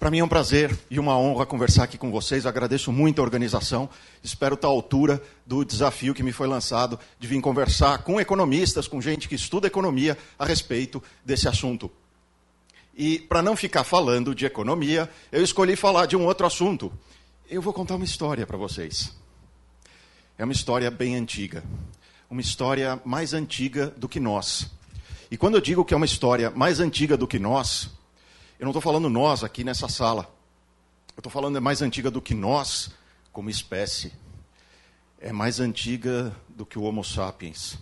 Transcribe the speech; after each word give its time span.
Para 0.00 0.10
mim 0.10 0.20
é 0.20 0.24
um 0.24 0.28
prazer 0.28 0.74
e 0.90 0.98
uma 0.98 1.14
honra 1.18 1.44
conversar 1.44 1.84
aqui 1.84 1.98
com 1.98 2.10
vocês. 2.10 2.46
agradeço 2.46 2.90
muito 2.90 3.20
a 3.20 3.22
organização. 3.22 3.86
Espero 4.22 4.54
estar 4.54 4.66
à 4.66 4.70
altura 4.70 5.22
do 5.44 5.62
desafio 5.62 6.14
que 6.14 6.22
me 6.22 6.32
foi 6.32 6.48
lançado 6.48 6.98
de 7.18 7.28
vir 7.28 7.38
conversar 7.42 7.98
com 7.98 8.18
economistas, 8.18 8.88
com 8.88 8.98
gente 8.98 9.28
que 9.28 9.34
estuda 9.34 9.66
economia 9.66 10.16
a 10.38 10.46
respeito 10.46 11.02
desse 11.22 11.46
assunto. 11.46 11.90
E 12.96 13.18
para 13.18 13.42
não 13.42 13.54
ficar 13.54 13.84
falando 13.84 14.34
de 14.34 14.46
economia, 14.46 15.06
eu 15.30 15.44
escolhi 15.44 15.76
falar 15.76 16.06
de 16.06 16.16
um 16.16 16.24
outro 16.24 16.46
assunto. 16.46 16.90
Eu 17.46 17.60
vou 17.60 17.74
contar 17.74 17.96
uma 17.96 18.04
história 18.06 18.46
para 18.46 18.56
vocês. 18.56 19.14
É 20.38 20.44
uma 20.44 20.54
história 20.54 20.90
bem 20.90 21.14
antiga. 21.14 21.62
Uma 22.30 22.40
história 22.40 22.98
mais 23.04 23.34
antiga 23.34 23.88
do 23.98 24.08
que 24.08 24.18
nós. 24.18 24.70
E 25.30 25.36
quando 25.36 25.56
eu 25.56 25.60
digo 25.60 25.84
que 25.84 25.92
é 25.92 25.96
uma 25.98 26.06
história 26.06 26.50
mais 26.50 26.80
antiga 26.80 27.18
do 27.18 27.28
que 27.28 27.38
nós, 27.38 27.90
eu 28.60 28.64
não 28.66 28.72
estou 28.72 28.82
falando 28.82 29.08
nós 29.08 29.42
aqui 29.42 29.64
nessa 29.64 29.88
sala. 29.88 30.28
Eu 31.16 31.20
estou 31.20 31.32
falando 31.32 31.56
é 31.56 31.60
mais 31.60 31.80
antiga 31.80 32.10
do 32.10 32.20
que 32.20 32.34
nós 32.34 32.90
como 33.32 33.48
espécie. 33.48 34.12
É 35.18 35.32
mais 35.32 35.60
antiga 35.60 36.30
do 36.46 36.66
que 36.66 36.78
o 36.78 36.82
Homo 36.82 37.02
sapiens. 37.02 37.78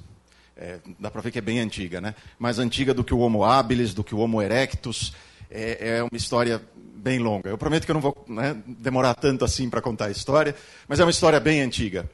É, 0.57 0.79
dá 1.01 1.11
para 1.11 1.21
ver 1.21 1.33
que 1.33 1.38
é 1.38 1.43
bem 1.43 1.59
antiga, 1.59 2.01
né? 2.01 2.15
Mais 2.38 2.61
antiga 2.61 2.95
do 2.95 3.02
que 3.02 3.12
o 3.12 3.19
Homo 3.19 3.43
habilis, 3.43 3.93
do 3.93 4.05
que 4.05 4.15
o 4.15 4.19
Homo 4.19 4.41
erectus. 4.41 5.12
É, 5.51 5.97
é 5.97 6.02
uma 6.05 6.16
história 6.16 6.62
bem 6.77 7.19
longa. 7.19 7.51
Eu 7.51 7.59
prometo 7.59 7.85
que 7.85 7.91
eu 7.91 7.95
não 7.95 8.01
vou 8.01 8.24
né, 8.29 8.57
demorar 8.65 9.15
tanto 9.15 9.45
assim 9.45 9.69
para 9.69 9.83
contar 9.83 10.07
a 10.07 10.10
história, 10.13 10.55
mas 10.87 11.01
é 11.01 11.05
uma 11.05 11.10
história 11.10 11.41
bem 11.41 11.60
antiga. 11.60 12.09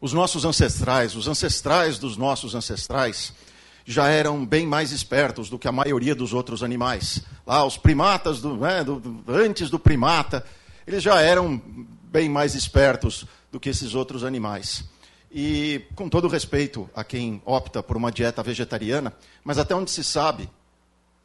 Os 0.00 0.12
nossos 0.12 0.44
ancestrais, 0.44 1.16
os 1.16 1.26
ancestrais 1.26 1.98
dos 1.98 2.16
nossos 2.16 2.54
ancestrais, 2.54 3.32
já 3.86 4.08
eram 4.08 4.44
bem 4.44 4.66
mais 4.66 4.90
espertos 4.90 5.48
do 5.48 5.58
que 5.58 5.68
a 5.68 5.72
maioria 5.72 6.14
dos 6.14 6.32
outros 6.32 6.64
animais. 6.64 7.22
Lá, 7.46 7.64
os 7.64 7.76
primatas, 7.76 8.40
do, 8.40 8.56
né, 8.56 8.82
do, 8.82 9.22
antes 9.28 9.70
do 9.70 9.78
primata, 9.78 10.44
eles 10.84 11.04
já 11.04 11.22
eram 11.22 11.62
bem 12.10 12.28
mais 12.28 12.56
espertos 12.56 13.24
do 13.50 13.60
que 13.60 13.68
esses 13.68 13.94
outros 13.94 14.24
animais. 14.24 14.84
E, 15.30 15.82
com 15.94 16.08
todo 16.08 16.26
respeito 16.26 16.90
a 16.96 17.04
quem 17.04 17.40
opta 17.46 17.80
por 17.80 17.96
uma 17.96 18.10
dieta 18.10 18.42
vegetariana, 18.42 19.14
mas 19.44 19.56
até 19.56 19.74
onde 19.74 19.92
se 19.92 20.02
sabe, 20.02 20.50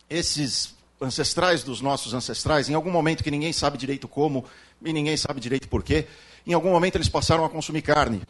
esses 0.08 0.76
ancestrais 1.02 1.64
dos 1.64 1.82
nossos 1.82 2.14
ancestrais, 2.14 2.70
em 2.70 2.76
algum 2.76 2.92
momento 2.92 3.23
que 3.23 3.32
ninguém 3.32 3.52
sabe 3.52 3.76
direito 3.76 4.08
como 4.08 4.45
e 4.84 4.94
ninguém 4.94 5.17
sabe 5.17 5.39
direito 5.39 5.67
porquê, 5.67 6.08
em 6.45 6.54
algum 6.54 6.70
momento 6.70 6.95
eles 6.95 7.09
passaram 7.09 7.44
a 7.44 7.50
consumir 7.50 7.82
carne. 7.82 8.22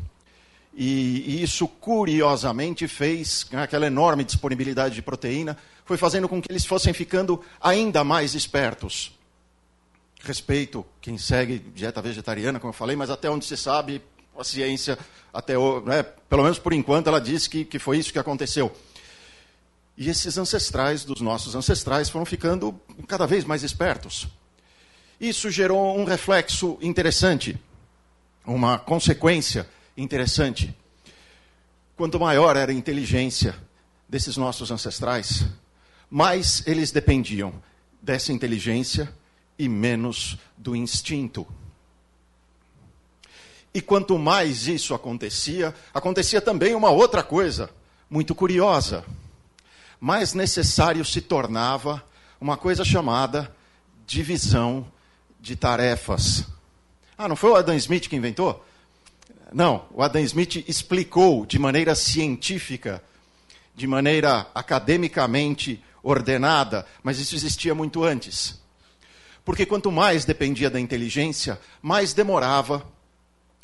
E, 0.74 1.44
isso, 1.44 1.68
curiosamente, 1.68 2.88
fez 2.88 3.46
aquela 3.54 3.88
enorme 3.88 4.24
disponibilidade 4.24 4.96
de 4.96 5.02
proteína, 5.02 5.58
foi 5.86 5.98
fazendo 5.98 6.30
com 6.30 6.42
que 6.42 6.52
eles 6.52 6.66
fossem 6.66 6.94
ficando 6.94 7.44
ainda 7.60 8.04
mais 8.04 8.34
espertos. 8.34 9.18
Respeito 10.22 10.86
quem 11.02 11.18
segue 11.18 11.60
dieta 11.60 12.02
vegetariana, 12.02 12.60
como 12.60 12.70
eu 12.70 12.78
falei, 12.78 12.96
mas 12.96 13.10
até 13.10 13.30
onde 13.30 13.46
se 13.46 13.58
sabe, 13.58 14.02
a 14.38 14.44
ciência, 14.44 14.98
até 15.34 15.56
né, 15.86 16.04
pelo 16.30 16.44
menos 16.44 16.58
por 16.58 16.74
enquanto, 16.74 17.08
ela 17.08 17.20
diz 17.20 17.48
que, 17.48 17.66
que 17.66 17.80
foi 17.80 17.98
isso 17.98 18.14
que 18.14 18.20
aconteceu. 18.20 18.72
E 19.98 20.10
esses 20.10 20.38
ancestrais 20.38 21.04
dos 21.04 21.22
nossos 21.22 21.54
ancestrais 21.54 22.10
foram 22.10 22.26
ficando 22.26 22.80
cada 23.08 23.28
vez 23.28 23.44
mais 23.44 23.62
espertos. 23.62 24.28
Isso 25.20 25.50
gerou 25.52 25.98
um 25.98 26.06
reflexo 26.06 26.78
interessante, 26.82 27.60
uma 28.46 28.80
consequência 28.80 29.68
interessante. 30.02 30.76
Quanto 31.96 32.20
maior 32.20 32.58
era 32.58 32.72
a 32.72 32.76
inteligência 32.76 33.56
desses 34.10 34.36
nossos 34.36 34.72
ancestrais, 34.72 35.46
mais 36.10 36.64
eles 36.66 36.92
dependiam 36.92 37.54
dessa 38.02 38.34
inteligência 38.34 39.12
e 39.58 39.70
menos 39.70 40.38
do 40.58 40.76
instinto. 40.76 41.46
E 43.74 43.80
quanto 43.82 44.18
mais 44.18 44.68
isso 44.68 44.94
acontecia, 44.94 45.74
acontecia 45.94 46.42
também 46.42 46.76
uma 46.76 46.90
outra 46.90 47.24
coisa 47.24 47.70
muito 48.10 48.36
curiosa. 48.36 49.06
Mais 50.00 50.34
necessário 50.34 51.06
se 51.06 51.22
tornava 51.22 52.04
uma 52.40 52.58
coisa 52.58 52.84
chamada 52.84 53.56
divisão 54.06 54.92
de 55.40 55.56
tarefas. 55.56 56.46
Ah, 57.18 57.28
não 57.28 57.36
foi 57.36 57.52
o 57.52 57.56
Adam 57.56 57.76
Smith 57.76 58.10
que 58.10 58.16
inventou? 58.16 58.66
Não, 59.54 59.86
o 59.92 60.02
Adam 60.02 60.22
Smith 60.22 60.64
explicou 60.68 61.46
de 61.46 61.60
maneira 61.60 61.94
científica, 61.94 63.04
de 63.76 63.86
maneira 63.86 64.48
academicamente 64.56 65.84
ordenada, 66.02 66.86
mas 67.04 67.20
isso 67.20 67.36
existia 67.36 67.76
muito 67.76 68.04
antes. 68.04 68.62
Porque 69.44 69.66
quanto 69.66 69.92
mais 69.92 70.24
dependia 70.24 70.70
da 70.70 70.80
inteligência, 70.80 71.60
mais 71.82 72.14
demorava 72.14 72.86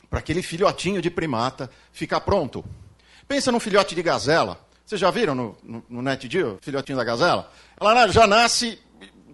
para 0.10 0.20
aquele 0.20 0.42
filhotinho 0.42 1.02
de 1.02 1.10
primata 1.10 1.70
ficar 1.92 2.22
pronto. 2.22 2.66
Pensa 3.28 3.52
num 3.52 3.60
filhote 3.60 3.96
de 3.96 4.02
gazela. 4.02 4.60
Vocês 4.86 5.00
já 5.00 5.12
viram 5.12 5.36
no, 5.36 5.58
no, 5.64 5.86
no 5.90 6.02
NetGeo, 6.02 6.58
filhotinho 6.62 6.98
da 6.98 7.04
gazela? 7.04 7.52
Ela 7.80 8.08
já 8.08 8.26
nasce 8.26 8.80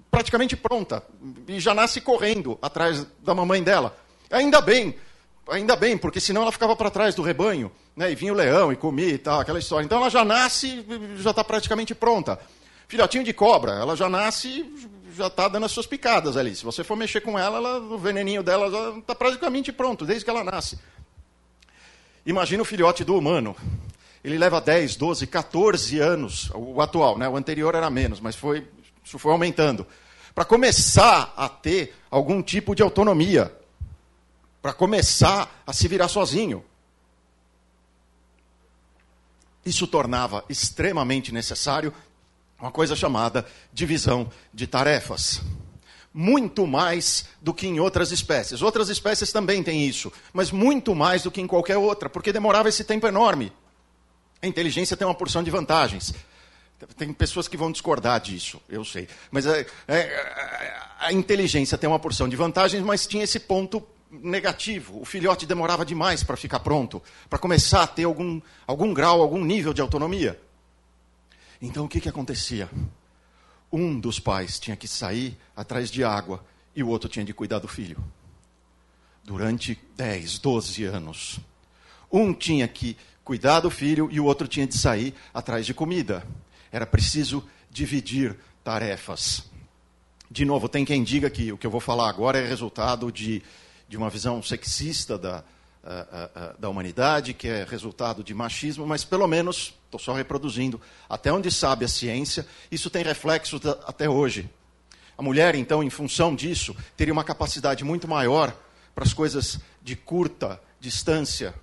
praticamente 0.09 0.55
pronta 0.55 1.03
e 1.47 1.59
já 1.59 1.73
nasce 1.73 1.99
correndo 2.01 2.57
atrás 2.61 3.05
da 3.23 3.33
mamãe 3.33 3.63
dela. 3.63 3.95
Ainda 4.29 4.61
bem, 4.61 4.95
Ainda 5.49 5.75
bem, 5.75 5.97
porque 5.97 6.19
senão 6.19 6.43
ela 6.43 6.51
ficava 6.51 6.75
para 6.75 6.89
trás 6.89 7.15
do 7.15 7.21
rebanho, 7.21 7.71
né? 7.95 8.11
E 8.11 8.15
vinha 8.15 8.31
o 8.31 8.35
leão 8.35 8.71
e 8.71 8.75
comia 8.75 9.09
e 9.09 9.17
tal, 9.17 9.41
aquela 9.41 9.59
história. 9.59 9.85
Então 9.85 9.97
ela 9.97 10.09
já 10.09 10.23
nasce, 10.23 10.85
já 11.17 11.31
está 11.31 11.43
praticamente 11.43 11.93
pronta. 11.93 12.39
Filhotinho 12.87 13.23
de 13.23 13.33
cobra, 13.33 13.73
ela 13.73 13.95
já 13.95 14.07
nasce, 14.07 14.65
já 15.15 15.27
está 15.27 15.47
dando 15.47 15.65
as 15.65 15.71
suas 15.71 15.85
picadas 15.85 16.37
ali. 16.37 16.55
Se 16.55 16.63
você 16.63 16.83
for 16.83 16.95
mexer 16.95 17.21
com 17.21 17.37
ela, 17.37 17.57
ela 17.57 17.79
o 17.79 17.97
veneninho 17.97 18.41
dela 18.41 18.71
já 18.71 18.99
está 18.99 19.13
praticamente 19.13 19.71
pronto, 19.71 20.05
desde 20.05 20.23
que 20.23 20.29
ela 20.29 20.43
nasce. 20.43 20.79
Imagina 22.25 22.61
o 22.61 22.65
filhote 22.65 23.03
do 23.03 23.17
humano. 23.17 23.55
Ele 24.23 24.37
leva 24.37 24.61
10, 24.61 24.95
12, 24.95 25.27
14 25.27 25.99
anos, 25.99 26.49
o 26.55 26.81
atual, 26.81 27.17
né? 27.17 27.27
o 27.27 27.35
anterior 27.35 27.75
era 27.75 27.89
menos, 27.89 28.21
mas 28.21 28.37
foi, 28.37 28.65
isso 29.03 29.19
foi 29.19 29.33
aumentando, 29.33 29.85
para 30.33 30.45
começar 30.45 31.33
a 31.35 31.49
ter 31.49 31.93
algum 32.09 32.41
tipo 32.41 32.73
de 32.73 32.81
autonomia 32.81 33.53
para 34.63 34.71
começar 34.71 35.61
a 35.67 35.73
se 35.73 35.89
virar 35.89 36.07
sozinho. 36.07 36.63
Isso 39.65 39.85
tornava 39.85 40.45
extremamente 40.47 41.33
necessário 41.33 41.93
uma 42.57 42.71
coisa 42.71 42.95
chamada 42.95 43.45
divisão 43.73 44.31
de 44.53 44.65
tarefas. 44.65 45.41
Muito 46.13 46.65
mais 46.65 47.25
do 47.41 47.53
que 47.53 47.67
em 47.67 47.81
outras 47.81 48.13
espécies. 48.13 48.61
Outras 48.61 48.87
espécies 48.87 49.33
também 49.33 49.61
têm 49.61 49.85
isso, 49.85 50.13
mas 50.31 50.49
muito 50.49 50.95
mais 50.95 51.23
do 51.23 51.31
que 51.31 51.41
em 51.41 51.47
qualquer 51.47 51.75
outra, 51.75 52.09
porque 52.09 52.31
demorava 52.31 52.69
esse 52.69 52.85
tempo 52.85 53.05
enorme. 53.05 53.51
A 54.41 54.47
inteligência 54.47 54.95
tem 54.95 55.05
uma 55.05 55.15
porção 55.15 55.43
de 55.43 55.51
vantagens. 55.51 56.13
Tem 56.95 57.11
pessoas 57.11 57.49
que 57.49 57.57
vão 57.57 57.69
discordar 57.69 58.21
disso, 58.21 58.61
eu 58.69 58.85
sei. 58.85 59.09
Mas 59.29 59.45
é, 59.45 59.65
é, 59.89 60.73
a 60.99 61.11
inteligência 61.11 61.77
tem 61.77 61.89
uma 61.89 61.99
porção 61.99 62.29
de 62.29 62.35
vantagens, 62.37 62.81
mas 62.81 63.05
tinha 63.05 63.25
esse 63.25 63.39
ponto 63.41 63.85
negativo. 64.21 65.01
O 65.01 65.05
filhote 65.05 65.45
demorava 65.45 65.85
demais 65.85 66.23
para 66.23 66.37
ficar 66.37 66.59
pronto, 66.59 67.01
para 67.29 67.39
começar 67.39 67.83
a 67.83 67.87
ter 67.87 68.03
algum, 68.03 68.39
algum 68.67 68.93
grau, 68.93 69.21
algum 69.21 69.43
nível 69.43 69.73
de 69.73 69.81
autonomia. 69.81 70.39
Então 71.61 71.85
o 71.85 71.89
que, 71.89 71.99
que 71.99 72.09
acontecia? 72.09 72.69
Um 73.71 73.99
dos 73.99 74.19
pais 74.19 74.59
tinha 74.59 74.75
que 74.75 74.87
sair 74.87 75.37
atrás 75.55 75.89
de 75.89 76.03
água 76.03 76.43
e 76.75 76.83
o 76.83 76.87
outro 76.89 77.09
tinha 77.09 77.25
de 77.25 77.33
cuidar 77.33 77.59
do 77.59 77.67
filho. 77.67 77.97
Durante 79.23 79.79
10, 79.95 80.39
12 80.39 80.83
anos. 80.83 81.39
Um 82.11 82.33
tinha 82.33 82.67
que 82.67 82.95
cuidar 83.23 83.61
do 83.61 83.69
filho 83.69 84.09
e 84.11 84.19
o 84.19 84.25
outro 84.25 84.47
tinha 84.47 84.67
de 84.67 84.77
sair 84.77 85.15
atrás 85.33 85.65
de 85.65 85.73
comida. 85.73 86.27
Era 86.71 86.85
preciso 86.85 87.43
dividir 87.71 88.37
tarefas. 88.63 89.49
De 90.29 90.45
novo, 90.45 90.67
tem 90.67 90.83
quem 90.83 91.03
diga 91.03 91.29
que 91.29 91.51
o 91.51 91.57
que 91.57 91.65
eu 91.65 91.71
vou 91.71 91.79
falar 91.79 92.09
agora 92.09 92.39
é 92.39 92.47
resultado 92.47 93.11
de 93.11 93.41
de 93.93 93.97
uma 93.97 94.09
visão 94.09 94.41
sexista 94.41 95.19
da, 95.19 95.43
da 96.57 96.67
humanidade, 96.67 97.31
que 97.31 97.47
é 97.47 97.63
resultado 97.63 98.23
de 98.23 98.33
machismo, 98.33 98.87
mas 98.87 99.05
pelo 99.05 99.27
menos, 99.27 99.75
estou 99.85 99.99
só 99.99 100.13
reproduzindo, 100.13 100.81
até 101.07 101.31
onde 101.31 101.51
sabe 101.51 101.85
a 101.85 101.87
ciência, 101.87 102.43
isso 102.71 102.89
tem 102.89 103.03
reflexos 103.03 103.61
até 103.85 104.09
hoje. 104.09 104.49
A 105.15 105.21
mulher, 105.21 105.53
então, 105.53 105.83
em 105.83 105.91
função 105.91 106.35
disso, 106.35 106.75
teria 106.97 107.13
uma 107.13 107.23
capacidade 107.23 107.83
muito 107.83 108.07
maior 108.07 108.51
para 108.95 109.03
as 109.03 109.13
coisas 109.13 109.59
de 109.79 109.95
curta 109.95 110.59
distância. 110.79 111.53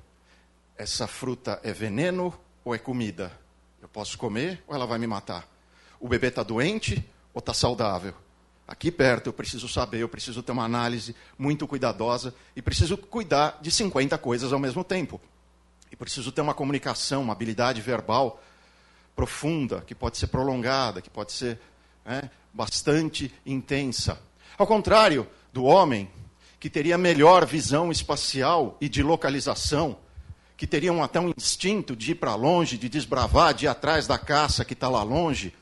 Essa 0.78 1.08
fruta 1.08 1.58
é 1.64 1.72
veneno 1.72 2.32
ou 2.64 2.72
é 2.72 2.78
comida? 2.78 3.32
Eu 3.82 3.88
posso 3.88 4.16
comer 4.16 4.62
ou 4.68 4.74
ela 4.76 4.86
vai 4.86 5.00
me 5.00 5.06
matar? 5.08 5.48
O 5.98 6.06
bebê 6.06 6.28
está 6.28 6.44
doente 6.44 7.04
ou 7.34 7.40
está 7.40 7.52
saudável? 7.52 8.14
Aqui 8.70 8.92
perto, 8.92 9.26
eu 9.26 9.32
preciso 9.32 9.68
saber, 9.68 9.98
eu 9.98 10.08
preciso 10.08 10.44
ter 10.44 10.52
uma 10.52 10.64
análise 10.64 11.16
muito 11.36 11.66
cuidadosa 11.66 12.32
e 12.54 12.62
preciso 12.62 12.96
cuidar 12.96 13.58
de 13.60 13.68
50 13.68 14.16
coisas 14.18 14.52
ao 14.52 14.60
mesmo 14.60 14.84
tempo. 14.84 15.20
E 15.90 15.96
preciso 15.96 16.30
ter 16.30 16.40
uma 16.40 16.54
comunicação, 16.54 17.22
uma 17.22 17.32
habilidade 17.32 17.80
verbal 17.80 18.40
profunda, 19.16 19.80
que 19.84 19.92
pode 19.92 20.16
ser 20.16 20.28
prolongada, 20.28 21.02
que 21.02 21.10
pode 21.10 21.32
ser 21.32 21.58
né, 22.04 22.30
bastante 22.54 23.34
intensa. 23.44 24.22
Ao 24.56 24.68
contrário 24.68 25.26
do 25.52 25.64
homem, 25.64 26.08
que 26.60 26.70
teria 26.70 26.96
melhor 26.96 27.44
visão 27.44 27.90
espacial 27.90 28.78
e 28.80 28.88
de 28.88 29.02
localização, 29.02 29.98
que 30.56 30.66
teriam 30.66 31.02
até 31.02 31.18
um 31.18 31.32
instinto 31.36 31.96
de 31.96 32.12
ir 32.12 32.14
para 32.14 32.36
longe, 32.36 32.78
de 32.78 32.88
desbravar, 32.88 33.52
de 33.52 33.64
ir 33.64 33.68
atrás 33.68 34.06
da 34.06 34.16
caça 34.16 34.64
que 34.64 34.74
está 34.74 34.88
lá 34.88 35.02
longe, 35.02 35.52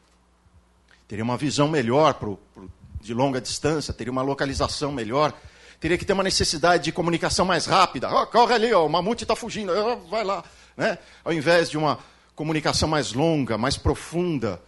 teria 1.07 1.25
uma 1.25 1.39
visão 1.39 1.67
melhor 1.69 2.15
pro, 2.15 2.37
pro, 2.53 2.71
de 3.01 3.15
longa 3.15 3.41
distância, 3.41 3.95
teria 3.95 4.13
uma 4.13 4.23
localização 4.23 4.93
melhor, 4.93 5.33
teria 5.81 5.97
que 5.97 6.05
ter 6.05 6.13
uma 6.13 6.23
necessidade 6.23 6.85
de 6.85 6.93
comunicação 6.93 7.45
mais 7.45 7.67
rápida. 7.67 8.13
Oh, 8.13 8.27
corre 8.27 8.55
ali, 8.55 8.73
oh, 8.75 8.87
o 8.87 8.89
mamute 8.89 9.25
está 9.25 9.37
fugindo, 9.37 9.73
oh, 9.73 9.97
vai 10.09 10.25
lá. 10.25 10.45
Né? 10.77 10.99
Ao 11.25 11.33
invés 11.33 11.71
de 11.71 11.79
uma 11.79 11.99
comunicação 12.35 12.89
mais 12.89 13.13
longa, 13.13 13.59
mais 13.59 13.77
profunda. 13.77 14.63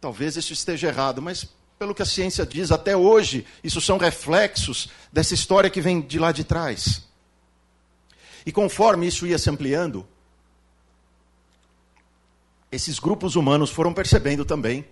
Talvez 0.00 0.36
isso 0.36 0.52
esteja 0.52 0.88
errado, 0.88 1.22
mas 1.22 1.48
pelo 1.78 1.94
que 1.94 2.02
a 2.02 2.06
ciência 2.06 2.46
diz, 2.46 2.72
até 2.72 2.96
hoje, 2.96 3.46
isso 3.62 3.80
são 3.80 3.98
reflexos 3.98 4.88
dessa 5.12 5.34
história 5.34 5.70
que 5.70 5.80
vem 5.80 6.00
de 6.00 6.18
lá 6.18 6.32
de 6.32 6.44
trás. 6.44 7.02
E 8.44 8.52
conforme 8.52 9.06
isso 9.06 9.26
ia 9.26 9.38
se 9.38 9.50
ampliando, 9.50 10.06
esses 12.70 12.98
grupos 12.98 13.36
humanos 13.36 13.70
foram 13.70 13.92
percebendo 13.92 14.44
também 14.44 14.86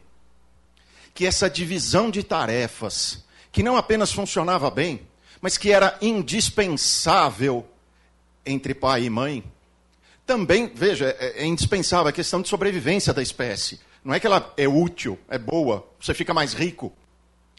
que 1.14 1.25
essa 1.25 1.49
divisão 1.49 2.11
de 2.11 2.25
tarefas, 2.25 3.25
que 3.52 3.62
não 3.62 3.76
apenas 3.76 4.12
funcionava 4.12 4.69
bem, 4.69 5.06
mas 5.40 5.56
que 5.56 5.70
era 5.70 5.96
indispensável 6.02 7.66
entre 8.44 8.75
pai 8.75 9.05
e 9.05 9.11
mãe, 9.11 9.44
também, 10.26 10.70
veja, 10.75 11.16
é, 11.19 11.43
é 11.43 11.46
indispensável 11.46 12.08
a 12.08 12.12
questão 12.12 12.43
de 12.43 12.49
sobrevivência 12.49 13.12
da 13.12 13.22
espécie. 13.22 13.78
Não 14.02 14.12
é 14.12 14.19
que 14.19 14.26
ela 14.26 14.52
é 14.56 14.66
útil, 14.66 15.19
é 15.28 15.38
boa, 15.38 15.87
você 16.00 16.12
fica 16.12 16.34
mais 16.34 16.52
rico. 16.52 16.93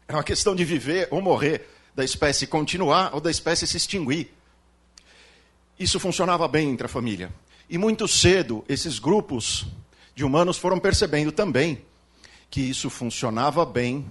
É 0.08 0.13
uma 0.13 0.24
questão 0.24 0.56
de 0.56 0.66
viver 0.66 1.08
ou 1.10 1.22
morrer, 1.22 1.69
da 1.96 2.04
espécie 2.04 2.46
continuar 2.46 3.16
ou 3.16 3.22
da 3.22 3.31
espécie 3.31 3.66
se 3.66 3.78
extinguir. 3.78 4.34
Isso 5.80 6.00
funcionava 6.00 6.48
bem 6.48 6.69
entre 6.69 6.86
a 6.86 6.90
família. 6.90 7.31
E 7.69 7.78
muito 7.78 8.08
cedo, 8.08 8.66
esses 8.68 9.00
grupos 9.00 9.66
de 10.13 10.24
humanos 10.24 10.58
foram 10.58 10.80
percebendo 10.80 11.31
também 11.31 11.84
que 12.50 12.62
isso 12.62 12.90
funcionava 12.90 13.66
bem 13.66 14.06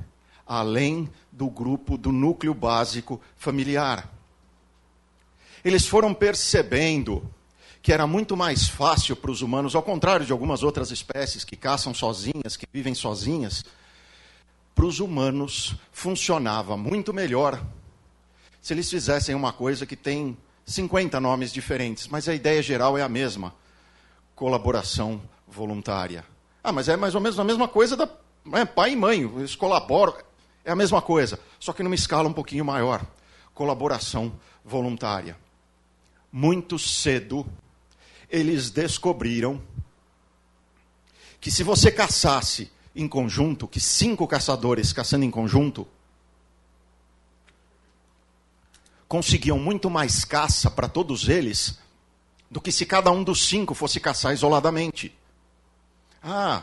além 0.47 1.11
do 1.33 1.49
grupo, 1.49 1.97
do 1.97 2.13
núcleo 2.13 2.55
básico 2.55 3.21
familiar. 3.37 4.11
Eles 5.65 5.87
foram 5.87 6.13
percebendo 6.13 7.29
que 7.83 7.93
era 7.93 8.07
muito 8.07 8.37
mais 8.37 8.69
fácil 8.69 9.17
para 9.17 9.31
os 9.31 9.43
humanos, 9.43 9.75
ao 9.75 9.83
contrário 9.83 10.25
de 10.25 10.33
algumas 10.33 10.63
outras 10.63 10.91
espécies 10.91 11.45
que 11.45 11.57
caçam 11.57 11.93
sozinhas, 11.93 12.57
que 12.57 12.67
vivem 12.73 12.95
sozinhas, 12.95 13.65
para 14.75 14.87
os 14.87 15.01
humanos 15.01 15.77
funcionava 15.93 16.77
muito 16.77 17.13
melhor 17.13 17.63
se 18.61 18.73
eles 18.73 18.89
fizessem 18.89 19.35
uma 19.35 19.53
coisa 19.53 19.85
que 19.85 19.97
tem 19.97 20.37
50 20.65 21.21
nomes 21.21 21.53
diferentes, 21.53 22.09
mas 22.09 22.29
a 22.29 22.35
ideia 22.35 22.63
geral 22.63 22.97
é 22.97 23.03
a 23.03 23.09
mesma: 23.09 23.55
colaboração 24.35 25.21
voluntária. 25.47 26.25
Ah, 26.63 26.73
mas 26.73 26.89
é 26.89 26.97
mais 26.97 27.15
ou 27.15 27.21
menos 27.21 27.39
a 27.39 27.45
mesma 27.45 27.69
coisa 27.69 27.95
da 27.95 28.09
é, 28.53 28.65
pai 28.65 28.93
e 28.93 28.97
mãe, 28.97 29.21
eles 29.21 29.57
colaboram, 29.57 30.15
é 30.65 30.73
a 30.73 30.77
mesma 30.77 31.01
coisa, 31.01 31.39
só 31.59 31.73
que 31.73 31.83
numa 31.83 31.95
escala 31.95 32.29
um 32.29 32.33
pouquinho 32.33 32.65
maior. 32.65 33.05
Colaboração 33.55 34.33
voluntária. 34.65 35.37
Muito 36.31 36.79
cedo, 36.79 37.47
eles 38.29 38.71
descobriram 38.71 39.63
que 41.41 41.51
se 41.51 41.63
você 41.63 41.91
caçasse 41.91 42.71
em 42.95 43.07
conjunto, 43.07 43.69
que 43.69 43.81
cinco 43.81 44.27
caçadores 44.27 44.93
caçando 44.93 45.25
em 45.25 45.31
conjunto, 45.31 45.87
conseguiam 49.07 49.59
muito 49.59 49.89
mais 49.89 50.25
caça 50.25 50.71
para 50.71 50.89
todos 50.89 51.29
eles 51.29 51.79
do 52.51 52.61
que 52.61 52.73
se 52.73 52.87
cada 52.87 53.11
um 53.11 53.23
dos 53.23 53.47
cinco 53.47 53.75
fosse 53.75 54.01
caçar 54.01 54.33
isoladamente. 54.33 55.17
Ah, 56.23 56.63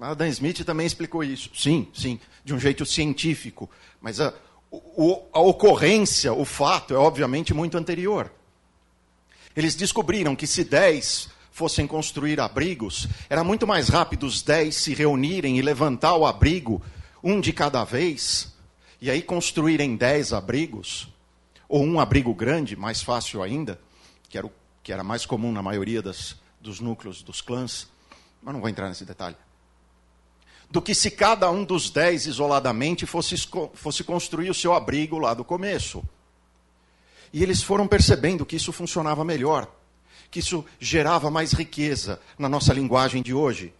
Adam 0.00 0.28
Smith 0.28 0.64
também 0.64 0.86
explicou 0.86 1.24
isso. 1.24 1.50
Sim, 1.54 1.88
sim, 1.92 2.20
de 2.44 2.54
um 2.54 2.58
jeito 2.58 2.86
científico. 2.86 3.68
Mas 4.00 4.20
a, 4.20 4.32
a 5.32 5.40
ocorrência, 5.40 6.32
o 6.32 6.44
fato, 6.44 6.94
é 6.94 6.96
obviamente 6.96 7.52
muito 7.52 7.76
anterior. 7.76 8.30
Eles 9.56 9.74
descobriram 9.74 10.36
que 10.36 10.46
se 10.46 10.62
dez 10.62 11.28
fossem 11.50 11.88
construir 11.88 12.38
abrigos, 12.38 13.08
era 13.28 13.42
muito 13.42 13.66
mais 13.66 13.88
rápido 13.88 14.24
os 14.24 14.42
dez 14.42 14.76
se 14.76 14.94
reunirem 14.94 15.58
e 15.58 15.62
levantar 15.62 16.14
o 16.14 16.24
abrigo, 16.24 16.80
um 17.20 17.40
de 17.40 17.52
cada 17.52 17.82
vez, 17.82 18.54
e 19.00 19.10
aí 19.10 19.20
construírem 19.20 19.96
dez 19.96 20.32
abrigos, 20.32 21.08
ou 21.68 21.82
um 21.82 21.98
abrigo 21.98 22.32
grande, 22.32 22.76
mais 22.76 23.02
fácil 23.02 23.42
ainda, 23.42 23.80
que 24.28 24.38
era, 24.38 24.46
o, 24.46 24.52
que 24.84 24.92
era 24.92 25.02
mais 25.02 25.26
comum 25.26 25.50
na 25.50 25.60
maioria 25.60 26.00
das, 26.00 26.36
dos 26.60 26.78
núcleos 26.78 27.22
dos 27.22 27.40
clãs, 27.40 27.88
mas 28.40 28.54
não 28.54 28.60
vou 28.60 28.70
entrar 28.70 28.88
nesse 28.88 29.04
detalhe. 29.04 29.34
Do 30.70 30.82
que 30.82 30.94
se 30.94 31.10
cada 31.10 31.50
um 31.50 31.64
dos 31.64 31.90
dez 31.90 32.26
isoladamente 32.26 33.06
fosse, 33.06 33.36
fosse 33.74 34.04
construir 34.04 34.50
o 34.50 34.54
seu 34.54 34.74
abrigo 34.74 35.18
lá 35.18 35.32
do 35.32 35.44
começo. 35.44 36.04
E 37.32 37.42
eles 37.42 37.62
foram 37.62 37.86
percebendo 37.86 38.44
que 38.44 38.56
isso 38.56 38.72
funcionava 38.72 39.24
melhor, 39.24 39.70
que 40.30 40.40
isso 40.40 40.64
gerava 40.78 41.30
mais 41.30 41.52
riqueza 41.52 42.20
na 42.38 42.48
nossa 42.48 42.72
linguagem 42.72 43.22
de 43.22 43.32
hoje. 43.32 43.72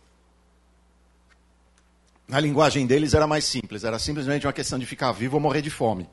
Na 2.27 2.41
linguagem 2.41 2.87
deles 2.87 3.15
era 3.15 3.27
mais 3.27 3.45
simples, 3.45 3.85
era 3.85 3.99
simplesmente 3.99 4.47
uma 4.47 4.53
questão 4.53 4.79
de 4.79 4.85
ficar 4.85 5.13
vivo 5.13 5.37
ou 5.37 5.41
morrer 5.41 5.63
de 5.63 5.71
fome. 5.71 6.09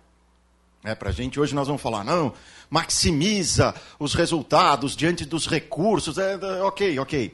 É, 0.86 0.96
Para 0.96 1.10
a 1.10 1.12
gente 1.12 1.40
hoje 1.40 1.56
nós 1.56 1.68
vamos 1.68 1.82
falar, 1.82 2.04
não, 2.04 2.34
maximiza 2.70 3.74
os 4.00 4.14
resultados 4.14 4.96
diante 4.96 5.26
dos 5.26 5.48
recursos. 5.48 6.18
É, 6.18 6.34
é 6.34 6.64
ok, 6.64 7.00
ok. 7.00 7.34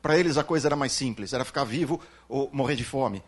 Para 0.00 0.18
eles 0.18 0.38
a 0.38 0.44
coisa 0.44 0.68
era 0.68 0.76
mais 0.76 0.92
simples, 0.92 1.32
era 1.32 1.44
ficar 1.44 1.64
vivo 1.64 2.00
ou 2.28 2.48
morrer 2.52 2.76
de 2.76 2.84
fome 2.84 3.22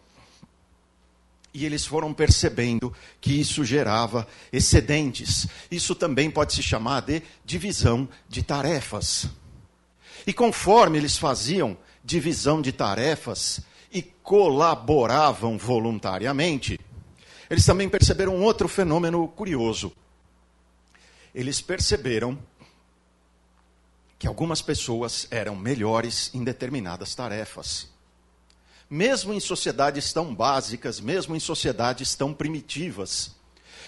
e 1.54 1.64
eles 1.64 1.86
foram 1.86 2.12
percebendo 2.12 2.92
que 3.20 3.32
isso 3.40 3.64
gerava 3.64 4.26
excedentes. 4.52 5.46
Isso 5.70 5.94
também 5.94 6.28
pode 6.28 6.52
se 6.52 6.62
chamar 6.62 7.02
de 7.02 7.22
divisão 7.44 8.08
de 8.28 8.42
tarefas. 8.42 9.28
E 10.26 10.32
conforme 10.32 10.98
eles 10.98 11.16
faziam 11.16 11.76
divisão 12.02 12.60
de 12.60 12.72
tarefas 12.72 13.60
e 13.92 14.02
colaboravam 14.02 15.56
voluntariamente, 15.56 16.80
eles 17.54 17.64
também 17.64 17.88
perceberam 17.88 18.40
outro 18.42 18.68
fenômeno 18.68 19.26
curioso. 19.28 19.92
Eles 21.34 21.60
perceberam 21.60 22.38
que 24.18 24.26
algumas 24.26 24.62
pessoas 24.62 25.26
eram 25.30 25.56
melhores 25.56 26.30
em 26.34 26.44
determinadas 26.44 27.14
tarefas 27.14 27.94
mesmo 28.88 29.32
em 29.32 29.40
sociedades 29.40 30.12
tão 30.12 30.34
básicas, 30.34 31.00
mesmo 31.00 31.34
em 31.34 31.40
sociedades 31.40 32.14
tão 32.14 32.32
primitivas. 32.32 33.34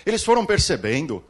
Eles 0.05 0.25
foram 0.25 0.47
percebendo 0.47 1.25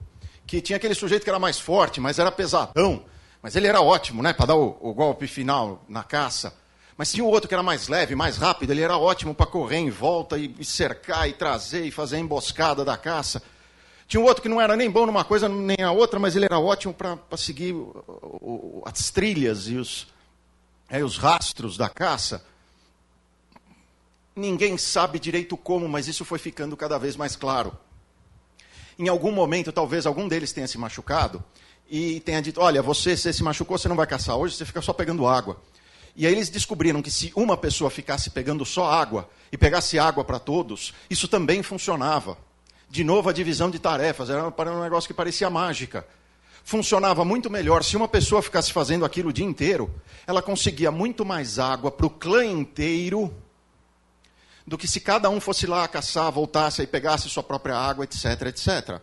que 0.46 0.60
tinha 0.60 0.76
aquele 0.76 0.94
sujeito 0.94 1.24
que 1.24 1.28
era 1.28 1.38
mais 1.38 1.58
forte, 1.58 2.00
mas 2.00 2.18
era 2.18 2.30
pesadão, 2.30 3.04
mas 3.42 3.56
ele 3.56 3.66
era 3.66 3.80
ótimo, 3.80 4.22
né, 4.22 4.32
para 4.32 4.46
dar 4.46 4.56
o, 4.56 4.78
o, 4.80 4.94
golpe 4.94 5.26
final 5.26 5.84
na 5.88 6.02
caça. 6.02 6.54
Mas 6.96 7.12
tinha 7.12 7.24
o 7.24 7.28
outro 7.28 7.48
que 7.48 7.54
era 7.54 7.62
mais 7.62 7.88
leve, 7.88 8.14
mais 8.14 8.38
rápido, 8.38 8.70
ele 8.70 8.80
era 8.80 8.96
ótimo 8.96 9.34
para 9.34 9.46
correr 9.46 9.76
em 9.76 9.90
volta 9.90 10.38
e, 10.38 10.64
cercar 10.64 11.28
e 11.28 11.34
trazer 11.34 11.84
e 11.84 11.90
fazer 11.90 12.16
a 12.16 12.20
emboscada 12.20 12.84
da 12.84 12.96
caça. 12.96 13.42
Tinha 14.08 14.20
um 14.20 14.24
outro 14.24 14.42
que 14.42 14.48
não 14.48 14.60
era 14.60 14.76
nem 14.76 14.88
bom 14.88 15.04
numa 15.04 15.24
coisa 15.24 15.48
nem 15.48 15.82
a 15.84 15.90
outra, 15.90 16.18
mas 16.18 16.34
ele 16.36 16.46
era 16.46 16.58
ótimo 16.58 16.94
para 16.94 17.18
seguir 17.36 17.72
o, 17.74 18.02
o, 18.22 18.82
as 18.86 19.10
trilhas 19.10 19.68
e 19.68 19.76
os, 19.76 20.06
é, 20.88 21.04
os 21.04 21.18
rastros 21.18 21.76
da 21.76 21.88
caça. 21.88 22.42
Ninguém 24.34 24.78
sabe 24.78 25.18
direito 25.18 25.56
como, 25.56 25.88
mas 25.88 26.08
isso 26.08 26.24
foi 26.24 26.38
ficando 26.38 26.76
cada 26.76 26.98
vez 26.98 27.16
mais 27.16 27.36
claro. 27.36 27.76
Em 28.98 29.08
algum 29.08 29.32
momento, 29.32 29.70
talvez 29.70 30.06
algum 30.06 30.26
deles 30.26 30.52
tenha 30.52 30.66
se 30.66 30.78
machucado 30.78 31.44
e 31.90 32.20
tenha 32.20 32.40
dito: 32.40 32.60
Olha, 32.60 32.80
você, 32.80 33.16
se 33.16 33.30
se 33.32 33.42
machucou, 33.42 33.76
você 33.76 33.88
não 33.88 33.96
vai 33.96 34.06
caçar 34.06 34.36
hoje, 34.36 34.54
você 34.54 34.64
fica 34.64 34.80
só 34.80 34.92
pegando 34.94 35.26
água. 35.26 35.60
E 36.16 36.26
aí 36.26 36.32
eles 36.32 36.48
descobriram 36.48 37.02
que 37.02 37.10
se 37.10 37.30
uma 37.36 37.58
pessoa 37.58 37.90
ficasse 37.90 38.30
pegando 38.30 38.64
só 38.64 38.90
água 38.90 39.28
e 39.52 39.58
pegasse 39.58 39.98
água 39.98 40.24
para 40.24 40.38
todos, 40.38 40.94
isso 41.10 41.28
também 41.28 41.62
funcionava. 41.62 42.38
De 42.88 43.04
novo, 43.04 43.28
a 43.28 43.32
divisão 43.32 43.70
de 43.70 43.78
tarefas 43.78 44.30
era 44.30 44.48
um 44.48 44.82
negócio 44.82 45.06
que 45.06 45.14
parecia 45.14 45.50
mágica. 45.50 46.06
Funcionava 46.64 47.24
muito 47.24 47.50
melhor 47.50 47.84
se 47.84 47.96
uma 47.96 48.08
pessoa 48.08 48.40
ficasse 48.40 48.72
fazendo 48.72 49.04
aquilo 49.04 49.28
o 49.28 49.32
dia 49.32 49.44
inteiro, 49.44 49.94
ela 50.26 50.40
conseguia 50.40 50.90
muito 50.90 51.24
mais 51.24 51.58
água 51.58 51.90
para 51.90 52.06
o 52.06 52.10
clã 52.10 52.44
inteiro 52.44 53.32
do 54.66 54.78
que 54.78 54.88
se 54.88 55.00
cada 55.00 55.28
um 55.30 55.38
fosse 55.38 55.66
lá 55.66 55.86
caçar, 55.86 56.32
voltasse 56.32 56.82
e 56.82 56.86
pegasse 56.86 57.28
sua 57.28 57.42
própria 57.42 57.76
água, 57.76 58.04
etc, 58.04 58.24
etc. 58.46 59.00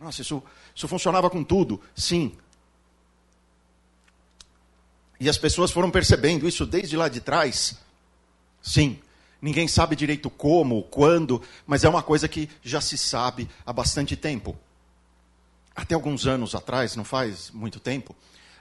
Nossa, 0.00 0.22
isso, 0.22 0.42
isso 0.74 0.88
funcionava 0.88 1.28
com 1.28 1.44
tudo, 1.44 1.80
sim. 1.94 2.32
E 5.22 5.28
as 5.28 5.38
pessoas 5.38 5.70
foram 5.70 5.90
percebendo 5.90 6.48
isso 6.48 6.66
desde 6.66 6.96
lá 6.96 7.08
de 7.08 7.20
trás. 7.20 7.78
Sim, 8.60 8.98
Ninguém 9.42 9.66
sabe 9.66 9.96
direito 9.96 10.30
como, 10.30 10.84
quando, 10.84 11.42
mas 11.66 11.82
é 11.82 11.88
uma 11.88 12.00
coisa 12.00 12.28
que 12.28 12.48
já 12.62 12.80
se 12.80 12.96
sabe 12.96 13.50
há 13.66 13.72
bastante 13.72 14.14
tempo. 14.14 14.56
Até 15.74 15.96
alguns 15.96 16.28
anos 16.28 16.54
atrás, 16.54 16.94
não 16.94 17.02
faz 17.02 17.50
muito 17.50 17.80
tempo, 17.80 18.14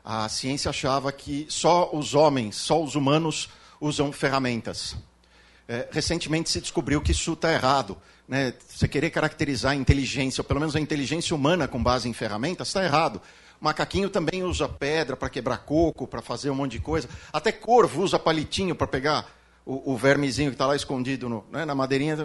a 0.04 0.28
ciência 0.28 0.70
achava 0.70 1.12
que 1.12 1.46
só 1.50 1.92
os 1.94 2.16
homens, 2.16 2.56
só 2.56 2.84
os 2.84 2.96
humanos 2.96 3.48
usam 3.80 4.12
ferramentas. 4.12 4.96
É, 5.68 5.88
recentemente 5.92 6.50
se 6.50 6.60
descobriu 6.60 7.00
que 7.00 7.12
isso 7.12 7.34
está 7.34 7.54
errado. 7.54 7.96
Né? 8.28 8.52
Você 8.68 8.88
querer 8.88 9.12
caracterizar 9.12 9.74
a 9.74 9.76
inteligência, 9.76 10.42
ou 10.42 10.46
pelo 10.46 10.60
menos 10.60 10.76
a 10.76 10.80
inteligência 10.80 11.36
humana 11.36 11.68
com 11.68 11.82
base 11.82 12.10
em 12.10 12.14
ferramentas, 12.14 12.70
está 12.70 12.84
errado. 12.84 13.22
Macaquinho 13.62 14.10
também 14.10 14.44
usa 14.44 14.68
pedra 14.68 15.16
para 15.16 15.30
quebrar 15.30 15.60
coco, 15.60 16.08
para 16.08 16.20
fazer 16.20 16.50
um 16.50 16.56
monte 16.56 16.72
de 16.72 16.80
coisa. 16.80 17.08
Até 17.32 17.52
corvo 17.52 18.02
usa 18.02 18.18
palitinho 18.18 18.74
para 18.74 18.88
pegar 18.88 19.30
o, 19.64 19.94
o, 19.94 19.96
vermezinho 19.96 20.50
que 20.50 20.56
está 20.56 20.66
lá 20.66 20.76
escondido 20.76 21.30
no, 21.30 21.46
né, 21.52 21.64
na 21.64 21.76
madeirinha. 21.76 22.18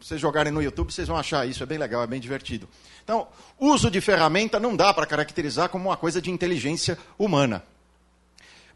Vocês 0.00 0.20
jogarem 0.20 0.52
no 0.52 0.62
YouTube, 0.62 0.92
vocês 0.92 1.08
vão 1.08 1.16
achar 1.16 1.48
isso. 1.48 1.64
É 1.64 1.66
bem 1.66 1.78
legal, 1.78 2.04
é 2.04 2.06
bem 2.06 2.20
divertido. 2.20 2.68
Então, 3.02 3.26
uso 3.58 3.90
de 3.90 4.00
ferramenta 4.00 4.60
não 4.60 4.76
dá 4.76 4.94
para 4.94 5.04
caracterizar 5.04 5.68
como 5.68 5.88
uma 5.88 5.96
coisa 5.96 6.22
de 6.22 6.30
inteligência 6.30 6.96
humana. 7.18 7.64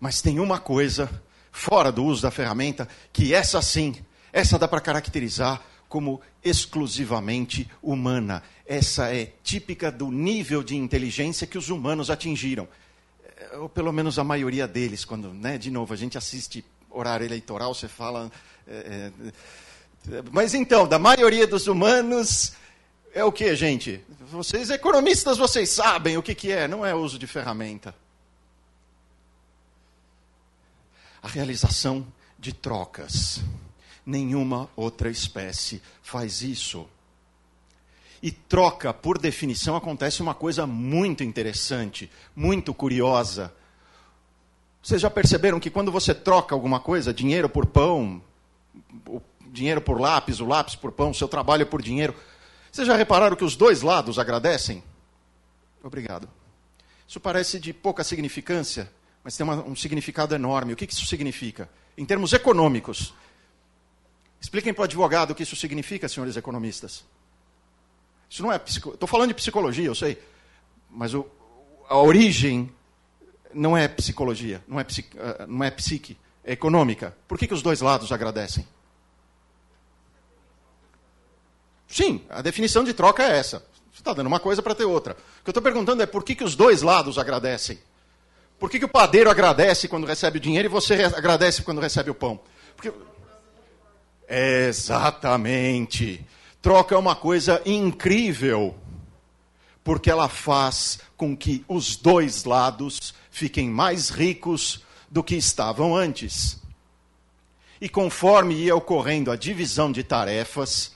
Mas 0.00 0.20
tem 0.20 0.40
uma 0.40 0.58
coisa 0.58 1.08
fora 1.52 1.92
do 1.92 2.04
uso 2.04 2.22
da 2.22 2.32
ferramenta 2.32 2.88
que 3.12 3.32
essa 3.32 3.62
sim, 3.62 3.94
essa 4.32 4.58
dá 4.58 4.66
para 4.66 4.80
caracterizar 4.80 5.62
como 5.88 6.21
exclusivamente 6.45 7.68
humana. 7.83 8.42
Essa 8.66 9.14
é 9.14 9.33
típica 9.42 9.90
do 9.90 10.11
nível 10.11 10.62
de 10.62 10.76
inteligência 10.76 11.47
que 11.47 11.57
os 11.57 11.71
humanos 11.71 12.11
atingiram. 12.11 12.68
É, 13.37 13.57
ou 13.57 13.68
pelo 13.68 13.92
menos 13.92 14.18
a 14.18 14.25
maioria 14.25 14.68
deles, 14.68 15.04
quando, 15.04 15.33
né, 15.33 15.57
de 15.57 15.71
novo, 15.71 15.95
a 15.95 15.97
gente 15.97 16.18
assiste 16.18 16.64
horário 16.90 17.25
eleitoral, 17.25 17.75
você 17.75 17.88
fala. 17.88 18.30
É, 18.66 19.11
é, 20.11 20.23
mas 20.30 20.54
então, 20.54 20.87
da 20.87 20.99
maioria 20.99 21.47
dos 21.47 21.66
humanos, 21.66 22.52
é 23.14 23.25
o 23.25 23.33
que, 23.33 23.54
gente? 23.57 24.04
Vocês, 24.30 24.71
economistas, 24.71 25.38
vocês 25.38 25.71
sabem 25.71 26.16
o 26.18 26.23
que, 26.23 26.35
que 26.35 26.52
é, 26.52 26.68
não 26.68 26.85
é 26.85 26.95
uso 26.95 27.18
de 27.18 27.26
ferramenta. 27.26 27.95
A 31.23 31.28
realização 31.28 32.07
de 32.38 32.52
trocas. 32.52 33.40
Nenhuma 34.08 34.70
outra 34.74 35.10
espécie 35.10 35.82
faz 36.00 36.40
isso. 36.40 36.88
E 38.22 38.30
troca, 38.30 38.94
por 38.94 39.18
definição, 39.18 39.76
acontece 39.76 40.22
uma 40.22 40.34
coisa 40.34 40.66
muito 40.66 41.22
interessante, 41.22 42.10
muito 42.34 42.72
curiosa. 42.72 43.52
Vocês 44.82 45.02
já 45.02 45.10
perceberam 45.10 45.60
que 45.60 45.68
quando 45.68 45.92
você 45.92 46.14
troca 46.14 46.54
alguma 46.54 46.80
coisa, 46.80 47.12
dinheiro 47.12 47.50
por 47.50 47.66
pão, 47.66 48.22
dinheiro 49.42 49.82
por 49.82 50.00
lápis, 50.00 50.40
o 50.40 50.46
lápis 50.46 50.74
por 50.74 50.90
pão, 50.90 51.12
seu 51.12 51.28
trabalho 51.28 51.66
por 51.66 51.82
dinheiro, 51.82 52.14
vocês 52.72 52.86
já 52.86 52.96
repararam 52.96 53.36
que 53.36 53.44
os 53.44 53.56
dois 53.56 53.82
lados 53.82 54.18
agradecem? 54.18 54.82
Obrigado. 55.84 56.26
Isso 57.06 57.20
parece 57.20 57.60
de 57.60 57.74
pouca 57.74 58.02
significância, 58.02 58.90
mas 59.22 59.36
tem 59.36 59.44
uma, 59.44 59.56
um 59.56 59.76
significado 59.76 60.34
enorme. 60.34 60.72
O 60.72 60.76
que, 60.76 60.86
que 60.86 60.94
isso 60.94 61.04
significa? 61.04 61.68
Em 61.94 62.06
termos 62.06 62.32
econômicos, 62.32 63.12
Expliquem 64.40 64.73
para 64.73 64.83
o 64.83 64.85
advogado 64.85 65.30
o 65.30 65.35
que 65.35 65.42
isso 65.42 65.57
significa, 65.57 66.09
senhores 66.09 66.37
economistas. 66.37 67.04
Isso 68.30 68.42
não 68.42 68.52
é 68.52 68.61
Estou 68.64 69.09
falando 69.09 69.28
de 69.28 69.35
psicologia, 69.35 69.87
eu 69.87 69.95
sei. 69.95 70.21
Mas 70.90 71.14
o, 71.14 71.26
a 71.88 71.97
origem 71.97 72.73
não 73.52 73.76
é 73.76 73.88
psicologia, 73.88 74.62
não 74.68 74.78
é, 74.78 74.85
psique, 74.85 75.18
eh, 75.18 75.47
não 75.49 75.64
é 75.64 75.71
psique, 75.71 76.16
é 76.45 76.52
econômica. 76.52 77.16
Por 77.26 77.38
que, 77.38 77.47
que 77.47 77.54
os 77.54 77.62
dois 77.62 77.80
lados 77.80 78.12
agradecem? 78.12 78.66
Sim, 81.87 82.23
a 82.28 82.42
definição 82.42 82.85
de 82.85 82.92
troca 82.92 83.23
é 83.23 83.38
essa. 83.38 83.64
Você 83.90 84.00
está 84.00 84.12
dando 84.12 84.26
uma 84.26 84.38
coisa 84.38 84.62
para 84.62 84.75
ter 84.75 84.85
outra. 84.85 85.14
O 85.14 85.42
que 85.42 85.49
eu 85.49 85.50
estou 85.50 85.62
perguntando 85.62 86.02
é 86.02 86.07
por 86.07 86.23
que, 86.23 86.35
que 86.35 86.45
os 86.45 86.54
dois 86.54 86.83
lados 86.83 87.18
agradecem? 87.18 87.78
Por 88.59 88.68
que, 88.71 88.78
que 88.78 88.85
o 88.85 88.88
padeiro 88.88 89.30
agradece 89.30 89.88
quando 89.88 90.07
recebe 90.07 90.38
o 90.38 90.40
dinheiro 90.40 90.66
e 90.66 90.68
você 90.68 91.04
agradece 91.04 91.62
quando 91.62 91.80
recebe 91.80 92.11
o 92.11 92.14
pão? 92.14 92.38
Porque 92.76 92.92
Exatamente. 94.28 96.25
Troca 96.61 96.94
é 96.94 96.99
uma 96.99 97.16
coisa 97.16 97.62
incrível, 97.64 98.76
porque 99.82 100.11
ela 100.11 100.28
faz 100.28 100.99
com 101.16 101.37
que 101.37 101.64
os 101.66 101.97
dois 101.97 102.44
lados 102.44 103.14
fiquem 103.30 103.70
mais 103.70 104.11
ricos 104.11 104.85
do 105.08 105.23
que 105.23 105.35
estavam 105.37 105.97
antes. 105.97 106.61
E 107.80 107.88
conforme 107.88 108.54
ia 108.54 108.76
ocorrendo 108.76 109.30
a 109.30 109.37
divisão 109.37 109.90
de 109.90 110.02
tarefas, 110.02 110.92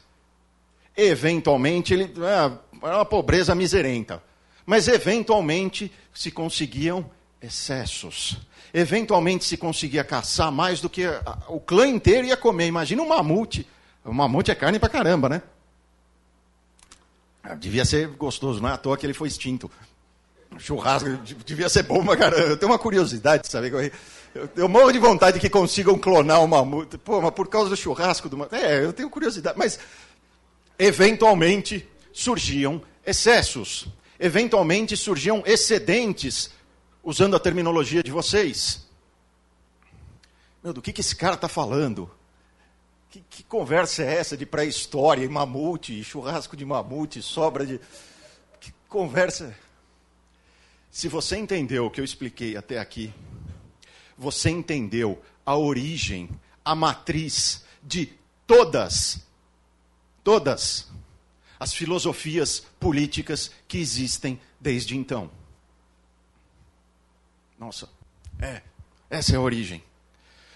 eventualmente 0.96 1.94
ele 1.94 2.04
é, 2.04 2.52
era 2.86 2.96
uma 2.96 3.04
pobreza 3.04 3.54
miserenta, 3.54 4.22
mas 4.66 4.88
eventualmente 4.88 5.90
se 6.12 6.30
conseguiam 6.30 7.08
excessos 7.40 8.36
eventualmente 8.72 9.44
se 9.44 9.56
conseguia 9.56 10.02
caçar 10.02 10.50
mais 10.50 10.80
do 10.80 10.88
que 10.88 11.04
o 11.48 11.60
clã 11.60 11.86
inteiro 11.86 12.26
ia 12.26 12.36
comer. 12.36 12.66
Imagina 12.66 13.02
um 13.02 13.08
mamute. 13.08 13.66
O 14.04 14.12
mamute 14.12 14.50
é 14.50 14.54
carne 14.54 14.78
pra 14.78 14.88
caramba, 14.88 15.28
né? 15.28 15.42
Ah, 17.42 17.54
devia 17.54 17.84
ser 17.84 18.08
gostoso, 18.08 18.60
não 18.60 18.68
é 18.68 18.72
à 18.72 18.76
toa 18.76 18.96
que 18.96 19.04
ele 19.04 19.14
foi 19.14 19.28
extinto. 19.28 19.70
Churrasco 20.58 21.08
devia 21.44 21.68
ser 21.68 21.82
bom 21.82 22.04
pra 22.04 22.16
caramba. 22.16 22.42
Eu 22.42 22.56
tenho 22.56 22.70
uma 22.70 22.78
curiosidade, 22.78 23.48
sabe? 23.48 23.70
Eu, 24.34 24.48
eu 24.56 24.68
morro 24.68 24.92
de 24.92 24.98
vontade 24.98 25.40
que 25.40 25.48
consigam 25.48 25.98
clonar 25.98 26.42
um 26.42 26.46
mamute. 26.46 26.98
Pô, 26.98 27.20
mas 27.20 27.32
por 27.32 27.48
causa 27.48 27.70
do 27.70 27.76
churrasco 27.76 28.28
do 28.28 28.36
mamute. 28.36 28.54
É, 28.56 28.84
eu 28.84 28.92
tenho 28.92 29.10
curiosidade. 29.10 29.58
Mas, 29.58 29.78
eventualmente, 30.78 31.88
surgiam 32.12 32.82
excessos. 33.04 33.88
Eventualmente 34.20 34.96
surgiam 34.96 35.42
excedentes 35.44 36.50
usando 37.02 37.34
a 37.34 37.40
terminologia 37.40 38.02
de 38.02 38.10
vocês. 38.10 38.86
Meu, 40.62 40.72
do 40.72 40.80
que, 40.80 40.92
que 40.92 41.00
esse 41.00 41.16
cara 41.16 41.34
está 41.34 41.48
falando? 41.48 42.10
Que, 43.10 43.22
que, 43.28 43.42
conversa 43.42 44.02
é 44.02 44.14
essa 44.14 44.36
de 44.36 44.46
pré-história, 44.46 45.28
mamute, 45.28 46.02
churrasco 46.04 46.56
de 46.56 46.64
mamute, 46.64 47.20
sobra 47.20 47.66
de. 47.66 47.80
Que 48.60 48.72
conversa. 48.88 49.54
Se 50.90 51.08
você 51.08 51.36
entendeu 51.36 51.86
o 51.86 51.90
que 51.90 52.00
eu 52.00 52.04
expliquei 52.04 52.56
até 52.56 52.78
aqui, 52.78 53.12
você 54.16 54.50
entendeu 54.50 55.20
a 55.44 55.56
origem, 55.56 56.30
a 56.64 56.74
matriz 56.74 57.64
de 57.82 58.12
todas, 58.46 59.20
todas 60.22 60.88
as 61.58 61.72
filosofias 61.72 62.60
políticas 62.78 63.50
que 63.66 63.78
existem 63.78 64.40
desde 64.60 64.96
então. 64.96 65.30
Nossa, 67.62 67.88
é, 68.40 68.60
essa 69.08 69.34
é 69.34 69.36
a 69.36 69.40
origem. 69.40 69.84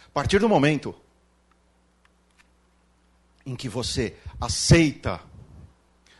A 0.08 0.10
partir 0.10 0.40
do 0.40 0.48
momento 0.48 0.92
em 3.46 3.54
que 3.54 3.68
você 3.68 4.16
aceita 4.40 5.20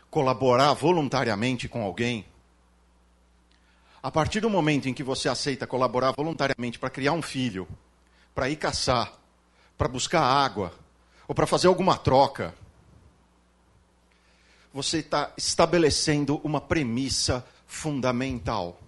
colaborar 0.08 0.74
voluntariamente 0.74 1.68
com 1.68 1.82
alguém, 1.82 2.24
a 4.00 4.12
partir 4.12 4.38
do 4.38 4.48
momento 4.48 4.88
em 4.88 4.94
que 4.94 5.02
você 5.02 5.28
aceita 5.28 5.66
colaborar 5.66 6.12
voluntariamente 6.12 6.78
para 6.78 6.88
criar 6.88 7.14
um 7.14 7.22
filho, 7.22 7.66
para 8.32 8.48
ir 8.48 8.54
caçar, 8.54 9.12
para 9.76 9.88
buscar 9.88 10.22
água, 10.22 10.72
ou 11.26 11.34
para 11.34 11.48
fazer 11.48 11.66
alguma 11.66 11.98
troca, 11.98 12.54
você 14.72 14.98
está 14.98 15.32
estabelecendo 15.36 16.40
uma 16.44 16.60
premissa 16.60 17.44
fundamental 17.66 18.85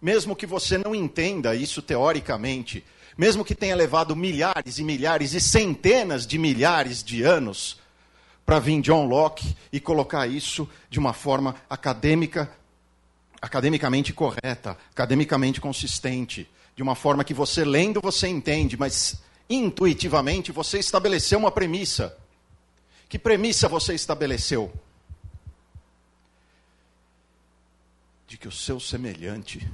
mesmo 0.00 0.34
que 0.34 0.46
você 0.46 0.78
não 0.78 0.94
entenda 0.94 1.54
isso 1.54 1.82
teoricamente, 1.82 2.84
mesmo 3.16 3.44
que 3.44 3.54
tenha 3.54 3.76
levado 3.76 4.16
milhares 4.16 4.78
e 4.78 4.84
milhares 4.84 5.34
e 5.34 5.40
centenas 5.40 6.26
de 6.26 6.38
milhares 6.38 7.02
de 7.04 7.22
anos 7.22 7.78
para 8.46 8.58
vir 8.58 8.80
John 8.80 9.06
Locke 9.06 9.54
e 9.72 9.78
colocar 9.78 10.26
isso 10.26 10.68
de 10.88 10.98
uma 10.98 11.12
forma 11.12 11.54
acadêmica, 11.68 12.50
academicamente 13.40 14.12
correta, 14.12 14.76
academicamente 14.90 15.60
consistente, 15.60 16.48
de 16.74 16.82
uma 16.82 16.94
forma 16.94 17.22
que 17.22 17.34
você 17.34 17.64
lendo 17.64 18.00
você 18.00 18.26
entende, 18.26 18.76
mas 18.76 19.22
intuitivamente 19.48 20.50
você 20.50 20.78
estabeleceu 20.78 21.38
uma 21.38 21.50
premissa. 21.50 22.16
Que 23.08 23.18
premissa 23.18 23.68
você 23.68 23.94
estabeleceu? 23.94 24.72
De 28.26 28.38
que 28.38 28.48
o 28.48 28.52
seu 28.52 28.80
semelhante 28.80 29.68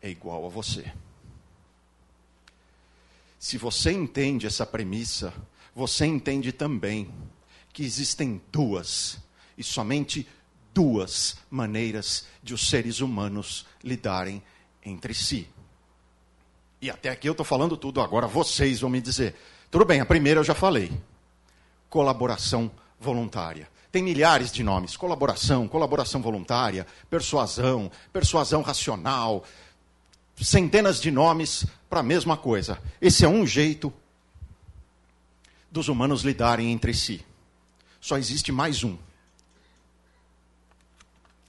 é 0.00 0.08
igual 0.08 0.46
a 0.46 0.48
você. 0.48 0.92
Se 3.38 3.56
você 3.56 3.92
entende 3.92 4.46
essa 4.46 4.66
premissa, 4.66 5.32
você 5.74 6.06
entende 6.06 6.52
também 6.52 7.08
que 7.72 7.84
existem 7.84 8.40
duas, 8.50 9.18
e 9.56 9.62
somente 9.62 10.26
duas 10.74 11.36
maneiras 11.50 12.26
de 12.42 12.52
os 12.54 12.68
seres 12.68 13.00
humanos 13.00 13.66
lidarem 13.82 14.42
entre 14.84 15.14
si. 15.14 15.48
E 16.80 16.90
até 16.90 17.10
aqui 17.10 17.28
eu 17.28 17.32
estou 17.32 17.46
falando 17.46 17.76
tudo, 17.76 18.00
agora 18.00 18.26
vocês 18.26 18.80
vão 18.80 18.90
me 18.90 19.00
dizer: 19.00 19.34
Tudo 19.70 19.84
bem, 19.84 20.00
a 20.00 20.06
primeira 20.06 20.40
eu 20.40 20.44
já 20.44 20.54
falei. 20.54 20.92
Colaboração 21.88 22.70
voluntária. 23.00 23.68
Tem 23.90 24.02
milhares 24.02 24.52
de 24.52 24.62
nomes: 24.62 24.96
colaboração, 24.96 25.66
colaboração 25.66 26.20
voluntária, 26.20 26.86
persuasão, 27.10 27.90
persuasão 28.12 28.62
racional, 28.62 29.44
centenas 30.42 31.00
de 31.00 31.10
nomes 31.10 31.66
para 31.88 32.00
a 32.00 32.02
mesma 32.02 32.36
coisa. 32.36 32.80
Esse 33.00 33.24
é 33.24 33.28
um 33.28 33.46
jeito 33.46 33.92
dos 35.70 35.88
humanos 35.88 36.22
lidarem 36.22 36.72
entre 36.72 36.94
si. 36.94 37.24
Só 38.00 38.16
existe 38.16 38.52
mais 38.52 38.84
um. 38.84 38.96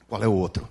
Qual 0.08 0.24
é 0.24 0.28
o 0.28 0.34
outro? 0.34 0.68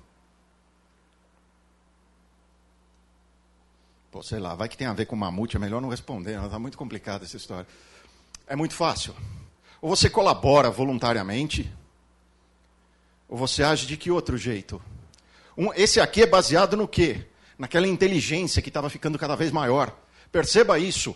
Pô, 4.11 4.23
sei 4.23 4.41
lá, 4.41 4.55
vai 4.55 4.69
que 4.69 4.77
tem 4.77 4.87
a 4.87 4.93
ver 4.93 5.07
com 5.07 5.15
mamute, 5.15 5.57
é 5.57 5.61
melhor 5.61 5.81
não 5.81 5.91
responder, 5.91 6.43
está 6.43 6.59
muito 6.59 6.77
complicada 6.77 7.25
essa 7.25 7.37
história. 7.37 7.69
É 8.47 8.57
muito 8.57 8.75
fácil. 8.75 9.15
Ou 9.81 9.89
você 9.89 10.11
colabora 10.11 10.71
voluntariamente, 10.71 11.73
ou 13.29 13.39
você 13.39 13.63
age 13.63 13.87
de 13.87 13.97
que 13.97 14.11
outro 14.11 14.37
jeito? 14.37 14.83
Um, 15.57 15.73
esse 15.75 16.01
aqui 16.01 16.23
é 16.23 16.27
baseado 16.27 16.77
no 16.77 16.89
quê? 16.89 17.27
Naquela 17.59 17.88
inteligência 17.88 18.62
que 18.62 18.69
estava 18.69 18.88
ficando 18.88 19.19
cada 19.19 19.35
vez 19.35 19.50
maior. 19.50 19.95
Perceba 20.31 20.79
isso, 20.79 21.15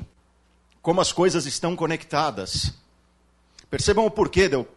como 0.80 1.00
as 1.00 1.12
coisas 1.12 1.46
estão 1.46 1.76
conectadas. 1.76 2.74
Percebam 3.70 4.04
o 4.04 4.10
porquê 4.10 4.48
de 4.48 4.56
eu 4.56 4.68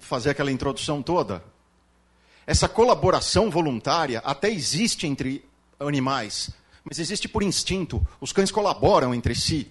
fazer 0.00 0.30
aquela 0.30 0.50
introdução 0.50 1.02
toda. 1.02 1.42
Essa 2.46 2.68
colaboração 2.68 3.50
voluntária 3.50 4.20
até 4.24 4.50
existe 4.50 5.06
entre 5.06 5.44
animais, 5.78 6.50
mas 6.84 6.98
existe 6.98 7.28
por 7.28 7.42
instinto. 7.42 8.06
Os 8.20 8.32
cães 8.32 8.50
colaboram 8.50 9.14
entre 9.14 9.34
si, 9.34 9.70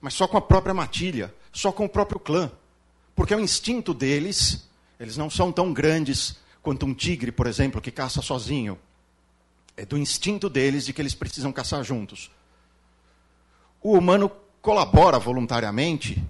mas 0.00 0.14
só 0.14 0.26
com 0.26 0.36
a 0.36 0.42
própria 0.42 0.74
matilha, 0.74 1.34
só 1.52 1.72
com 1.72 1.84
o 1.84 1.88
próprio 1.88 2.18
clã. 2.18 2.50
Porque 3.14 3.32
é 3.32 3.36
o 3.36 3.40
instinto 3.40 3.94
deles, 3.94 4.68
eles 4.98 5.16
não 5.16 5.30
são 5.30 5.52
tão 5.52 5.72
grandes 5.72 6.36
quanto 6.62 6.86
um 6.86 6.94
tigre, 6.94 7.30
por 7.30 7.46
exemplo, 7.46 7.80
que 7.80 7.90
caça 7.90 8.22
sozinho. 8.22 8.78
É 9.76 9.84
do 9.84 9.98
instinto 9.98 10.48
deles 10.48 10.86
de 10.86 10.92
que 10.92 11.02
eles 11.02 11.14
precisam 11.14 11.52
caçar 11.52 11.82
juntos. 11.82 12.30
O 13.82 13.98
humano 13.98 14.30
colabora 14.62 15.18
voluntariamente 15.18 16.22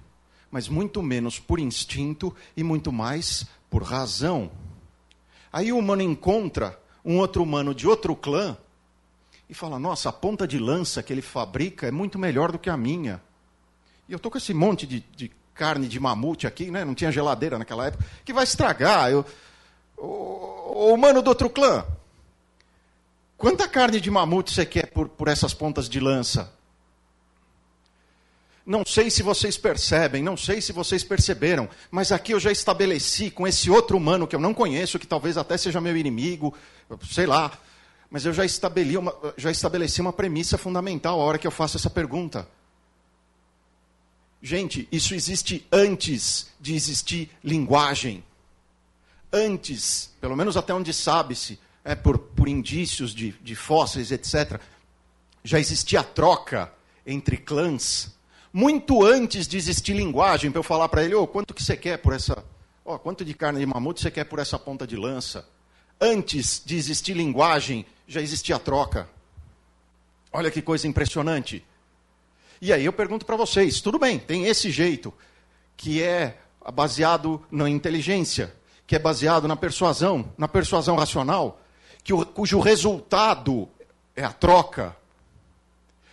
mas 0.55 0.69
muito 0.69 1.03
menos 1.03 1.41
por 1.41 1.59
instinto 1.59 2.33
e 2.57 2.63
muito 2.63 2.93
mais 2.93 3.45
por 3.69 3.83
razão. 3.83 4.49
Aí 5.53 5.73
o 5.73 5.79
humano 5.79 6.01
encontra 6.01 6.79
um 7.05 7.19
outro 7.19 7.43
humano 7.43 7.75
de 7.75 7.89
outro 7.89 8.15
clã 8.15 8.57
e 9.51 9.53
fala: 9.53 9.81
Nossa, 9.81 10.11
a 10.11 10.13
ponta 10.13 10.47
de 10.47 10.57
lança 10.57 11.03
que 11.03 11.13
ele 11.13 11.23
fabrica 11.23 11.89
é 11.89 11.91
muito 11.91 12.21
melhor 12.21 12.53
do 12.53 12.59
que 12.61 12.71
a 12.71 12.77
minha. 12.77 13.21
E 14.09 14.13
eu 14.13 14.17
estou 14.17 14.31
com 14.31 14.39
esse 14.39 14.55
monte 14.55 14.87
de, 14.87 15.01
de, 15.17 15.29
carne 15.53 15.89
de 15.89 15.99
mamute 15.99 16.47
aqui, 16.47 16.71
né? 16.71 16.85
não 16.85 16.95
tinha 16.95 17.11
geladeira 17.11 17.59
naquela 17.59 17.87
época, 17.89 18.05
que 18.25 18.33
vai 18.33 18.45
estragar. 18.45 19.11
Eu, 19.11 19.27
o, 19.97 20.05
o 20.07 20.95
humano 20.95 21.21
do 21.21 21.27
outro 21.27 21.51
clã, 21.51 21.85
quanta 23.45 23.69
carne 23.69 24.01
de 24.01 24.11
mamute 24.11 24.55
você 24.55 24.65
quer 24.65 24.87
por, 24.87 25.07
por 25.07 25.29
essas 25.29 25.53
pontas 25.53 25.87
de 25.87 26.01
lança? 26.01 26.51
Não 28.65 28.87
sei 28.87 29.11
se 29.11 29.23
vocês 29.23 29.59
percebem, 29.59 30.23
não 30.23 30.35
sei 30.35 30.63
se 30.63 30.73
vocês 30.73 31.05
perceberam, 31.05 31.69
mas 31.91 32.11
aqui 32.11 32.33
eu 32.33 32.41
já 32.41 32.51
estabeleci 32.51 33.31
com 33.31 33.47
esse 33.47 33.71
outro 33.71 33.99
humano 33.99 34.27
que 34.27 34.35
eu 34.35 34.41
não 34.41 34.55
conheço, 34.55 34.99
que 34.99 35.07
talvez 35.07 35.37
até 35.37 35.59
seja 35.59 35.79
meu 35.79 35.95
inimigo, 35.95 36.55
sei 37.11 37.27
lá, 37.27 37.53
mas 38.11 38.25
eu 38.25 38.33
já 38.33 38.47
estabeleci 38.47 38.97
uma, 38.97 39.15
já 39.37 39.51
estabeleci 39.51 40.01
uma 40.01 40.15
premissa 40.15 40.57
fundamental 40.57 41.21
a 41.21 41.25
hora 41.25 41.37
que 41.37 41.47
eu 41.47 41.51
faço 41.51 41.77
essa 41.77 41.91
pergunta. 41.91 42.49
Gente, 44.41 44.89
isso 44.91 45.15
existe 45.15 45.67
antes 45.71 46.51
de 46.59 46.75
existir 46.75 47.31
linguagem. 47.45 48.25
Antes, 49.31 50.15
pelo 50.19 50.35
menos 50.35 50.57
até 50.57 50.73
onde 50.73 50.95
sabe-se, 50.95 51.59
é, 51.85 51.95
por, 51.95 52.19
por 52.19 52.49
indícios 52.49 53.15
de, 53.15 53.33
de 53.43 53.55
fósseis, 53.55 54.11
etc., 54.11 54.61
já 55.43 55.61
existia 55.61 56.03
troca 56.03 56.73
entre 57.07 57.37
clãs 57.37 58.15
muito 58.55 59.05
antes 59.05 59.49
de 59.49 59.57
existir 59.57 59.95
linguagem 59.95 60.49
para 60.49 60.61
eu 60.61 60.63
falar 60.63 60.89
para 60.89 61.03
ele, 61.03 61.13
oh, 61.17 61.27
quanto 61.27 61.53
que 61.53 61.61
você 61.61 61.77
quer 61.77 61.99
por 61.99 62.13
essa, 62.13 62.45
oh, 62.85 62.97
quanto 62.97 63.25
de 63.25 63.35
carne 63.35 63.59
de 63.59 63.67
mamute 63.67 64.01
você 64.01 64.13
quer 64.13 64.23
por 64.23 64.39
essa 64.39 64.57
ponta 64.57 64.87
de 64.87 64.95
lança? 64.95 65.45
Antes 66.01 66.63
de 66.65 66.77
existir 66.77 67.15
linguagem, 67.15 67.85
já 68.07 68.21
existia 68.21 68.57
troca. 68.57 69.09
Olha 70.33 70.53
que 70.53 70.63
coisa 70.63 70.87
impressionante. 70.87 71.67
E 72.61 72.73
aí 72.73 72.85
eu 72.85 72.93
pergunto 72.93 73.27
para 73.27 73.35
vocês, 73.35 73.81
tudo 73.81 73.99
bem, 73.99 74.21
tem 74.21 74.47
esse 74.47 74.71
jeito 74.71 75.13
que 75.77 76.01
é 76.01 76.39
baseado 76.73 77.45
na 77.51 77.69
inteligência, 77.69 78.55
que 78.87 78.95
é 78.95 79.01
baseado 79.01 79.49
na 79.49 79.57
persuasão, 79.57 80.33
na 80.39 80.47
persuasão 80.47 80.95
racional, 80.95 81.61
que 82.05 82.13
o, 82.13 82.25
cujo 82.25 82.61
resultado 82.61 83.67
é 84.15 84.23
a 84.23 84.33
troca, 84.33 84.95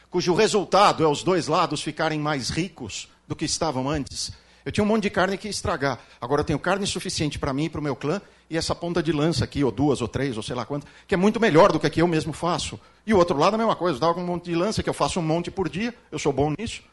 cujo 0.10 0.34
resultado 0.34 1.04
é 1.04 1.08
os 1.08 1.21
dois 1.21 1.47
lados 1.47 1.84
ficarem 1.84 2.19
mais 2.19 2.49
ricos 2.49 3.10
do 3.27 3.36
que 3.36 3.45
estavam 3.45 3.89
antes. 3.89 4.32
Eu 4.63 4.71
tinha 4.71 4.84
um 4.84 4.88
monte 4.88 5.04
de 5.04 5.10
carne 5.10 5.38
que 5.38 5.47
ia 5.47 5.51
estragar. 5.51 5.99
Agora 6.19 6.41
eu 6.41 6.45
tenho 6.45 6.60
carne 6.60 6.88
suficiente 6.88 7.38
para 7.38 7.51
mim 7.51 7.65
e 7.65 7.69
para 7.69 7.80
o 7.80 7.84
meu 7.84 7.95
clã 7.95 8.21
e 8.49 8.58
essa 8.58 8.75
ponta 8.75 9.01
de 9.01 9.12
lança 9.12 9.43
aqui, 9.43 9.63
ou 9.63 9.71
duas, 9.71 10.01
ou 10.01 10.08
três, 10.08 10.38
ou 10.38 10.43
sei 10.43 10.56
lá 10.56 10.65
quanto, 10.65 10.86
que 11.08 11.15
é 11.15 11.17
muito 11.17 11.39
melhor 11.39 11.71
do 11.71 11.80
que 11.80 11.88
a 11.88 11.89
que 11.89 12.01
eu 12.01 12.08
mesmo 12.08 12.34
faço. 12.34 12.80
E 13.06 13.13
o 13.13 13.17
outro 13.17 13.38
lado 13.38 13.56
a 13.56 13.58
mesma 13.58 13.75
coisa. 13.75 13.99
Com 13.99 14.21
um 14.21 14.25
monte 14.25 14.45
de 14.45 14.56
lança 14.56 14.84
que 14.84 14.89
eu 14.89 14.93
faço 14.93 15.19
um 15.19 15.23
monte 15.23 15.49
por 15.49 15.67
dia, 15.67 15.93
eu 16.12 16.19
sou 16.19 16.32
bom 16.32 16.54
nisso. 16.58 16.84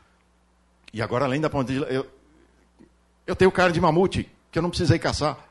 E 0.93 1.03
agora, 1.03 1.25
além 1.25 1.41
da 1.41 1.51
ponta 1.51 1.73
de 1.73 1.81
lança, 1.81 1.93
eu, 1.93 2.07
eu 3.27 3.37
tenho 3.37 3.53
carne 3.53 3.75
de 3.75 3.81
mamute, 3.81 4.29
que 4.51 4.59
eu 4.59 4.63
não 4.63 4.71
precisei 4.71 4.99
caçar. 4.99 5.48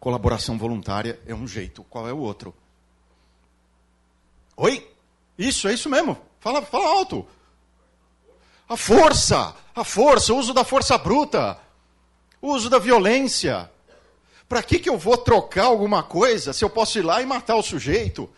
Colaboração 0.00 0.56
voluntária 0.56 1.20
é 1.26 1.34
um 1.34 1.46
jeito. 1.46 1.84
Qual 1.84 2.08
é 2.08 2.12
o 2.12 2.18
outro? 2.18 2.54
Oi? 4.56 4.90
Isso, 5.38 5.68
é 5.68 5.74
isso 5.74 5.90
mesmo. 5.90 6.16
Fala, 6.40 6.62
fala 6.62 6.88
alto. 6.88 7.28
A 8.66 8.78
força, 8.78 9.54
a 9.74 9.84
força, 9.84 10.32
o 10.32 10.38
uso 10.38 10.54
da 10.54 10.64
força 10.64 10.96
bruta, 10.96 11.58
o 12.40 12.48
uso 12.48 12.70
da 12.70 12.78
violência. 12.78 13.70
Para 14.48 14.62
que, 14.62 14.78
que 14.78 14.88
eu 14.88 14.96
vou 14.96 15.18
trocar 15.18 15.66
alguma 15.66 16.02
coisa 16.02 16.54
se 16.54 16.64
eu 16.64 16.70
posso 16.70 16.98
ir 16.98 17.02
lá 17.02 17.20
e 17.20 17.26
matar 17.26 17.56
o 17.56 17.62
sujeito? 17.62 18.28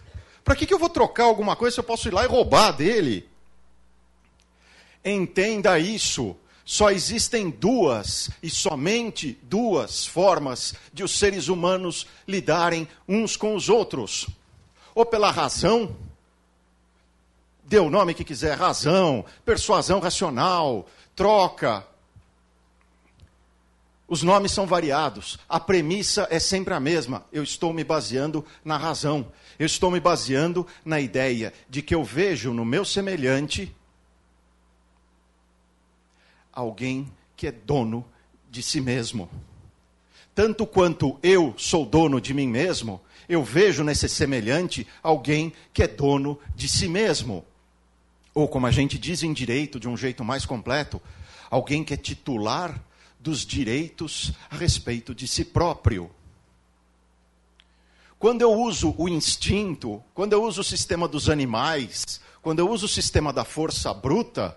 Para 0.43 0.57
que, 0.57 0.67
que 0.67 0.75
eu 0.75 0.79
vou 0.79 0.89
trocar 0.89 1.25
alguma 1.25 1.55
coisa 1.55 1.75
se 1.75 1.81
eu 1.81 1.85
posso 1.85 2.09
ir 2.09 2.13
lá 2.13 2.25
e 2.25 2.29
roubar 2.29 2.73
dele? 2.73 3.29
Entenda 5.05 5.79
isso. 5.79 6.37
Só 6.65 6.91
existem 6.91 7.51
duas, 7.51 8.31
e 8.43 8.49
somente 8.49 9.39
duas, 9.43 10.07
formas 10.07 10.75
de 10.93 11.03
os 11.03 11.19
seres 11.19 11.49
humanos 11.49 12.07
lidarem 12.27 12.87
uns 13.09 13.37
com 13.37 13.57
os 13.57 13.69
outros: 13.69 14.29
ou 14.95 15.05
pela 15.05 15.31
razão, 15.31 15.97
dê 17.65 17.79
o 17.79 17.91
nome 17.91 18.15
que 18.15 18.25
quiser, 18.25 18.57
razão, 18.57 19.25
persuasão 19.45 19.99
racional, 19.99 20.87
troca. 21.17 21.87
Os 24.07 24.23
nomes 24.23 24.53
são 24.53 24.67
variados, 24.67 25.39
a 25.49 25.59
premissa 25.59 26.29
é 26.31 26.39
sempre 26.39 26.75
a 26.75 26.81
mesma. 26.81 27.25
Eu 27.33 27.43
estou 27.43 27.73
me 27.73 27.83
baseando 27.83 28.45
na 28.65 28.77
razão, 28.77 29.27
eu 29.59 29.67
estou 29.67 29.91
me 29.91 29.99
baseando 29.99 30.67
na 30.85 31.01
ideia 31.01 31.53
de 31.69 31.83
que 31.83 31.95
eu 31.95 32.05
vejo 32.05 32.53
no 32.53 32.65
meu 32.65 32.85
semelhante 32.85 33.75
alguém 36.53 37.11
que 37.37 37.47
é 37.47 37.53
dono 37.53 38.05
de 38.51 38.63
si 38.63 38.81
mesmo. 38.81 39.29
Tanto 40.35 40.67
quanto 40.67 41.19
eu 41.23 41.55
sou 41.57 41.85
dono 41.85 42.21
de 42.21 42.33
mim 42.33 42.47
mesmo, 42.47 43.01
eu 43.29 43.43
vejo 43.43 43.85
nesse 43.85 44.09
semelhante 44.09 44.87
alguém 45.03 45.53
que 45.73 45.83
é 45.83 45.89
dono 45.89 46.39
de 46.55 46.69
si 46.69 46.89
mesmo. 46.89 47.45
Ou, 48.35 48.49
como 48.49 48.67
a 48.67 48.71
gente 48.71 48.99
diz 48.99 49.23
em 49.23 49.33
direito 49.33 49.79
de 49.79 49.89
um 49.89 49.97
jeito 49.97 50.25
mais 50.25 50.47
completo, 50.47 51.01
alguém 51.51 51.85
que 51.85 51.93
é 51.93 51.97
titular 51.97 52.83
dos 53.21 53.45
direitos 53.45 54.33
a 54.51 54.57
respeito 54.57 55.15
de 55.15 55.29
si 55.29 55.45
próprio. 55.45 56.11
Quando 58.19 58.43
eu 58.43 58.53
uso 58.53 58.95
o 58.97 59.09
instinto, 59.09 60.03
quando 60.15 60.33
eu 60.33 60.43
uso 60.43 60.61
o 60.61 60.65
sistema 60.65 61.07
dos 61.07 61.29
animais, 61.29 62.21
quando 62.41 62.61
eu 62.61 62.71
uso 62.71 62.87
o 62.87 62.89
sistema 62.89 63.33
da 63.33 63.45
força 63.45 63.93
bruta, 63.93 64.57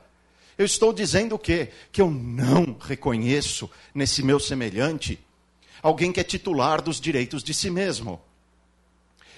eu 0.58 0.66
estou 0.66 0.94
dizendo 0.94 1.36
o 1.36 1.40
quê? 1.40 1.70
Que 1.92 2.02
eu 2.02 2.10
não 2.10 2.78
reconheço 2.80 3.70
nesse 3.94 4.24
meu 4.24 4.40
semelhante 4.40 5.20
alguém 5.82 6.12
que 6.12 6.20
é 6.20 6.24
titular 6.24 6.82
dos 6.82 7.00
direitos 7.00 7.44
de 7.44 7.54
si 7.54 7.70
mesmo. 7.70 8.20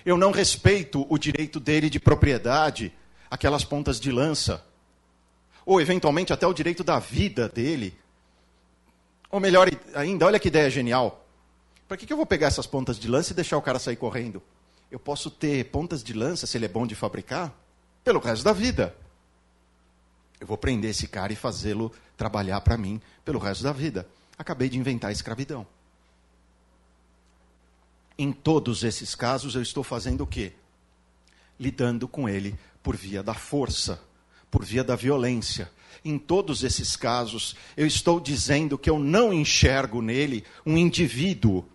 Eu 0.05 0.15
não 0.15 0.31
respeito 0.31 1.05
o 1.09 1.17
direito 1.17 1.59
dele 1.59 1.89
de 1.89 1.99
propriedade, 1.99 2.93
aquelas 3.29 3.65
pontas 3.65 3.99
de 3.99 4.11
lança, 4.11 4.63
ou 5.65 5.81
eventualmente 5.81 6.31
até 6.31 6.47
o 6.47 6.53
direito 6.53 6.83
da 6.83 6.99
vida 6.99 7.49
dele. 7.49 7.97
Ou 9.29 9.39
melhor 9.39 9.69
ainda, 9.93 10.25
olha 10.25 10.39
que 10.39 10.47
ideia 10.47 10.69
genial. 10.69 11.25
Para 11.87 11.97
que, 11.97 12.05
que 12.05 12.13
eu 12.13 12.17
vou 12.17 12.25
pegar 12.25 12.47
essas 12.47 12.65
pontas 12.67 12.97
de 12.97 13.07
lança 13.07 13.33
e 13.33 13.35
deixar 13.35 13.57
o 13.57 13.61
cara 13.61 13.79
sair 13.79 13.97
correndo? 13.97 14.41
Eu 14.89 14.99
posso 14.99 15.29
ter 15.29 15.65
pontas 15.65 16.01
de 16.01 16.13
lança, 16.13 16.47
se 16.47 16.57
ele 16.57 16.65
é 16.65 16.69
bom 16.69 16.87
de 16.87 16.95
fabricar, 16.95 17.53
pelo 18.03 18.19
resto 18.19 18.45
da 18.45 18.53
vida. 18.53 18.95
Eu 20.39 20.47
vou 20.47 20.57
prender 20.57 20.91
esse 20.91 21.07
cara 21.07 21.33
e 21.33 21.35
fazê-lo 21.35 21.91
trabalhar 22.15 22.61
para 22.61 22.77
mim 22.77 23.01
pelo 23.25 23.39
resto 23.39 23.63
da 23.63 23.71
vida. 23.71 24.07
Acabei 24.37 24.69
de 24.69 24.77
inventar 24.77 25.09
a 25.09 25.13
escravidão. 25.13 25.65
Em 28.17 28.31
todos 28.31 28.83
esses 28.83 29.13
casos, 29.13 29.55
eu 29.55 29.61
estou 29.61 29.83
fazendo 29.83 30.21
o 30.21 30.27
quê? 30.27 30.53
Lidando 31.59 32.07
com 32.07 32.27
ele 32.27 32.57
por 32.81 32.95
via 32.95 33.21
da 33.21 33.33
força, 33.33 34.01
por 34.49 34.63
via 34.63 34.83
da 34.83 34.95
violência. 34.95 35.71
Em 36.03 36.17
todos 36.17 36.63
esses 36.63 36.95
casos, 36.95 37.55
eu 37.75 37.85
estou 37.85 38.19
dizendo 38.19 38.77
que 38.77 38.89
eu 38.89 38.97
não 38.97 39.33
enxergo 39.33 40.01
nele 40.01 40.43
um 40.65 40.77
indivíduo. 40.77 41.65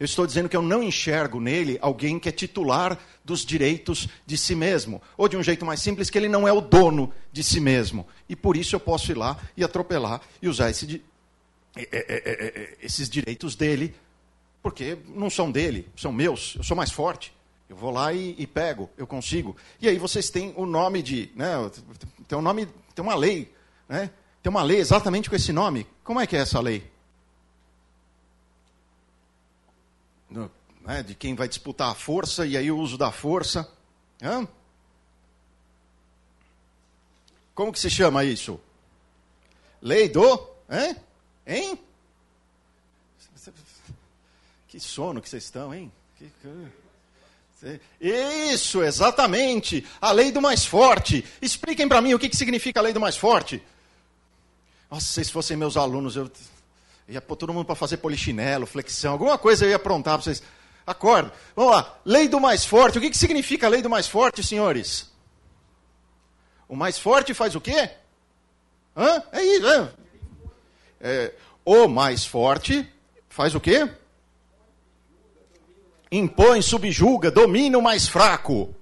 Eu 0.00 0.06
estou 0.06 0.26
dizendo 0.26 0.48
que 0.48 0.56
eu 0.56 0.62
não 0.62 0.82
enxergo 0.82 1.38
nele 1.38 1.78
alguém 1.80 2.18
que 2.18 2.28
é 2.28 2.32
titular 2.32 2.98
dos 3.24 3.44
direitos 3.44 4.08
de 4.26 4.36
si 4.36 4.54
mesmo. 4.54 5.00
Ou 5.16 5.28
de 5.28 5.36
um 5.36 5.42
jeito 5.42 5.64
mais 5.64 5.80
simples, 5.80 6.08
que 6.08 6.16
ele 6.16 6.28
não 6.28 6.48
é 6.48 6.52
o 6.52 6.60
dono 6.60 7.12
de 7.30 7.44
si 7.44 7.60
mesmo. 7.60 8.08
E 8.28 8.34
por 8.34 8.56
isso 8.56 8.74
eu 8.74 8.80
posso 8.80 9.12
ir 9.12 9.16
lá 9.16 9.38
e 9.56 9.62
atropelar 9.62 10.22
e 10.40 10.48
usar 10.48 10.70
esse, 10.70 11.02
é, 11.76 11.82
é, 11.92 12.00
é, 12.02 12.76
esses 12.82 13.08
direitos 13.08 13.54
dele 13.54 13.94
porque 14.62 14.98
não 15.08 15.30
são 15.30 15.50
dele, 15.50 15.88
são 15.96 16.12
meus, 16.12 16.54
eu 16.56 16.62
sou 16.62 16.76
mais 16.76 16.90
forte. 16.90 17.32
Eu 17.68 17.76
vou 17.76 17.90
lá 17.90 18.12
e, 18.12 18.34
e 18.36 18.46
pego, 18.46 18.90
eu 18.98 19.06
consigo. 19.06 19.56
E 19.80 19.88
aí 19.88 19.96
vocês 19.96 20.28
têm 20.28 20.52
o 20.56 20.66
nome 20.66 21.02
de. 21.02 21.30
Né, 21.36 21.54
tem 22.26 22.36
um 22.36 22.42
nome, 22.42 22.66
tem 22.94 23.02
uma 23.02 23.14
lei. 23.14 23.52
Né, 23.88 24.10
tem 24.42 24.50
uma 24.50 24.62
lei 24.62 24.78
exatamente 24.78 25.30
com 25.30 25.36
esse 25.36 25.52
nome. 25.52 25.86
Como 26.02 26.20
é 26.20 26.26
que 26.26 26.36
é 26.36 26.40
essa 26.40 26.58
lei? 26.58 26.90
No, 30.28 30.50
né, 30.90 31.04
de 31.04 31.14
quem 31.14 31.36
vai 31.36 31.46
disputar 31.46 31.92
a 31.92 31.94
força 31.94 32.44
e 32.44 32.56
aí 32.56 32.68
o 32.68 32.76
uso 32.76 32.98
da 32.98 33.12
força. 33.12 33.70
Hã? 34.20 34.46
Como 37.54 37.72
que 37.72 37.78
se 37.78 37.88
chama 37.88 38.24
isso? 38.24 38.60
Lei 39.80 40.08
do. 40.08 40.48
Hein? 40.68 40.96
Hein? 41.46 41.78
Que 44.66 44.80
sono 44.80 45.22
que 45.22 45.28
vocês 45.28 45.44
estão, 45.44 45.72
hein? 45.72 45.92
Que... 46.18 46.28
Isso, 48.00 48.82
exatamente. 48.82 49.86
A 50.00 50.10
lei 50.10 50.32
do 50.32 50.42
mais 50.42 50.64
forte. 50.64 51.24
Expliquem 51.40 51.86
para 51.86 52.00
mim 52.00 52.14
o 52.14 52.18
que, 52.18 52.28
que 52.28 52.36
significa 52.36 52.80
a 52.80 52.82
lei 52.82 52.92
do 52.92 53.00
mais 53.00 53.16
forte. 53.16 53.62
Nossa, 54.90 55.06
se 55.06 55.12
vocês 55.12 55.30
fossem 55.30 55.56
meus 55.56 55.76
alunos, 55.76 56.16
eu 56.16 56.28
ia 57.06 57.20
pôr 57.20 57.36
todo 57.36 57.54
mundo 57.54 57.66
para 57.66 57.76
fazer 57.76 57.98
polichinelo, 57.98 58.66
flexão, 58.66 59.12
alguma 59.12 59.38
coisa 59.38 59.64
eu 59.64 59.70
ia 59.70 59.76
aprontar 59.76 60.14
para 60.14 60.24
vocês. 60.24 60.42
Acorda. 60.86 61.32
Vamos 61.54 61.72
lá. 61.72 61.98
Lei 62.04 62.28
do 62.28 62.40
mais 62.40 62.64
forte. 62.64 62.98
O 62.98 63.00
que, 63.00 63.10
que 63.10 63.18
significa 63.18 63.66
a 63.66 63.70
lei 63.70 63.82
do 63.82 63.90
mais 63.90 64.06
forte, 64.06 64.42
senhores? 64.42 65.10
O 66.68 66.76
mais 66.76 66.98
forte 66.98 67.34
faz 67.34 67.54
o 67.54 67.60
quê? 67.60 67.90
Hã? 68.96 69.22
É 69.32 69.42
isso. 69.42 69.66
É. 69.66 69.92
É, 71.02 71.34
o 71.64 71.88
mais 71.88 72.24
forte 72.24 72.88
faz 73.28 73.54
o 73.54 73.60
quê? 73.60 73.88
impõe, 76.10 76.60
subjuga, 76.60 77.30
domina 77.30 77.78
o 77.78 77.82
mais 77.82 78.08
fraco. 78.08 78.74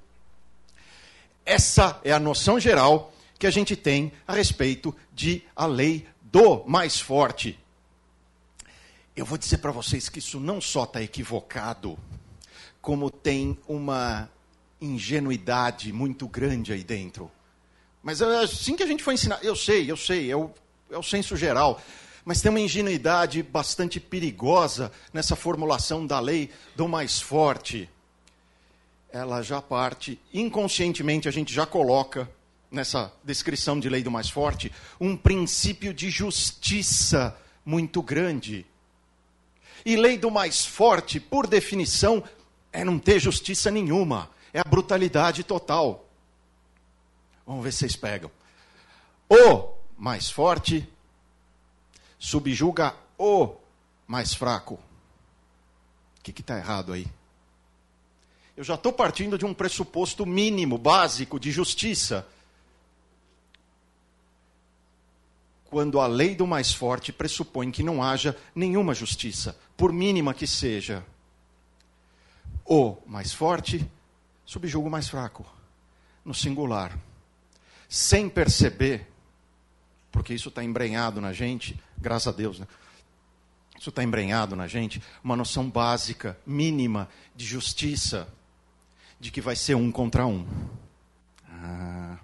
Essa 1.45 2.01
é 2.03 2.13
a 2.13 2.19
noção 2.19 2.59
geral 2.59 3.13
que 3.39 3.47
a 3.47 3.51
gente 3.51 3.77
tem 3.77 4.13
a 4.27 4.33
respeito 4.33 4.95
de 5.13 5.43
a 5.55 5.67
lei 5.67 6.07
do 6.23 6.65
mais 6.67 6.99
forte. 6.99 7.59
Eu 9.19 9.25
vou 9.25 9.37
dizer 9.37 9.59
para 9.59 9.73
vocês 9.73 10.09
que 10.09 10.21
isso 10.21 10.39
não 10.39 10.61
só 10.61 10.85
está 10.85 11.03
equivocado, 11.03 11.99
como 12.81 13.11
tem 13.11 13.59
uma 13.67 14.31
ingenuidade 14.81 15.93
muito 15.93 16.29
grande 16.29 16.73
aí 16.73 16.85
dentro. 16.85 17.29
Mas 18.01 18.21
é 18.21 18.45
assim 18.45 18.77
que 18.77 18.83
a 18.85 18.87
gente 18.87 19.03
foi 19.03 19.15
ensinar. 19.15 19.43
Eu 19.43 19.57
sei, 19.57 19.91
eu 19.91 19.97
sei, 19.97 20.31
é 20.31 20.37
o, 20.37 20.53
é 20.89 20.97
o 20.97 21.03
senso 21.03 21.37
geral 21.37 21.83
mas 22.25 22.43
tem 22.43 22.51
uma 22.51 22.61
ingenuidade 22.61 23.43
bastante 23.43 23.99
perigosa 23.99 24.93
nessa 25.13 25.35
formulação 25.35 26.07
da 26.07 26.21
lei 26.21 26.51
do 26.77 26.87
mais 26.87 27.21
forte. 27.21 27.89
Ela 29.11 29.41
já 29.41 29.63
parte, 29.63 30.21
inconscientemente, 30.33 31.27
a 31.27 31.31
gente 31.31 31.55
já 31.55 31.65
coloca 31.65 32.31
nessa 32.71 33.11
descrição 33.25 33.81
de 33.81 33.89
lei 33.89 34.03
do 34.03 34.11
mais 34.11 34.29
forte 34.29 34.71
um 35.01 35.17
princípio 35.17 35.95
de 35.95 36.09
justiça 36.09 37.35
muito 37.65 38.03
grande. 38.03 38.67
E 39.85 39.97
lei 39.97 40.19
do 40.19 40.31
mais 40.31 40.65
forte, 40.65 41.21
por 41.21 41.47
definição, 41.47 42.23
é 42.73 42.85
não 42.85 42.99
ter 42.99 43.19
justiça 43.19 43.71
nenhuma, 43.71 44.31
é 44.53 44.61
a 44.61 44.65
brutalidade 44.65 45.43
total. 45.45 46.07
Vamos 47.47 47.65
ver 47.65 47.73
se 47.73 47.79
vocês 47.79 47.97
pegam. 47.97 48.31
O 49.29 49.73
mais 49.97 50.31
forte 50.31 50.89
subjuga 52.19 52.95
o 53.17 53.55
mais 54.07 54.35
fraco. 54.35 54.75
O 56.19 56.23
que 56.23 56.41
está 56.41 56.59
errado 56.59 56.93
aí? 56.93 57.07
Eu 58.57 58.65
já 58.65 58.75
estou 58.75 58.93
partindo 58.93 59.39
de 59.39 59.47
um 59.47 59.55
pressuposto 59.55 60.27
mínimo, 60.27 60.77
básico, 60.77 61.39
de 61.39 61.51
justiça. 61.51 62.27
Quando 65.79 66.01
a 66.01 66.09
lei 66.09 66.35
do 66.35 66.45
mais 66.45 66.73
forte 66.73 67.13
pressupõe 67.13 67.71
que 67.71 67.85
não 67.85 68.03
haja 68.03 68.37
nenhuma 68.53 68.93
justiça, 68.93 69.57
por 69.77 69.93
mínima 69.93 70.35
que 70.35 70.45
seja. 70.45 71.07
O 72.65 72.97
mais 73.07 73.33
forte 73.33 73.89
subjuga 74.45 74.89
o 74.89 74.91
mais 74.91 75.09
fraco, 75.09 75.47
no 76.25 76.35
singular, 76.35 76.99
sem 77.89 78.29
perceber 78.29 79.07
porque 80.11 80.35
isso 80.35 80.49
está 80.49 80.65
embrenhado 80.65 81.21
na 81.21 81.33
gente, 81.33 81.81
graças 81.97 82.27
a 82.27 82.37
Deus, 82.37 82.59
né? 82.59 82.67
Isso 83.79 83.91
está 83.91 84.03
embrenhado 84.03 84.57
na 84.57 84.67
gente, 84.67 85.01
uma 85.23 85.37
noção 85.37 85.71
básica, 85.71 86.37
mínima, 86.45 87.09
de 87.37 87.47
justiça, 87.47 88.27
de 89.21 89.31
que 89.31 89.41
vai 89.41 89.55
ser 89.55 89.77
um 89.77 89.93
contra 89.93 90.27
um. 90.27 90.45
Ah. 91.49 92.19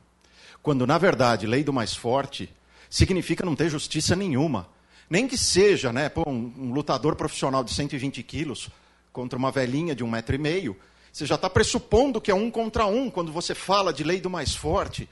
Quando, 0.61 0.85
na 0.89 0.99
verdade, 0.99 1.47
lei 1.47 1.63
do 1.63 1.73
mais 1.73 1.95
forte 1.95 2.53
significa 2.95 3.45
não 3.45 3.57
ter 3.57 3.69
justiça 3.69 4.15
nenhuma. 4.15 4.69
Nem 5.11 5.27
que 5.27 5.37
seja 5.37 5.93
né, 5.93 6.09
pô, 6.09 6.23
um, 6.29 6.55
um 6.57 6.73
lutador 6.73 7.17
profissional 7.17 7.65
de 7.65 7.73
120 7.73 8.23
quilos 8.23 8.69
contra 9.13 9.37
uma 9.37 9.51
velhinha 9.51 9.97
de 9.97 10.05
um 10.05 10.09
metro 10.09 10.37
e 10.37 10.39
meio. 10.39 10.77
Você 11.13 11.27
já 11.27 11.35
está 11.35 11.51
pressupondo 11.51 12.21
que 12.21 12.31
é 12.31 12.35
um 12.35 12.53
contra 12.53 12.87
um 12.87 13.11
quando 13.11 13.33
você 13.33 13.53
fala 13.53 13.93
de 13.93 14.05
lei 14.05 14.21
do 14.21 14.31
mais 14.31 14.55
forte. 14.55 15.09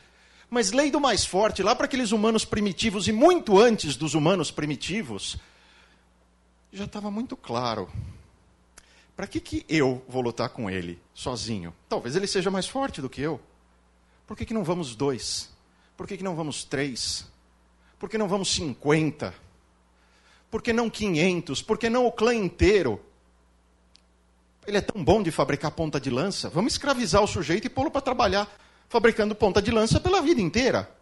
Mas 0.48 0.70
lei 0.70 0.92
do 0.92 1.00
mais 1.00 1.24
forte, 1.24 1.60
lá 1.60 1.74
para 1.74 1.86
aqueles 1.86 2.12
humanos 2.12 2.44
primitivos 2.44 3.08
e 3.08 3.12
muito 3.12 3.58
antes 3.58 3.96
dos 3.96 4.14
humanos 4.14 4.52
primitivos, 4.52 5.36
já 6.72 6.84
estava 6.84 7.10
muito 7.10 7.36
claro. 7.36 7.90
Para 9.16 9.26
que, 9.26 9.40
que 9.40 9.66
eu 9.68 10.04
vou 10.06 10.22
lutar 10.22 10.50
com 10.50 10.70
ele 10.70 11.00
sozinho? 11.12 11.74
Talvez 11.88 12.14
ele 12.14 12.28
seja 12.28 12.48
mais 12.48 12.68
forte 12.68 13.02
do 13.02 13.10
que 13.10 13.20
eu. 13.20 13.40
Por 14.24 14.36
que, 14.36 14.46
que 14.46 14.54
não 14.54 14.62
vamos 14.62 14.94
dois? 14.94 15.50
Por 15.96 16.06
que, 16.06 16.16
que 16.16 16.24
não 16.24 16.36
vamos 16.36 16.62
três? 16.62 17.31
Por 18.02 18.10
que 18.10 18.18
não 18.18 18.26
vamos 18.26 18.52
cinquenta? 18.52 19.32
Por 20.50 20.60
que 20.60 20.72
não 20.72 20.90
quinhentos? 20.90 21.62
Por 21.62 21.78
que 21.78 21.88
não 21.88 22.04
o 22.04 22.10
clã 22.10 22.34
inteiro? 22.34 23.00
Ele 24.66 24.78
é 24.78 24.80
tão 24.80 25.04
bom 25.04 25.22
de 25.22 25.30
fabricar 25.30 25.70
ponta 25.70 26.00
de 26.00 26.10
lança. 26.10 26.50
Vamos 26.50 26.72
escravizar 26.72 27.22
o 27.22 27.28
sujeito 27.28 27.68
e 27.68 27.70
pô-lo 27.70 27.92
para 27.92 28.00
trabalhar 28.00 28.52
fabricando 28.88 29.36
ponta 29.36 29.62
de 29.62 29.70
lança 29.70 30.00
pela 30.00 30.20
vida 30.20 30.40
inteira. 30.40 30.92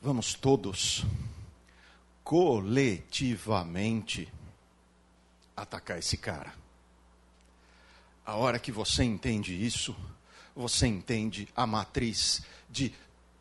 Vamos 0.00 0.34
todos 0.34 1.04
coletivamente 2.22 4.32
atacar 5.56 5.98
esse 5.98 6.16
cara. 6.16 6.54
A 8.24 8.36
hora 8.36 8.60
que 8.60 8.70
você 8.70 9.02
entende 9.02 9.66
isso, 9.66 9.96
você 10.54 10.86
entende 10.86 11.48
a 11.54 11.66
matriz 11.66 12.42
de 12.68 12.92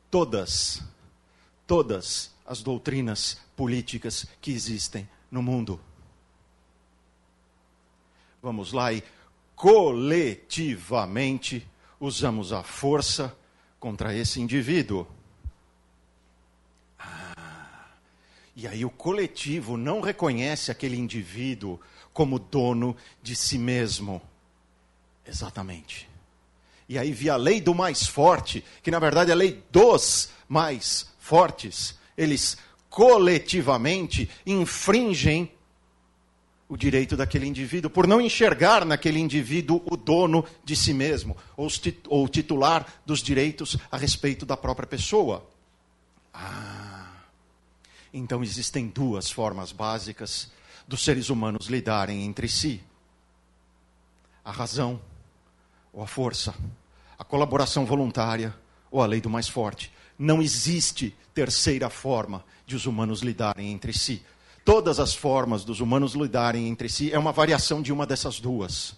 todas, 0.09 0.81
todas 1.67 2.31
as 2.45 2.61
doutrinas 2.61 3.39
políticas 3.55 4.25
que 4.41 4.51
existem 4.51 5.07
no 5.29 5.43
mundo. 5.43 5.79
Vamos 8.41 8.71
lá 8.71 8.93
e 8.93 9.03
coletivamente 9.55 11.67
usamos 11.99 12.53
a 12.53 12.63
força 12.63 13.37
contra 13.79 14.15
esse 14.15 14.41
indivíduo. 14.41 15.05
Ah, 16.97 17.91
e 18.55 18.65
aí 18.67 18.83
o 18.85 18.89
coletivo 18.89 19.77
não 19.77 20.01
reconhece 20.01 20.71
aquele 20.71 20.97
indivíduo 20.97 21.79
como 22.13 22.39
dono 22.39 22.95
de 23.21 23.35
si 23.35 23.57
mesmo. 23.57 24.21
Exatamente. 25.25 26.08
E 26.89 26.97
aí 26.97 27.11
via 27.11 27.33
a 27.33 27.37
lei 27.37 27.61
do 27.61 27.75
mais 27.75 28.07
forte, 28.07 28.65
que 28.81 28.89
na 28.89 28.97
verdade 28.97 29.29
é 29.29 29.33
a 29.33 29.37
lei 29.37 29.63
dos 29.71 30.31
mais 30.47 31.07
fortes, 31.19 31.95
eles 32.17 32.57
coletivamente 32.89 34.27
infringem 34.43 35.51
o 36.67 36.75
direito 36.75 37.15
daquele 37.15 37.45
indivíduo, 37.45 37.91
por 37.91 38.07
não 38.07 38.19
enxergar 38.19 38.85
naquele 38.85 39.19
indivíduo 39.19 39.83
o 39.85 39.95
dono 39.95 40.43
de 40.63 40.75
si 40.75 40.91
mesmo, 40.91 41.37
ou 42.07 42.27
titular 42.27 42.85
dos 43.05 43.21
direitos 43.21 43.77
a 43.91 43.97
respeito 43.97 44.43
da 44.43 44.57
própria 44.57 44.87
pessoa. 44.87 45.47
Ah, 46.33 47.11
então 48.11 48.41
existem 48.41 48.87
duas 48.87 49.29
formas 49.29 49.71
básicas 49.71 50.51
dos 50.87 51.03
seres 51.03 51.29
humanos 51.29 51.67
lidarem 51.67 52.23
entre 52.23 52.47
si: 52.47 52.81
a 54.43 54.51
razão 54.51 54.99
ou 55.93 56.03
a 56.03 56.07
força, 56.07 56.53
a 57.17 57.23
colaboração 57.23 57.85
voluntária 57.85 58.55
ou 58.91 59.01
a 59.01 59.05
lei 59.05 59.21
do 59.21 59.29
mais 59.29 59.47
forte. 59.47 59.91
Não 60.17 60.41
existe 60.41 61.15
terceira 61.33 61.89
forma 61.89 62.43
de 62.65 62.75
os 62.75 62.85
humanos 62.85 63.21
lidarem 63.21 63.71
entre 63.71 63.93
si. 63.93 64.23
Todas 64.65 64.99
as 64.99 65.15
formas 65.15 65.63
dos 65.63 65.79
humanos 65.79 66.13
lidarem 66.13 66.67
entre 66.67 66.89
si 66.89 67.11
é 67.11 67.17
uma 67.17 67.31
variação 67.31 67.81
de 67.81 67.91
uma 67.91 68.05
dessas 68.05 68.39
duas. 68.39 68.95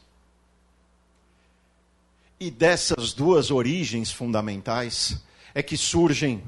E 2.39 2.49
dessas 2.49 3.13
duas 3.13 3.51
origens 3.51 4.11
fundamentais 4.11 5.23
é 5.53 5.61
que 5.61 5.77
surgem 5.77 6.43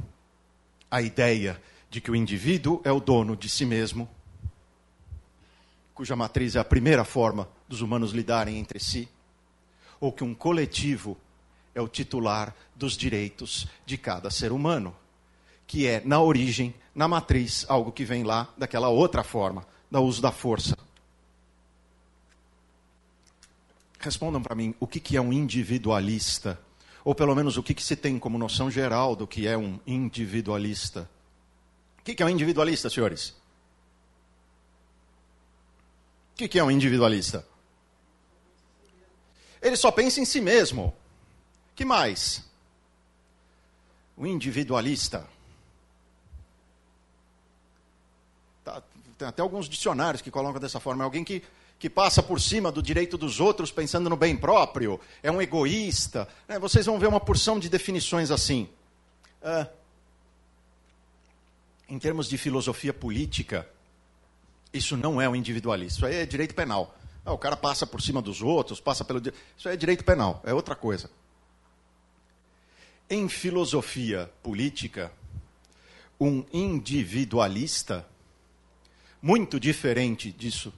a 0.90 1.02
ideia 1.02 1.62
de 1.90 2.02
que 2.02 2.10
o 2.10 2.16
indivíduo 2.16 2.82
é 2.84 2.92
o 2.92 3.00
dono 3.00 3.36
de 3.36 3.48
si 3.48 3.66
mesmo, 3.66 4.10
cuja 5.94 6.16
matriz 6.16 6.56
é 6.56 6.60
a 6.60 6.66
primeira 6.66 7.04
forma 7.04 7.48
dos 7.68 7.82
humanos 7.82 8.12
lidarem 8.12 8.58
entre 8.58 8.80
si, 8.80 9.08
ou 10.04 10.12
que 10.12 10.22
um 10.22 10.36
coletivo 10.36 11.18
é 11.74 11.80
o 11.80 11.88
titular 11.88 12.54
dos 12.76 12.98
direitos 12.98 13.66
de 13.86 13.98
cada 13.98 14.30
ser 14.30 14.52
humano, 14.52 14.94
que 15.66 15.88
é, 15.88 16.02
na 16.04 16.22
origem, 16.22 16.76
na 16.94 17.08
matriz, 17.08 17.66
algo 17.70 17.90
que 17.90 18.04
vem 18.04 18.22
lá 18.22 18.54
daquela 18.58 18.90
outra 18.90 19.24
forma, 19.24 19.66
do 19.90 20.02
uso 20.02 20.22
da 20.22 20.30
força. 20.30 20.78
Respondam 23.98 24.44
para 24.44 24.54
mim, 24.54 24.76
o 24.78 24.86
que, 24.86 25.00
que 25.00 25.16
é 25.16 25.22
um 25.22 25.32
individualista? 25.32 26.60
Ou 27.06 27.16
pelo 27.16 27.34
menos 27.34 27.56
o 27.56 27.64
que, 27.64 27.74
que 27.74 27.82
se 27.82 27.96
tem 27.96 28.20
como 28.20 28.38
noção 28.38 28.70
geral 28.70 29.16
do 29.16 29.26
que 29.26 29.48
é 29.48 29.58
um 29.58 29.80
individualista? 29.88 31.10
O 32.00 32.04
que, 32.04 32.14
que 32.14 32.22
é 32.22 32.26
um 32.26 32.30
individualista, 32.30 32.90
senhores? 32.90 33.30
O 36.34 36.36
que, 36.36 36.50
que 36.50 36.60
é 36.60 36.64
um 36.64 36.70
individualista? 36.70 37.53
Ele 39.64 39.78
só 39.78 39.90
pensa 39.90 40.20
em 40.20 40.26
si 40.26 40.42
mesmo. 40.42 40.94
Que 41.74 41.86
mais? 41.86 42.44
O 44.18 44.28
individualista. 44.28 45.26
Tá, 48.64 48.84
tem 49.18 49.28
até 49.28 49.42
alguns 49.42 49.70
dicionários 49.70 50.22
que 50.22 50.30
colocam 50.30 50.60
dessa 50.60 50.82
forma. 50.82 51.04
É 51.04 51.06
alguém 51.06 51.24
que, 51.24 51.42
que 51.80 51.90
passa 51.90 52.22
por 52.22 52.42
cima 52.42 52.72
do 52.72 52.84
direito 52.84 53.18
dos 53.18 53.40
outros 53.40 53.72
pensando 53.72 54.10
no 54.10 54.18
bem 54.18 54.36
próprio. 54.36 55.00
É 55.24 55.32
um 55.32 55.42
egoísta. 55.42 56.28
É, 56.48 56.60
vocês 56.60 56.86
vão 56.86 57.00
ver 57.00 57.08
uma 57.08 57.22
porção 57.22 57.58
de 57.58 57.70
definições 57.70 58.32
assim. 58.32 58.70
É, 59.42 59.68
em 61.88 61.98
termos 61.98 62.28
de 62.28 62.38
filosofia 62.38 62.94
política, 62.94 63.68
isso 64.74 64.98
não 64.98 65.22
é 65.22 65.30
um 65.30 65.36
individualista. 65.36 66.00
Isso 66.00 66.06
aí 66.06 66.16
é 66.16 66.26
direito 66.26 66.54
penal. 66.54 66.96
Ah, 67.26 67.34
o 67.34 67.38
cara 67.38 67.56
passa 67.56 67.88
por 67.88 68.02
cima 68.02 68.22
dos 68.22 68.42
outros, 68.42 68.82
passa 68.82 69.06
pelo. 69.06 69.22
Isso 69.58 69.70
é 69.70 69.76
direito 69.76 70.04
penal, 70.04 70.42
é 70.44 70.54
outra 70.54 70.76
coisa. 70.76 71.10
Em 73.10 73.30
filosofia 73.30 74.30
política, 74.42 75.12
um 76.20 76.44
individualista, 76.52 78.06
muito 79.22 79.60
diferente 79.60 80.32
disso, 80.32 80.74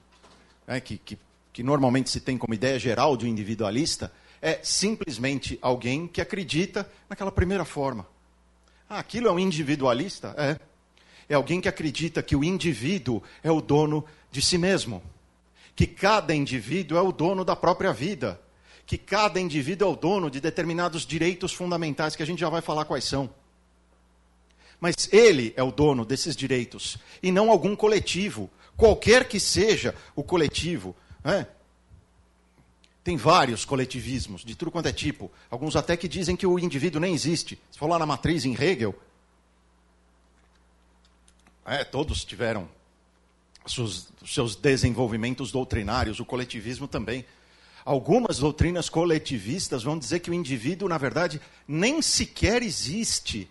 né, 0.66 0.80
que, 0.80 0.98
que, 0.98 1.18
que 1.52 1.62
normalmente 1.62 2.10
se 2.10 2.20
tem 2.20 2.36
como 2.38 2.54
ideia 2.54 2.78
geral 2.78 3.16
de 3.16 3.24
um 3.24 3.28
individualista, 3.28 4.12
é 4.40 4.60
simplesmente 4.62 5.58
alguém 5.62 6.06
que 6.06 6.20
acredita 6.20 6.88
naquela 7.08 7.32
primeira 7.32 7.64
forma. 7.64 8.06
Ah, 8.88 8.98
aquilo 8.98 9.28
é 9.28 9.32
um 9.32 9.38
individualista? 9.38 10.34
É. 10.36 10.58
É 11.28 11.34
alguém 11.34 11.60
que 11.60 11.68
acredita 11.68 12.22
que 12.22 12.36
o 12.36 12.44
indivíduo 12.44 13.20
é 13.42 13.50
o 13.50 13.60
dono 13.60 14.04
de 14.30 14.40
si 14.40 14.56
mesmo. 14.56 15.02
Que 15.76 15.86
cada 15.86 16.34
indivíduo 16.34 16.98
é 16.98 17.02
o 17.02 17.12
dono 17.12 17.44
da 17.44 17.54
própria 17.54 17.92
vida 17.92 18.40
que 18.86 18.96
cada 18.96 19.40
indivíduo 19.40 19.88
é 19.88 19.90
o 19.90 19.96
dono 19.96 20.30
de 20.30 20.40
determinados 20.40 21.04
direitos 21.04 21.52
fundamentais, 21.52 22.14
que 22.14 22.22
a 22.22 22.26
gente 22.26 22.38
já 22.38 22.48
vai 22.48 22.62
falar 22.62 22.84
quais 22.84 23.04
são. 23.04 23.28
Mas 24.78 25.12
ele 25.12 25.52
é 25.56 25.62
o 25.62 25.72
dono 25.72 26.04
desses 26.04 26.36
direitos, 26.36 26.96
e 27.20 27.32
não 27.32 27.50
algum 27.50 27.74
coletivo, 27.74 28.48
qualquer 28.76 29.26
que 29.26 29.40
seja 29.40 29.92
o 30.14 30.22
coletivo. 30.22 30.94
Né? 31.24 31.48
Tem 33.02 33.16
vários 33.16 33.64
coletivismos, 33.64 34.44
de 34.44 34.54
tudo 34.54 34.70
quanto 34.70 34.86
é 34.86 34.92
tipo. 34.92 35.32
Alguns 35.50 35.74
até 35.74 35.96
que 35.96 36.06
dizem 36.06 36.36
que 36.36 36.46
o 36.46 36.58
indivíduo 36.58 37.00
nem 37.00 37.12
existe. 37.12 37.58
Se 37.72 37.78
for 37.78 37.88
lá 37.88 37.98
na 37.98 38.06
matriz 38.06 38.44
em 38.44 38.52
Hegel, 38.54 38.94
é, 41.64 41.82
todos 41.82 42.24
tiveram 42.24 42.68
seus, 43.66 44.08
seus 44.24 44.56
desenvolvimentos 44.56 45.50
doutrinários, 45.50 46.20
o 46.20 46.24
coletivismo 46.24 46.86
também. 46.86 47.24
Algumas 47.84 48.38
doutrinas 48.38 48.88
coletivistas 48.88 49.82
vão 49.82 49.98
dizer 49.98 50.20
que 50.20 50.30
o 50.30 50.34
indivíduo, 50.34 50.88
na 50.88 50.98
verdade, 50.98 51.40
nem 51.68 52.02
sequer 52.02 52.62
existe. 52.62 53.48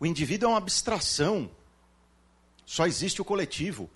O 0.00 0.06
indivíduo 0.06 0.48
é 0.48 0.52
uma 0.52 0.58
abstração. 0.58 1.50
Só 2.66 2.86
existe 2.86 3.22
o 3.22 3.24
coletivo. 3.24 3.88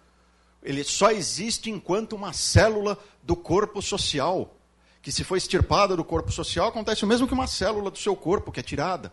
Ele 0.62 0.84
só 0.84 1.10
existe 1.10 1.68
enquanto 1.68 2.14
uma 2.14 2.32
célula 2.32 2.96
do 3.22 3.34
corpo 3.34 3.82
social. 3.82 4.56
Que 5.02 5.10
se 5.10 5.24
for 5.24 5.36
extirpada 5.36 5.96
do 5.96 6.04
corpo 6.04 6.30
social, 6.30 6.68
acontece 6.68 7.04
o 7.04 7.08
mesmo 7.08 7.26
que 7.26 7.34
uma 7.34 7.48
célula 7.48 7.90
do 7.90 7.98
seu 7.98 8.14
corpo 8.14 8.52
que 8.52 8.60
é 8.60 8.62
tirada. 8.62 9.12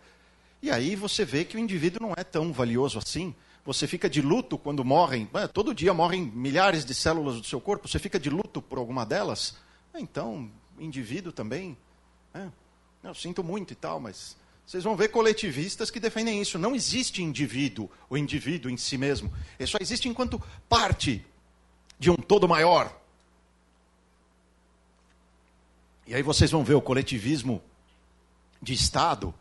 E 0.62 0.69
aí 0.69 0.95
você 0.95 1.25
vê 1.25 1.43
que 1.43 1.57
o 1.57 1.59
indivíduo 1.59 2.01
não 2.01 2.13
é 2.15 2.23
tão 2.23 2.53
valioso 2.53 2.99
assim. 2.99 3.33
Você 3.65 3.86
fica 3.88 4.10
de 4.10 4.22
luto 4.22 4.58
quando 4.58 4.84
morrem. 4.84 5.30
Todo 5.54 5.74
dia 5.74 5.93
morrem 5.93 6.24
milhares 6.24 6.86
de 6.86 6.93
células 6.93 7.36
do 7.36 7.43
seu 7.45 7.62
corpo. 7.62 7.88
Você 7.88 8.00
fica 8.00 8.19
de 8.19 8.30
luto 8.30 8.62
por 8.62 8.78
alguma 8.78 9.06
delas. 9.06 9.58
Então, 9.95 10.50
indivíduo 10.80 11.32
também. 11.32 11.78
Né? 12.34 12.52
Eu 13.04 13.13
sinto 13.13 13.43
muito 13.43 13.74
e 13.74 13.76
tal, 13.76 14.00
mas 14.00 14.36
vocês 14.65 14.84
vão 14.84 14.95
ver 14.95 15.10
coletivistas 15.10 15.89
que 15.89 16.00
defendem 16.00 16.41
isso. 16.41 16.60
Não 16.60 16.76
existe 16.76 17.24
indivíduo, 17.24 17.89
o 18.10 18.17
indivíduo 18.17 18.69
em 18.69 18.78
si 18.78 18.98
mesmo. 18.98 19.34
Ele 19.60 19.67
só 19.67 19.78
existe 19.82 20.08
enquanto 20.08 20.41
parte 20.67 21.26
de 21.98 22.10
um 22.10 22.15
todo 22.15 22.48
maior. 22.48 22.95
E 26.08 26.15
aí 26.15 26.24
vocês 26.24 26.50
vão 26.50 26.63
ver 26.63 26.74
o 26.74 26.82
coletivismo 26.82 27.62
de 28.62 28.74
Estado, 28.74 29.34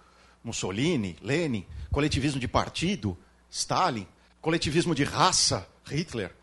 Mussolini, 0.42 1.16
Lenin, 1.22 1.66
coletivismo 1.90 2.40
de 2.40 2.48
partido, 2.48 3.16
Stalin, 3.50 4.06
coletivismo 4.40 4.94
de 4.94 5.04
raça, 5.04 5.66
Hitler. 5.86 6.34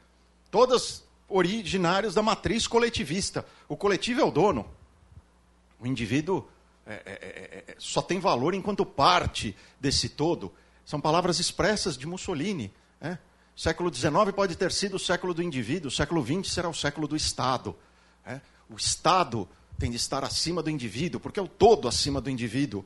Todas 0.50 1.04
originários 1.28 2.14
da 2.14 2.22
matriz 2.22 2.68
coletivista. 2.68 3.46
O 3.68 3.76
coletivo 3.76 4.22
é 4.22 4.24
o 4.24 4.32
dono. 4.32 4.66
O 5.80 5.88
indivíduo 5.88 6.48
é 6.86 6.94
é, 6.94 7.02
é, 7.06 7.12
é, 7.12 7.72
é, 7.72 7.76
só 7.80 8.02
tem 8.02 8.20
valor 8.20 8.54
enquanto 8.54 8.86
parte 8.86 9.56
desse 9.80 10.08
todo. 10.08 10.54
São 10.86 11.02
palavras 11.02 11.40
expressas 11.40 11.98
de 11.98 12.06
Mussolini. 12.06 12.72
Né? 13.02 13.18
O 13.56 13.60
século 13.60 13.94
XIX 13.94 14.12
pode 14.36 14.56
ter 14.56 14.72
sido 14.72 14.96
o 14.96 15.00
século 15.00 15.34
do 15.34 15.42
indivíduo, 15.42 15.88
o 15.88 15.92
século 15.92 16.24
XX 16.24 16.54
será 16.54 16.70
o 16.70 16.74
século 16.74 17.08
do 17.08 17.16
Estado. 17.16 17.76
Né? 18.26 18.40
O 18.70 18.76
Estado 18.76 19.48
tem 19.80 19.90
de 19.90 19.98
estar 19.98 20.24
acima 20.24 20.62
do 20.62 20.70
indivíduo, 20.70 21.20
porque 21.20 21.40
é 21.40 21.44
o 21.44 21.48
todo 21.48 21.88
acima 21.88 22.22
do 22.22 22.30
indivíduo. 22.30 22.86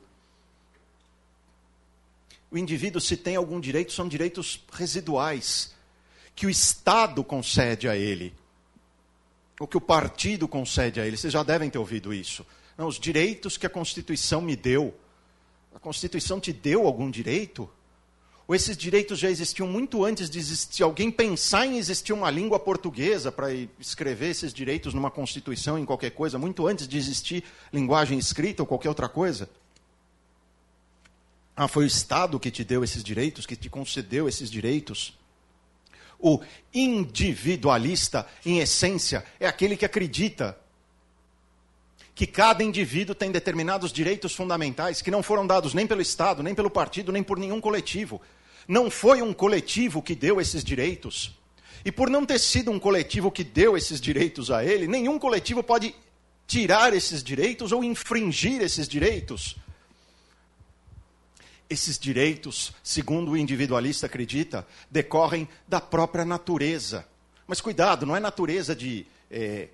O 2.50 2.58
indivíduo, 2.58 3.00
se 3.00 3.16
tem 3.16 3.36
algum 3.36 3.60
direito, 3.60 3.92
são 3.92 4.08
direitos 4.08 4.64
residuais, 4.72 5.72
que 6.34 6.46
o 6.46 6.50
Estado 6.50 7.22
concede 7.22 7.88
a 7.88 7.96
ele, 7.96 8.34
ou 9.60 9.68
que 9.68 9.76
o 9.76 9.80
partido 9.80 10.48
concede 10.48 11.00
a 11.00 11.06
ele. 11.06 11.16
Vocês 11.16 11.32
já 11.32 11.42
devem 11.42 11.70
ter 11.70 11.78
ouvido 11.78 12.12
isso. 12.12 12.44
Não, 12.76 12.88
os 12.88 12.98
direitos 12.98 13.56
que 13.56 13.66
a 13.66 13.70
Constituição 13.70 14.40
me 14.40 14.56
deu. 14.56 14.94
A 15.74 15.78
Constituição 15.78 16.40
te 16.40 16.52
deu 16.52 16.86
algum 16.86 17.10
direito? 17.10 17.70
Ou 18.48 18.54
esses 18.54 18.76
direitos 18.76 19.20
já 19.20 19.30
existiam 19.30 19.68
muito 19.68 20.04
antes 20.04 20.28
de 20.28 20.38
existir, 20.40 20.82
alguém 20.82 21.08
pensar 21.08 21.66
em 21.66 21.78
existir 21.78 22.12
uma 22.12 22.28
língua 22.32 22.58
portuguesa 22.58 23.30
para 23.30 23.52
escrever 23.78 24.30
esses 24.30 24.52
direitos 24.52 24.92
numa 24.92 25.08
Constituição, 25.08 25.78
em 25.78 25.84
qualquer 25.84 26.10
coisa, 26.10 26.36
muito 26.36 26.66
antes 26.66 26.88
de 26.88 26.98
existir 26.98 27.44
linguagem 27.72 28.18
escrita 28.18 28.62
ou 28.62 28.66
qualquer 28.66 28.88
outra 28.88 29.08
coisa? 29.08 29.48
Ah, 31.62 31.68
foi 31.68 31.84
o 31.84 31.86
Estado 31.86 32.40
que 32.40 32.50
te 32.50 32.64
deu 32.64 32.82
esses 32.82 33.04
direitos, 33.04 33.44
que 33.44 33.54
te 33.54 33.68
concedeu 33.68 34.26
esses 34.26 34.50
direitos. 34.50 35.12
O 36.18 36.40
individualista, 36.72 38.26
em 38.46 38.60
essência, 38.60 39.22
é 39.38 39.46
aquele 39.46 39.76
que 39.76 39.84
acredita 39.84 40.58
que 42.14 42.26
cada 42.26 42.64
indivíduo 42.64 43.14
tem 43.14 43.30
determinados 43.30 43.92
direitos 43.92 44.34
fundamentais 44.34 45.02
que 45.02 45.10
não 45.10 45.22
foram 45.22 45.46
dados 45.46 45.74
nem 45.74 45.86
pelo 45.86 46.00
Estado, 46.00 46.42
nem 46.42 46.54
pelo 46.54 46.70
partido, 46.70 47.12
nem 47.12 47.22
por 47.22 47.38
nenhum 47.38 47.60
coletivo. 47.60 48.22
Não 48.66 48.90
foi 48.90 49.20
um 49.20 49.34
coletivo 49.34 50.00
que 50.00 50.14
deu 50.14 50.40
esses 50.40 50.64
direitos. 50.64 51.38
E 51.84 51.92
por 51.92 52.08
não 52.08 52.24
ter 52.24 52.38
sido 52.38 52.70
um 52.70 52.78
coletivo 52.78 53.30
que 53.30 53.44
deu 53.44 53.76
esses 53.76 54.00
direitos 54.00 54.50
a 54.50 54.64
ele, 54.64 54.86
nenhum 54.86 55.18
coletivo 55.18 55.62
pode 55.62 55.94
tirar 56.46 56.94
esses 56.94 57.22
direitos 57.22 57.70
ou 57.70 57.84
infringir 57.84 58.62
esses 58.62 58.88
direitos. 58.88 59.58
Esses 61.70 61.98
direitos, 61.98 62.72
segundo 62.82 63.30
o 63.30 63.36
individualista 63.36 64.06
acredita, 64.06 64.66
decorrem 64.90 65.48
da 65.68 65.80
própria 65.80 66.24
natureza. 66.24 67.06
Mas 67.46 67.60
cuidado, 67.60 68.04
não 68.04 68.16
é 68.16 68.20
natureza 68.20 68.74
de 68.74 69.06
é, 69.30 69.68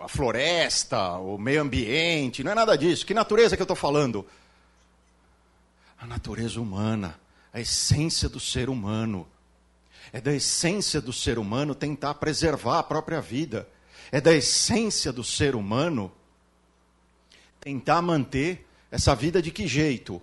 a 0.00 0.08
floresta, 0.08 1.12
o 1.18 1.38
meio 1.38 1.62
ambiente, 1.62 2.42
não 2.42 2.52
é 2.52 2.54
nada 2.54 2.76
disso. 2.76 3.06
Que 3.06 3.14
natureza 3.14 3.56
que 3.56 3.62
eu 3.62 3.64
estou 3.64 3.76
falando? 3.76 4.26
A 5.98 6.06
natureza 6.06 6.60
humana, 6.60 7.18
a 7.52 7.60
essência 7.60 8.28
do 8.28 8.40
ser 8.40 8.68
humano. 8.68 9.26
É 10.12 10.20
da 10.20 10.32
essência 10.32 11.00
do 11.00 11.12
ser 11.12 11.38
humano 11.38 11.74
tentar 11.74 12.14
preservar 12.14 12.78
a 12.78 12.82
própria 12.82 13.20
vida. 13.20 13.68
É 14.10 14.20
da 14.20 14.32
essência 14.32 15.12
do 15.12 15.24
ser 15.24 15.54
humano 15.54 16.12
tentar 17.60 18.00
manter 18.00 18.65
essa 18.96 19.14
vida 19.14 19.42
de 19.42 19.50
que 19.50 19.68
jeito? 19.68 20.20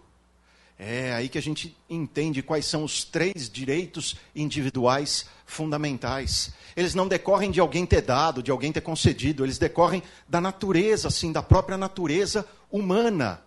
É 0.77 1.13
aí 1.13 1.29
que 1.29 1.37
a 1.37 1.41
gente 1.41 1.77
entende 1.87 2.41
quais 2.41 2.65
são 2.65 2.83
os 2.83 3.03
três 3.03 3.47
direitos 3.47 4.15
individuais 4.35 5.27
fundamentais. 5.45 6.51
Eles 6.75 6.95
não 6.95 7.07
decorrem 7.07 7.51
de 7.51 7.59
alguém 7.59 7.85
ter 7.85 8.01
dado, 8.01 8.41
de 8.41 8.49
alguém 8.49 8.71
ter 8.71 8.81
concedido, 8.81 9.45
eles 9.45 9.59
decorrem 9.59 10.01
da 10.27 10.41
natureza, 10.41 11.07
assim, 11.07 11.31
da 11.31 11.43
própria 11.43 11.77
natureza 11.77 12.45
humana. 12.71 13.41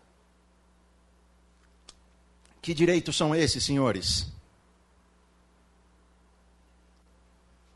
Que 2.63 2.73
direitos 2.73 3.17
são 3.17 3.35
esses, 3.35 3.65
senhores? 3.65 4.29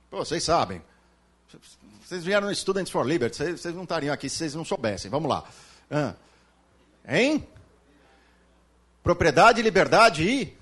Pô, 0.09 0.19
vocês 0.19 0.45
sabem. 0.45 0.81
Vocês 2.07 2.25
vieram 2.25 2.47
no 2.47 2.55
Students 2.55 2.91
for 2.91 3.05
Liberty, 3.05 3.37
vocês, 3.37 3.75
não 3.75 3.83
estariam 3.83 4.15
aqui 4.15 4.29
se 4.29 4.37
vocês 4.37 4.55
não 4.55 4.65
soubessem. 4.65 5.11
Vamos 5.11 5.29
lá. 5.29 5.45
Ah. 5.91 6.15
Hein? 7.11 7.45
Propriedade, 9.03 9.61
liberdade 9.61 10.23
e, 10.23 10.57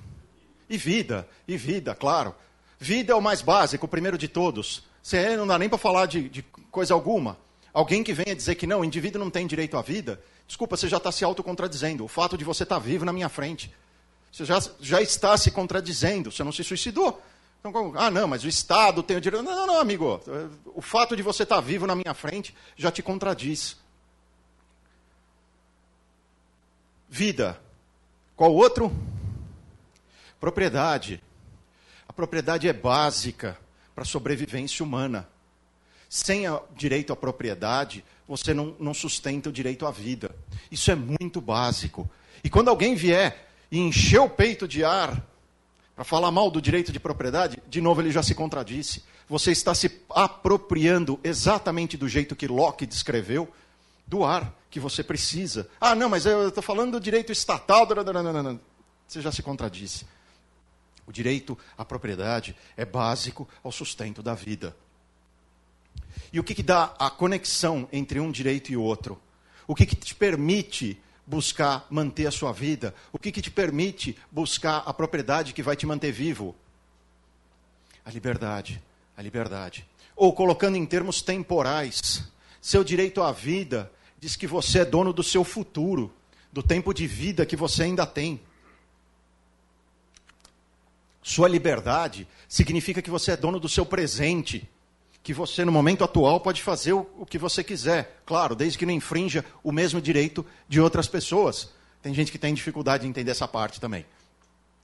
e 0.70 0.78
vida. 0.78 1.28
E 1.46 1.58
vida, 1.58 1.94
claro. 1.94 2.34
Vida 2.78 3.12
é 3.12 3.14
o 3.14 3.20
mais 3.20 3.42
básico, 3.42 3.84
o 3.84 3.88
primeiro 3.88 4.16
de 4.16 4.28
todos. 4.28 4.82
Você 5.02 5.36
não 5.36 5.46
dá 5.46 5.58
nem 5.58 5.68
para 5.68 5.76
falar 5.76 6.06
de, 6.06 6.28
de, 6.28 6.42
coisa 6.70 6.94
alguma. 6.94 7.36
Alguém 7.72 8.02
que 8.02 8.14
venha 8.14 8.34
dizer 8.34 8.54
que 8.54 8.66
não, 8.66 8.80
o 8.80 8.84
indivíduo 8.84 9.22
não 9.22 9.30
tem 9.30 9.46
direito 9.46 9.76
à 9.76 9.82
vida, 9.82 10.20
desculpa, 10.46 10.76
você 10.76 10.88
já 10.88 10.96
está 10.96 11.12
se 11.12 11.22
autocontradizendo. 11.22 12.04
O 12.04 12.08
fato 12.08 12.38
de 12.38 12.44
você 12.44 12.62
estar 12.62 12.76
tá 12.76 12.80
vivo 12.80 13.04
na 13.04 13.12
minha 13.12 13.28
frente. 13.28 13.72
Você 14.32 14.44
já, 14.44 14.58
já 14.80 15.02
está 15.02 15.36
se 15.36 15.50
contradizendo, 15.50 16.32
você 16.32 16.42
não 16.42 16.52
se 16.52 16.64
suicidou. 16.64 17.20
Então, 17.60 17.92
ah, 17.96 18.10
não, 18.10 18.26
mas 18.28 18.44
o 18.44 18.48
Estado 18.48 19.02
tem 19.02 19.16
o 19.16 19.20
direito. 19.20 19.42
Não, 19.42 19.54
não, 19.54 19.66
não, 19.66 19.80
amigo. 19.80 20.20
O 20.74 20.80
fato 20.80 21.14
de 21.16 21.22
você 21.22 21.42
estar 21.42 21.56
tá 21.56 21.60
vivo 21.60 21.86
na 21.86 21.94
minha 21.94 22.14
frente 22.14 22.54
já 22.76 22.90
te 22.90 23.02
contradiz. 23.02 23.76
Vida. 27.08 27.58
Qual 28.36 28.54
outro? 28.54 28.92
Propriedade. 30.38 31.22
A 32.08 32.12
propriedade 32.12 32.68
é 32.68 32.72
básica 32.72 33.58
para 33.94 34.02
a 34.02 34.06
sobrevivência 34.06 34.84
humana. 34.84 35.28
Sem 36.08 36.48
o 36.48 36.62
direito 36.76 37.12
à 37.12 37.16
propriedade, 37.16 38.04
você 38.26 38.54
não, 38.54 38.76
não 38.78 38.94
sustenta 38.94 39.48
o 39.48 39.52
direito 39.52 39.86
à 39.86 39.90
vida. 39.90 40.34
Isso 40.70 40.90
é 40.90 40.94
muito 40.94 41.40
básico. 41.40 42.08
E 42.44 42.50
quando 42.50 42.68
alguém 42.68 42.94
vier 42.94 43.48
e 43.70 43.78
encher 43.78 44.20
o 44.20 44.28
peito 44.28 44.68
de 44.68 44.84
ar 44.84 45.22
para 45.96 46.04
falar 46.04 46.30
mal 46.30 46.50
do 46.50 46.62
direito 46.62 46.92
de 46.92 47.00
propriedade, 47.00 47.60
de 47.66 47.80
novo 47.80 48.00
ele 48.00 48.12
já 48.12 48.22
se 48.22 48.34
contradisse. 48.34 49.02
Você 49.28 49.50
está 49.50 49.74
se 49.74 50.00
apropriando 50.10 51.18
exatamente 51.24 51.96
do 51.96 52.08
jeito 52.08 52.36
que 52.36 52.46
Locke 52.46 52.86
descreveu 52.86 53.52
do 54.08 54.24
ar 54.24 54.52
que 54.70 54.80
você 54.80 55.04
precisa. 55.04 55.68
Ah, 55.80 55.94
não, 55.94 56.08
mas 56.08 56.24
eu 56.26 56.48
estou 56.48 56.62
falando 56.62 56.92
do 56.92 57.00
direito 57.00 57.30
estatal. 57.30 57.86
Você 59.06 59.20
já 59.20 59.30
se 59.30 59.42
contradisse. 59.42 60.06
O 61.06 61.12
direito 61.12 61.56
à 61.76 61.84
propriedade 61.84 62.56
é 62.76 62.84
básico 62.84 63.48
ao 63.62 63.70
sustento 63.70 64.22
da 64.22 64.34
vida. 64.34 64.74
E 66.32 66.40
o 66.40 66.44
que, 66.44 66.54
que 66.54 66.62
dá 66.62 66.94
a 66.98 67.10
conexão 67.10 67.88
entre 67.92 68.18
um 68.18 68.30
direito 68.30 68.72
e 68.72 68.76
outro? 68.76 69.20
O 69.66 69.74
que, 69.74 69.86
que 69.86 69.96
te 69.96 70.14
permite 70.14 71.00
buscar 71.26 71.86
manter 71.90 72.26
a 72.26 72.30
sua 72.30 72.52
vida? 72.52 72.94
O 73.12 73.18
que, 73.18 73.30
que 73.30 73.42
te 73.42 73.50
permite 73.50 74.18
buscar 74.30 74.82
a 74.84 74.92
propriedade 74.92 75.52
que 75.52 75.62
vai 75.62 75.76
te 75.76 75.86
manter 75.86 76.12
vivo? 76.12 76.54
A 78.04 78.10
liberdade. 78.10 78.82
A 79.16 79.22
liberdade. 79.22 79.86
Ou 80.16 80.32
colocando 80.32 80.76
em 80.76 80.84
termos 80.84 81.22
temporais, 81.22 82.24
seu 82.60 82.82
direito 82.82 83.22
à 83.22 83.32
vida 83.32 83.90
diz 84.20 84.36
que 84.36 84.46
você 84.46 84.80
é 84.80 84.84
dono 84.84 85.12
do 85.12 85.22
seu 85.22 85.44
futuro, 85.44 86.12
do 86.52 86.62
tempo 86.62 86.92
de 86.92 87.06
vida 87.06 87.46
que 87.46 87.56
você 87.56 87.84
ainda 87.84 88.06
tem. 88.06 88.40
Sua 91.22 91.48
liberdade 91.48 92.26
significa 92.48 93.02
que 93.02 93.10
você 93.10 93.32
é 93.32 93.36
dono 93.36 93.60
do 93.60 93.68
seu 93.68 93.84
presente, 93.84 94.68
que 95.22 95.34
você, 95.34 95.64
no 95.64 95.70
momento 95.70 96.02
atual, 96.02 96.40
pode 96.40 96.62
fazer 96.62 96.94
o, 96.94 97.26
que 97.28 97.38
você 97.38 97.62
quiser. 97.62 98.22
Claro, 98.24 98.54
desde 98.54 98.78
que 98.78 98.86
não 98.86 98.94
infrinja 98.94 99.44
o 99.62 99.70
mesmo 99.70 100.00
direito 100.00 100.44
de 100.68 100.80
outras 100.80 101.06
pessoas. 101.06 101.70
Tem 102.02 102.14
gente 102.14 102.32
que 102.32 102.38
tem 102.38 102.54
dificuldade 102.54 103.02
de 103.02 103.08
entender 103.08 103.30
essa 103.30 103.46
parte 103.46 103.80
também. 103.80 104.06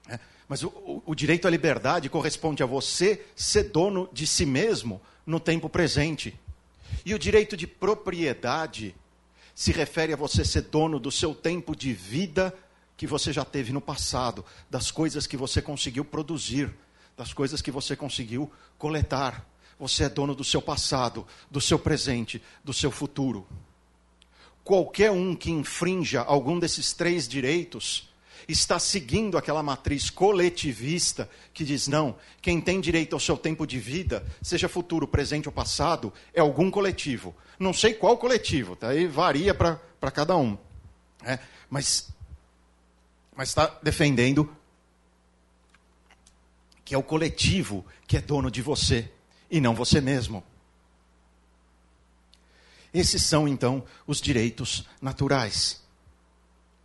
É, 0.08 0.18
mas 0.46 0.62
o, 0.62 0.68
o, 0.68 1.02
o 1.06 1.14
direito 1.14 1.48
à 1.48 1.50
liberdade 1.50 2.10
corresponde 2.10 2.62
a 2.62 2.66
você 2.66 3.24
ser 3.34 3.70
dono 3.70 4.08
de 4.12 4.26
si 4.26 4.44
mesmo 4.44 5.00
no 5.24 5.40
tempo 5.40 5.68
presente. 5.68 6.38
E 7.06 7.14
o 7.14 7.18
direito 7.18 7.56
de 7.56 7.66
propriedade 7.66 8.94
se 9.54 9.72
refere 9.72 10.12
a 10.12 10.16
você 10.16 10.44
ser 10.44 10.62
dono 10.62 10.98
do 10.98 11.10
seu 11.10 11.34
tempo 11.34 11.76
de 11.76 11.92
vida 11.92 12.54
que 12.96 13.06
você 13.06 13.32
já 13.32 13.44
teve 13.44 13.72
no 13.72 13.80
passado, 13.80 14.44
das 14.70 14.90
coisas 14.90 15.26
que 15.26 15.36
você 15.36 15.60
conseguiu 15.60 16.04
produzir, 16.04 16.72
das 17.16 17.32
coisas 17.32 17.62
que 17.62 17.70
você 17.70 17.94
conseguiu 17.94 18.50
coletar. 18.78 19.46
Você 19.78 20.04
é 20.04 20.08
dono 20.08 20.34
do 20.34 20.44
seu 20.44 20.62
passado, 20.62 21.26
do 21.50 21.60
seu 21.60 21.78
presente, 21.78 22.42
do 22.62 22.72
seu 22.72 22.90
futuro. 22.90 23.46
Qualquer 24.62 25.10
um 25.10 25.34
que 25.34 25.50
infrinja 25.50 26.22
algum 26.22 26.58
desses 26.58 26.92
três 26.92 27.28
direitos 27.28 28.08
está 28.48 28.78
seguindo 28.78 29.38
aquela 29.38 29.62
matriz 29.62 30.10
coletivista 30.10 31.28
que 31.52 31.64
diz: 31.64 31.88
não, 31.88 32.16
quem 32.42 32.60
tem 32.60 32.80
direito 32.80 33.14
ao 33.14 33.20
seu 33.20 33.36
tempo 33.36 33.66
de 33.66 33.78
vida, 33.78 34.24
seja 34.42 34.68
futuro, 34.68 35.08
presente 35.08 35.48
ou 35.48 35.52
passado, 35.52 36.12
é 36.32 36.40
algum 36.40 36.70
coletivo. 36.70 37.34
Não 37.58 37.72
sei 37.72 37.94
qual 37.94 38.18
coletivo, 38.18 38.76
tá? 38.76 38.88
aí 38.88 39.06
varia 39.06 39.54
para 39.54 40.10
cada 40.12 40.36
um. 40.36 40.58
É, 41.22 41.38
mas 41.70 42.12
está 43.38 43.78
defendendo 43.82 44.54
que 46.84 46.94
é 46.94 46.98
o 46.98 47.02
coletivo 47.02 47.84
que 48.06 48.16
é 48.16 48.20
dono 48.20 48.50
de 48.50 48.60
você 48.60 49.10
e 49.50 49.60
não 49.60 49.74
você 49.74 50.00
mesmo. 50.00 50.44
Esses 52.92 53.22
são, 53.22 53.48
então, 53.48 53.84
os 54.06 54.20
direitos 54.20 54.86
naturais. 55.00 55.83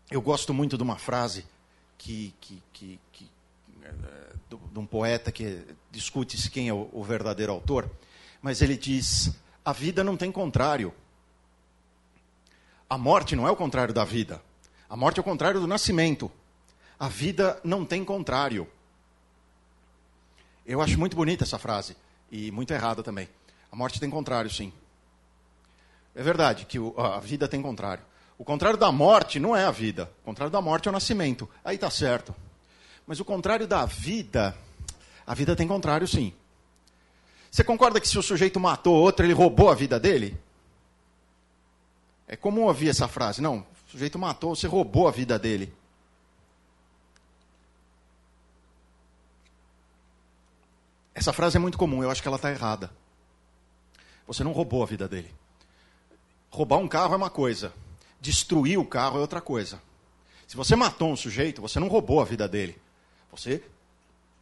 Eu 0.10 0.22
gosto 0.22 0.54
muito 0.54 0.76
de 0.76 0.82
uma 0.82 0.98
frase 0.98 1.46
que, 1.98 2.34
que, 2.42 2.64
que, 2.74 3.00
que 3.12 3.30
é, 3.84 3.92
de 4.50 4.80
um 4.80 4.86
poeta 4.86 5.32
que 5.32 5.64
discute 5.92 6.50
quem 6.50 6.68
é 6.68 6.74
o 6.74 7.04
verdadeiro 7.04 7.52
autor, 7.52 7.90
mas 8.42 8.62
ele 8.62 8.76
diz: 8.76 9.32
a 9.64 9.72
vida 9.72 10.04
não 10.04 10.18
tem 10.18 10.32
contrário. 10.32 10.94
A 12.90 12.98
morte 12.98 13.36
não 13.36 13.48
é 13.48 13.52
o 13.52 13.56
contrário 13.56 13.94
da 13.94 14.04
vida. 14.04 14.42
A 14.90 14.98
morte 14.98 15.20
é 15.20 15.22
o 15.22 15.24
contrário 15.24 15.60
do 15.60 15.68
nascimento. 15.68 16.32
A 17.00 17.08
vida 17.08 17.60
não 17.64 17.86
tem 17.86 18.04
contrário. 18.04 18.68
Eu 20.66 20.82
acho 20.82 20.98
muito 20.98 21.16
bonita 21.16 21.44
essa 21.44 21.60
frase 21.60 21.96
e 22.32 22.50
muito 22.52 22.74
errada 22.74 23.04
também. 23.04 23.30
A 23.72 23.76
morte 23.76 24.00
tem 24.00 24.10
contrário, 24.10 24.50
sim. 24.50 24.74
É 26.16 26.24
verdade 26.24 26.66
que 26.66 26.80
a 26.98 27.20
vida 27.20 27.48
tem 27.48 27.62
contrário. 27.62 28.04
O 28.40 28.46
contrário 28.46 28.80
da 28.80 28.90
morte 28.90 29.38
não 29.38 29.54
é 29.54 29.66
a 29.66 29.72
vida. 29.72 30.10
O 30.22 30.24
contrário 30.24 30.50
da 30.50 30.62
morte 30.62 30.88
é 30.88 30.90
o 30.90 30.94
nascimento. 30.94 31.48
Aí 31.64 31.76
está 31.76 31.92
certo. 31.92 32.34
Mas 33.06 33.20
o 33.20 33.26
contrário 33.26 33.68
da 33.68 33.86
vida, 33.86 34.58
a 35.28 35.36
vida 35.36 35.58
tem 35.58 35.68
contrário 35.68 36.08
sim. 36.08 36.34
Você 37.52 37.66
concorda 37.66 38.00
que 38.00 38.08
se 38.08 38.18
o 38.18 38.24
sujeito 38.24 38.58
matou 38.58 38.96
outro, 38.96 39.26
ele 39.26 39.34
roubou 39.34 39.70
a 39.70 39.76
vida 39.76 40.00
dele? 40.00 40.40
É 42.30 42.38
comum 42.38 42.62
ouvir 42.62 42.88
essa 42.88 43.10
frase. 43.10 43.42
Não, 43.42 43.60
o 43.60 43.92
sujeito 43.92 44.18
matou, 44.18 44.56
você 44.56 44.68
roubou 44.68 45.08
a 45.08 45.12
vida 45.12 45.38
dele. 45.38 45.74
Essa 51.14 51.34
frase 51.34 51.58
é 51.58 51.60
muito 51.60 51.78
comum, 51.78 52.02
eu 52.02 52.10
acho 52.10 52.22
que 52.22 52.28
ela 52.30 52.38
está 52.38 52.50
errada. 52.50 52.90
Você 54.26 54.46
não 54.46 54.54
roubou 54.54 54.82
a 54.82 54.86
vida 54.86 55.10
dele. 55.10 55.34
Roubar 56.50 56.78
um 56.78 56.88
carro 56.88 57.16
é 57.16 57.18
uma 57.18 57.30
coisa, 57.30 57.74
Destruir 58.20 58.78
o 58.78 58.86
carro 58.86 59.18
é 59.18 59.22
outra 59.22 59.42
coisa. 59.42 59.82
Se 60.48 60.58
você 60.58 60.76
matou 60.76 61.12
um 61.12 61.16
sujeito, 61.16 61.62
você 61.62 61.80
não 61.80 61.88
roubou 61.88 62.22
a 62.22 62.26
vida 62.26 62.48
dele. 62.48 62.80
Você 63.32 63.64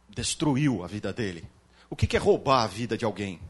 destruiu 0.08 0.82
a 0.82 0.86
vida 0.86 1.12
dele. 1.12 1.48
O 1.90 1.94
que 1.96 2.16
é 2.16 2.20
roubar 2.20 2.62
a 2.62 2.66
vida 2.66 2.96
de 2.96 3.04
alguém? 3.04 3.40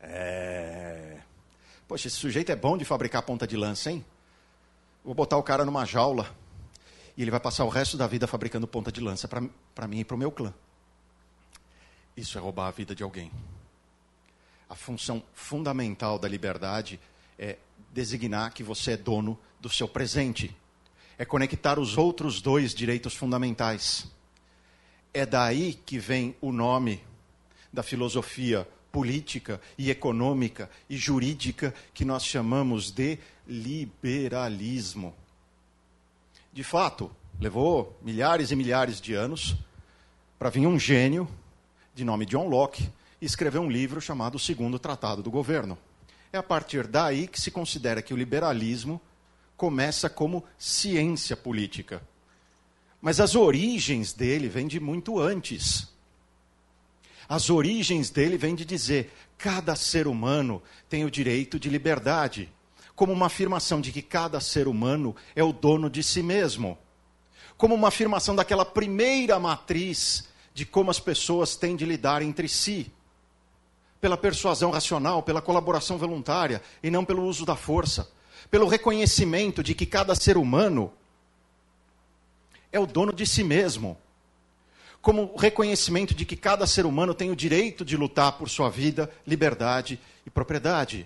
É. 0.00 1.18
Poxa, 1.88 2.08
esse 2.08 2.16
sujeito 2.16 2.50
é 2.50 2.56
bom 2.56 2.76
de 2.76 2.84
fabricar 2.84 3.22
ponta 3.22 3.46
de 3.46 3.56
lança, 3.56 3.90
hein? 3.90 4.04
Vou 5.04 5.14
botar 5.14 5.36
o 5.36 5.42
cara 5.42 5.64
numa 5.64 5.84
jaula 5.84 6.34
e 7.16 7.22
ele 7.22 7.30
vai 7.30 7.40
passar 7.40 7.64
o 7.64 7.68
resto 7.68 7.96
da 7.96 8.06
vida 8.06 8.26
fabricando 8.26 8.66
ponta 8.66 8.92
de 8.92 9.00
lança 9.00 9.28
para 9.28 9.88
mim 9.88 10.00
e 10.00 10.04
para 10.04 10.14
o 10.14 10.18
meu 10.18 10.30
clã. 10.30 10.52
Isso 12.16 12.36
é 12.36 12.40
roubar 12.40 12.66
a 12.66 12.70
vida 12.70 12.94
de 12.94 13.02
alguém. 13.02 13.30
A 14.68 14.74
função 14.74 15.22
fundamental 15.32 16.18
da 16.18 16.28
liberdade 16.28 16.98
é 17.38 17.56
designar 17.96 18.52
que 18.52 18.62
você 18.62 18.92
é 18.92 18.96
dono 18.96 19.38
do 19.58 19.70
seu 19.70 19.88
presente. 19.88 20.54
É 21.16 21.24
conectar 21.24 21.78
os 21.78 21.96
outros 21.96 22.42
dois 22.42 22.74
direitos 22.74 23.14
fundamentais. 23.14 24.06
É 25.14 25.24
daí 25.24 25.72
que 25.72 25.98
vem 25.98 26.36
o 26.42 26.52
nome 26.52 27.02
da 27.72 27.82
filosofia 27.82 28.68
política 28.92 29.58
e 29.78 29.90
econômica 29.90 30.70
e 30.90 30.96
jurídica 30.96 31.74
que 31.94 32.04
nós 32.04 32.24
chamamos 32.24 32.90
de 32.90 33.18
liberalismo. 33.48 35.14
De 36.52 36.62
fato, 36.62 37.10
levou 37.40 37.98
milhares 38.02 38.50
e 38.50 38.56
milhares 38.56 39.00
de 39.00 39.14
anos 39.14 39.56
para 40.38 40.50
vir 40.50 40.66
um 40.66 40.78
gênio 40.78 41.26
de 41.94 42.04
nome 42.04 42.26
John 42.26 42.46
Locke 42.46 42.90
escrever 43.22 43.58
um 43.58 43.70
livro 43.70 44.02
chamado 44.02 44.38
Segundo 44.38 44.78
Tratado 44.78 45.22
do 45.22 45.30
Governo. 45.30 45.78
É 46.32 46.38
a 46.38 46.42
partir 46.42 46.86
daí 46.86 47.26
que 47.26 47.40
se 47.40 47.50
considera 47.50 48.02
que 48.02 48.12
o 48.12 48.16
liberalismo 48.16 49.00
começa 49.56 50.10
como 50.10 50.44
ciência 50.58 51.36
política. 51.36 52.02
Mas 53.00 53.20
as 53.20 53.34
origens 53.34 54.12
dele 54.12 54.48
vêm 54.48 54.66
de 54.66 54.80
muito 54.80 55.18
antes. 55.18 55.88
As 57.28 57.50
origens 57.50 58.10
dele 58.10 58.36
vêm 58.36 58.54
de 58.54 58.64
dizer: 58.64 59.12
cada 59.38 59.74
ser 59.74 60.06
humano 60.06 60.62
tem 60.88 61.04
o 61.04 61.10
direito 61.10 61.58
de 61.58 61.68
liberdade, 61.68 62.52
como 62.94 63.12
uma 63.12 63.26
afirmação 63.26 63.80
de 63.80 63.92
que 63.92 64.02
cada 64.02 64.40
ser 64.40 64.68
humano 64.68 65.14
é 65.34 65.42
o 65.42 65.52
dono 65.52 65.90
de 65.90 66.02
si 66.02 66.22
mesmo, 66.22 66.78
como 67.56 67.74
uma 67.74 67.88
afirmação 67.88 68.34
daquela 68.34 68.64
primeira 68.64 69.38
matriz 69.38 70.28
de 70.54 70.64
como 70.64 70.90
as 70.90 70.98
pessoas 70.98 71.54
têm 71.54 71.76
de 71.76 71.84
lidar 71.84 72.22
entre 72.22 72.48
si, 72.48 72.90
pela 74.06 74.16
persuasão 74.16 74.70
racional, 74.70 75.20
pela 75.20 75.42
colaboração 75.42 75.98
voluntária 75.98 76.62
e 76.80 76.88
não 76.92 77.04
pelo 77.04 77.24
uso 77.24 77.44
da 77.44 77.56
força, 77.56 78.08
pelo 78.48 78.68
reconhecimento 78.68 79.64
de 79.64 79.74
que 79.74 79.84
cada 79.84 80.14
ser 80.14 80.36
humano 80.36 80.92
é 82.70 82.78
o 82.78 82.86
dono 82.86 83.12
de 83.12 83.26
si 83.26 83.42
mesmo 83.42 83.98
como 85.02 85.34
reconhecimento 85.34 86.14
de 86.14 86.24
que 86.24 86.36
cada 86.36 86.68
ser 86.68 86.86
humano 86.86 87.14
tem 87.14 87.32
o 87.32 87.36
direito 87.36 87.84
de 87.84 87.96
lutar 87.96 88.38
por 88.38 88.48
sua 88.48 88.70
vida, 88.70 89.10
liberdade 89.26 89.98
e 90.24 90.30
propriedade. 90.30 91.04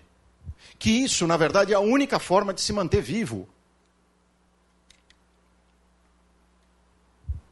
Que 0.78 0.90
isso, 0.90 1.26
na 1.26 1.38
verdade, 1.38 1.72
é 1.72 1.76
a 1.76 1.80
única 1.80 2.18
forma 2.18 2.52
de 2.52 2.60
se 2.60 2.72
manter 2.72 3.00
vivo. 3.00 3.48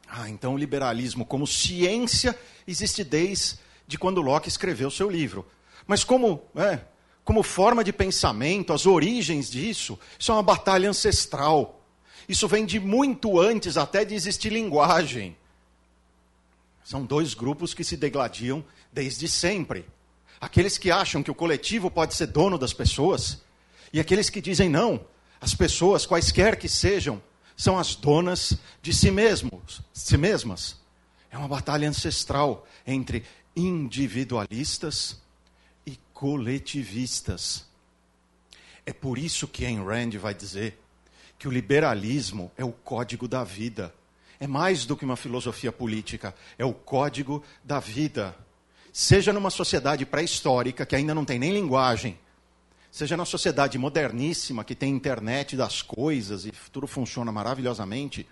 Ah, 0.07 0.29
então 0.29 0.53
o 0.53 0.57
liberalismo 0.57 1.25
como 1.25 1.47
ciência 1.47 2.37
existe 2.67 3.03
desde 3.03 3.57
de 3.89 3.97
quando 3.97 4.21
Locke 4.21 4.47
escreveu 4.47 4.91
seu 4.91 5.09
livro. 5.09 5.47
Mas 5.87 6.03
como, 6.03 6.43
é, 6.55 6.81
como 7.23 7.41
forma 7.41 7.83
de 7.83 7.91
pensamento, 7.91 8.71
as 8.71 8.85
origens 8.85 9.49
disso, 9.49 9.97
isso 10.17 10.31
é 10.31 10.35
uma 10.35 10.43
batalha 10.43 10.87
ancestral. 10.87 11.83
Isso 12.27 12.47
vem 12.47 12.67
de 12.67 12.79
muito 12.79 13.39
antes 13.39 13.77
até 13.77 14.05
de 14.05 14.13
existir 14.13 14.51
linguagem. 14.51 15.35
São 16.83 17.03
dois 17.03 17.33
grupos 17.33 17.73
que 17.73 17.83
se 17.83 17.97
degladiam 17.97 18.63
desde 18.93 19.27
sempre. 19.27 19.83
Aqueles 20.39 20.77
que 20.77 20.91
acham 20.91 21.23
que 21.23 21.31
o 21.31 21.35
coletivo 21.35 21.89
pode 21.89 22.13
ser 22.13 22.27
dono 22.27 22.59
das 22.59 22.73
pessoas, 22.73 23.41
e 23.91 23.99
aqueles 23.99 24.29
que 24.29 24.39
dizem 24.39 24.69
não, 24.69 25.03
as 25.41 25.55
pessoas, 25.55 26.05
quaisquer 26.05 26.59
que 26.59 26.69
sejam, 26.69 27.19
são 27.57 27.79
as 27.79 27.95
donas 27.95 28.55
de 28.83 28.93
si 28.93 29.09
mesmos, 29.09 29.81
si 29.91 30.15
mesmas. 30.15 30.77
É 31.31 31.37
uma 31.37 31.47
batalha 31.47 31.87
ancestral 31.87 32.67
entre 32.85 33.23
individualistas 33.55 35.21
e 35.85 35.97
coletivistas. 36.13 37.67
É 38.85 38.93
por 38.93 39.17
isso 39.17 39.47
que 39.47 39.65
Ayn 39.65 39.83
Rand 39.83 40.17
vai 40.17 40.33
dizer 40.33 40.79
que 41.37 41.47
o 41.47 41.51
liberalismo 41.51 42.51
é 42.57 42.65
o 42.65 42.71
código 42.71 43.27
da 43.27 43.43
vida 43.43 43.93
é 44.39 44.47
mais 44.47 44.85
do 44.85 44.95
que 44.95 45.03
uma 45.03 45.17
filosofia 45.17 45.71
política, 45.71 46.33
é 46.57 46.63
o 46.63 46.73
código 46.73 47.43
da 47.63 47.79
vida. 47.79 48.35
Seja 48.93 49.33
numa 49.33 49.49
sociedade 49.49 50.05
pré-histórica, 50.05 50.85
que 50.85 50.95
ainda 50.95 51.13
não 51.13 51.25
tem 51.25 51.37
nem 51.37 51.51
linguagem, 51.51 52.17
seja 52.89 53.17
na 53.17 53.25
sociedade 53.25 53.77
moderníssima, 53.77 54.63
que 54.63 54.73
tem 54.73 54.95
internet 54.95 55.57
das 55.57 55.81
coisas 55.81 56.45
e 56.45 56.53
tudo 56.71 56.87
funciona 56.87 57.31
maravilhosamente, 57.31 58.25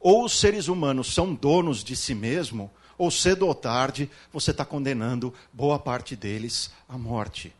ou 0.00 0.24
os 0.24 0.38
seres 0.38 0.68
humanos 0.68 1.14
são 1.14 1.32
donos 1.32 1.84
de 1.84 1.94
si 1.94 2.14
mesmo, 2.14 2.70
ou 2.98 3.10
cedo 3.10 3.46
ou 3.46 3.54
tarde 3.54 4.10
você 4.32 4.50
está 4.50 4.64
condenando 4.64 5.32
boa 5.52 5.78
parte 5.78 6.16
deles 6.16 6.70
à 6.88 6.96
morte. 6.96 7.52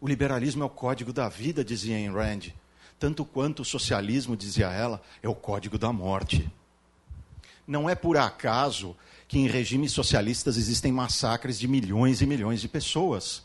O 0.00 0.06
liberalismo 0.06 0.62
é 0.62 0.66
o 0.66 0.70
código 0.70 1.12
da 1.12 1.28
vida, 1.28 1.64
dizia 1.64 1.96
Ayn 1.96 2.12
Rand 2.12 2.52
tanto 2.98 3.24
quanto 3.24 3.60
o 3.60 3.64
socialismo, 3.64 4.36
dizia 4.36 4.68
ela, 4.68 5.02
é 5.22 5.28
o 5.28 5.34
código 5.34 5.78
da 5.78 5.92
morte. 5.92 6.48
Não 7.66 7.90
é 7.90 7.94
por 7.94 8.16
acaso 8.16 8.96
que 9.28 9.38
em 9.38 9.48
regimes 9.48 9.92
socialistas 9.92 10.56
existem 10.56 10.92
massacres 10.92 11.58
de 11.58 11.66
milhões 11.66 12.22
e 12.22 12.26
milhões 12.26 12.60
de 12.60 12.68
pessoas. 12.68 13.42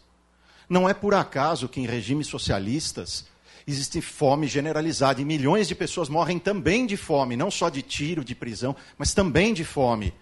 Não 0.69 0.87
é 0.87 0.93
por 0.93 1.13
acaso 1.13 1.67
que 1.67 1.81
em 1.81 1.85
regimes 1.85 2.27
socialistas 2.27 3.25
existe 3.67 3.99
fome 3.99 4.47
generalizada 4.47 5.21
e 5.21 5.25
milhões 5.25 5.67
de 5.67 5.75
pessoas 5.75 6.07
morrem 6.07 6.39
também 6.39 6.85
de 6.85 6.95
fome, 6.95 7.35
não 7.35 7.51
só 7.51 7.67
de 7.69 7.81
tiro, 7.81 8.23
de 8.23 8.35
prisão, 8.35 8.75
mas 8.97 9.13
também 9.13 9.53
de 9.53 9.65
fome. 9.65 10.13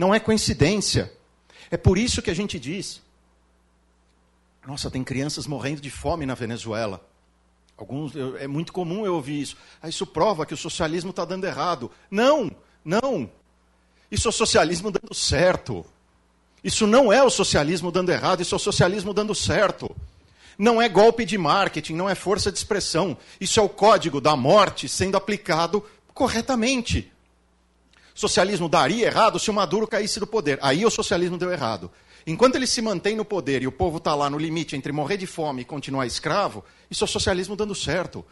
Não 0.00 0.14
é 0.14 0.18
coincidência. 0.18 1.12
É 1.70 1.76
por 1.76 1.98
isso 1.98 2.22
que 2.22 2.30
a 2.30 2.34
gente 2.34 2.58
diz: 2.58 3.02
nossa, 4.66 4.90
tem 4.90 5.04
crianças 5.04 5.46
morrendo 5.46 5.82
de 5.82 5.90
fome 5.90 6.24
na 6.24 6.34
Venezuela. 6.34 7.06
Alguns, 7.76 8.14
é 8.16 8.46
muito 8.46 8.72
comum 8.72 9.04
eu 9.04 9.14
ouvir 9.14 9.42
isso. 9.42 9.58
Ah, 9.82 9.90
isso 9.90 10.06
prova 10.06 10.46
que 10.46 10.54
o 10.54 10.56
socialismo 10.56 11.10
está 11.10 11.26
dando 11.26 11.46
errado. 11.46 11.90
Não, 12.10 12.50
não. 12.82 13.30
Isso 14.10 14.26
é 14.26 14.30
o 14.30 14.32
socialismo 14.32 14.90
dando 14.90 15.14
certo. 15.14 15.84
Isso 16.64 16.86
não 16.86 17.12
é 17.12 17.22
o 17.22 17.28
socialismo 17.28 17.92
dando 17.92 18.10
errado, 18.10 18.40
isso 18.40 18.54
é 18.54 18.56
o 18.56 18.58
socialismo 18.58 19.12
dando 19.12 19.34
certo. 19.34 19.94
Não 20.56 20.80
é 20.80 20.88
golpe 20.88 21.26
de 21.26 21.36
marketing, 21.36 21.92
não 21.92 22.08
é 22.08 22.14
força 22.14 22.50
de 22.50 22.56
expressão. 22.56 23.18
Isso 23.38 23.60
é 23.60 23.62
o 23.62 23.68
código 23.68 24.18
da 24.18 24.34
morte 24.34 24.88
sendo 24.88 25.18
aplicado 25.18 25.84
corretamente. 26.14 27.12
Socialismo 28.20 28.68
daria 28.68 29.06
errado 29.06 29.38
se 29.38 29.50
o 29.50 29.54
Maduro 29.54 29.86
caísse 29.86 30.20
do 30.20 30.26
poder. 30.26 30.58
Aí 30.60 30.84
o 30.84 30.90
socialismo 30.90 31.38
deu 31.38 31.50
errado. 31.50 31.90
Enquanto 32.26 32.56
ele 32.56 32.66
se 32.66 32.82
mantém 32.82 33.16
no 33.16 33.24
poder 33.24 33.62
e 33.62 33.66
o 33.66 33.72
povo 33.72 33.96
está 33.96 34.14
lá 34.14 34.28
no 34.28 34.36
limite 34.36 34.76
entre 34.76 34.92
morrer 34.92 35.16
de 35.16 35.26
fome 35.26 35.62
e 35.62 35.64
continuar 35.64 36.06
escravo, 36.06 36.62
isso 36.90 37.02
é 37.02 37.06
socialismo 37.06 37.56
dando 37.56 37.74
certo. 37.74 38.22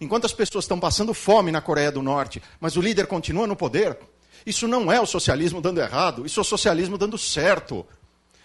Enquanto 0.00 0.24
as 0.24 0.32
pessoas 0.32 0.66
estão 0.66 0.78
passando 0.78 1.12
fome 1.12 1.50
na 1.50 1.60
Coreia 1.60 1.90
do 1.90 2.00
Norte, 2.00 2.40
mas 2.60 2.76
o 2.76 2.80
líder 2.80 3.08
continua 3.08 3.44
no 3.44 3.56
poder, 3.56 3.98
isso 4.46 4.68
não 4.68 4.92
é 4.92 5.00
o 5.00 5.06
socialismo 5.06 5.60
dando 5.60 5.80
errado, 5.80 6.24
isso 6.24 6.38
é 6.38 6.42
o 6.42 6.44
socialismo 6.44 6.96
dando 6.96 7.18
certo. 7.18 7.84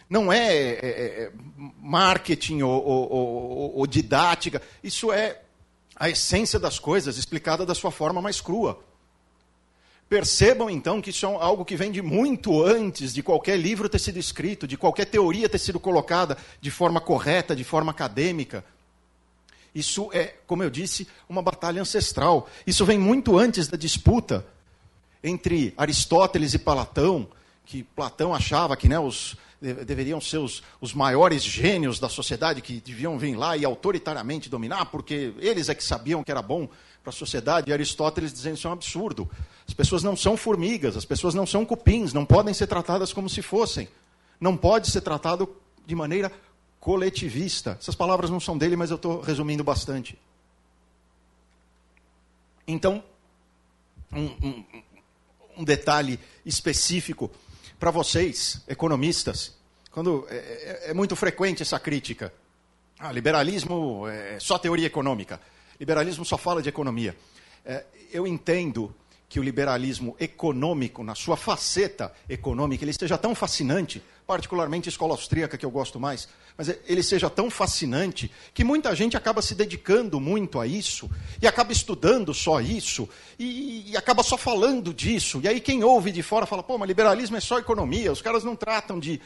Não 0.09 0.33
é, 0.33 0.55
é, 0.55 0.79
é, 0.81 1.23
é 1.25 1.31
marketing 1.79 2.63
ou, 2.63 2.83
ou, 2.83 3.77
ou 3.77 3.85
didática, 3.85 4.59
isso 4.83 5.11
é 5.11 5.39
a 5.95 6.09
essência 6.09 6.57
das 6.57 6.79
coisas 6.79 7.15
explicada 7.15 7.63
da 7.63 7.75
sua 7.75 7.91
forma 7.91 8.23
mais 8.23 8.41
crua. 8.41 8.83
Percebam 10.13 10.69
então 10.69 11.01
que 11.01 11.09
isso 11.09 11.25
é 11.25 11.29
algo 11.29 11.65
que 11.65 11.75
vem 11.75 11.91
de 11.91 11.99
muito 11.99 12.63
antes 12.63 13.15
de 13.15 13.23
qualquer 13.23 13.57
livro 13.57 13.89
ter 13.89 13.97
sido 13.97 14.19
escrito, 14.19 14.67
de 14.67 14.77
qualquer 14.77 15.05
teoria 15.05 15.49
ter 15.49 15.57
sido 15.57 15.79
colocada 15.79 16.37
de 16.61 16.69
forma 16.69 17.01
correta, 17.01 17.55
de 17.55 17.63
forma 17.63 17.89
acadêmica. 17.89 18.63
Isso 19.73 20.11
é, 20.13 20.35
como 20.45 20.61
eu 20.61 20.69
disse, 20.69 21.07
uma 21.27 21.41
batalha 21.41 21.81
ancestral. 21.81 22.47
Isso 22.67 22.85
vem 22.85 22.99
muito 22.99 23.39
antes 23.39 23.67
da 23.67 23.75
disputa 23.75 24.45
entre 25.23 25.73
Aristóteles 25.75 26.53
e 26.53 26.59
Platão, 26.59 27.27
que 27.65 27.81
Platão 27.81 28.35
achava 28.35 28.77
que 28.77 28.87
né, 28.87 28.99
os, 28.99 29.35
deveriam 29.59 30.21
ser 30.21 30.37
os, 30.37 30.61
os 30.79 30.93
maiores 30.93 31.41
gênios 31.41 31.99
da 31.99 32.07
sociedade, 32.07 32.61
que 32.61 32.79
deviam 32.81 33.17
vir 33.17 33.35
lá 33.35 33.57
e 33.57 33.65
autoritariamente 33.65 34.47
dominar, 34.47 34.85
porque 34.85 35.33
eles 35.39 35.69
é 35.69 35.73
que 35.73 35.83
sabiam 35.83 36.23
que 36.23 36.29
era 36.29 36.43
bom 36.43 36.69
para 37.03 37.09
a 37.09 37.13
sociedade. 37.13 37.69
E 37.69 37.73
Aristóteles 37.73 38.33
dizendo 38.33 38.55
isso 38.55 38.65
é 38.65 38.69
um 38.69 38.73
absurdo. 38.73 39.29
As 39.67 39.73
pessoas 39.73 40.01
não 40.01 40.15
são 40.15 40.37
formigas, 40.37 40.95
as 40.95 41.05
pessoas 41.05 41.35
não 41.35 41.45
são 41.45 41.65
cupins, 41.65 42.13
não 42.13 42.25
podem 42.25 42.53
ser 42.53 42.67
tratadas 42.67 43.11
como 43.11 43.29
se 43.29 43.41
fossem. 43.41 43.87
Não 44.39 44.55
pode 44.55 44.89
ser 44.89 45.01
tratado 45.01 45.53
de 45.85 45.93
maneira 45.93 46.31
coletivista. 46.79 47.77
Essas 47.79 47.95
palavras 47.95 48.29
não 48.29 48.39
são 48.39 48.57
dele, 48.57 48.75
mas 48.75 48.89
eu 48.89 48.95
estou 48.95 49.21
resumindo 49.21 49.63
bastante. 49.63 50.17
Então, 52.67 53.03
um, 54.11 54.25
um, 54.25 54.65
um 55.57 55.63
detalhe 55.63 56.19
específico 56.45 57.29
para 57.79 57.91
vocês, 57.91 58.61
economistas, 58.67 59.55
quando 59.91 60.25
é, 60.29 60.35
é, 60.35 60.81
é, 60.89 60.93
muito 60.93 61.15
frequente 61.15 61.61
essa 61.61 61.79
crítica. 61.79 62.33
Ah, 62.97 63.11
liberalismo 63.11 64.07
é 64.07 64.39
só 64.39 64.57
teoria 64.57 64.87
econômica. 64.87 65.39
Liberalismo 65.79 66.25
só 66.25 66.37
fala 66.37 66.61
de 66.61 66.69
economia. 66.69 67.15
É, 67.65 67.85
eu 68.11 68.27
entendo 68.27 68.93
que 69.33 69.39
o 69.39 69.43
liberalismo 69.43 70.15
econômico, 70.19 71.03
na 71.03 71.15
sua 71.15 71.35
faceta 71.35 72.13
econômica, 72.29 72.83
ele 72.83 72.91
esteja 72.91 73.17
tão 73.17 73.33
fascinante, 73.33 73.99
particularmente 74.27 74.87
a 74.87 74.91
escola 74.91 75.13
austríaca, 75.13 75.57
que 75.57 75.65
eu 75.65 75.71
gosto 75.71 75.99
mais, 75.99 76.27
mas 76.55 76.69
ele 76.85 77.01
seja 77.01 77.31
tão 77.31 77.49
fascinante 77.49 78.29
que 78.53 78.63
muita 78.63 78.95
gente 78.95 79.17
acaba 79.17 79.41
se 79.41 79.55
dedicando 79.55 80.19
muito 80.19 80.59
a 80.59 80.67
isso, 80.67 81.09
e 81.41 81.47
acaba 81.47 81.71
estudando 81.71 82.31
só 82.31 82.61
isso, 82.61 83.09
e, 83.39 83.89
e 83.89 83.97
acaba 83.97 84.21
só 84.21 84.37
falando 84.37 84.93
disso. 84.93 85.41
E 85.43 85.47
aí 85.47 85.59
quem 85.59 85.83
ouve 85.83 86.11
de 86.11 86.21
fora 86.21 86.45
fala, 86.45 86.61
pô, 86.61 86.77
mas 86.77 86.87
liberalismo 86.87 87.35
é 87.35 87.41
só 87.41 87.57
economia, 87.57 88.11
os 88.11 88.21
caras 88.21 88.43
não 88.43 88.55
tratam 88.55 88.99
de. 88.99 89.19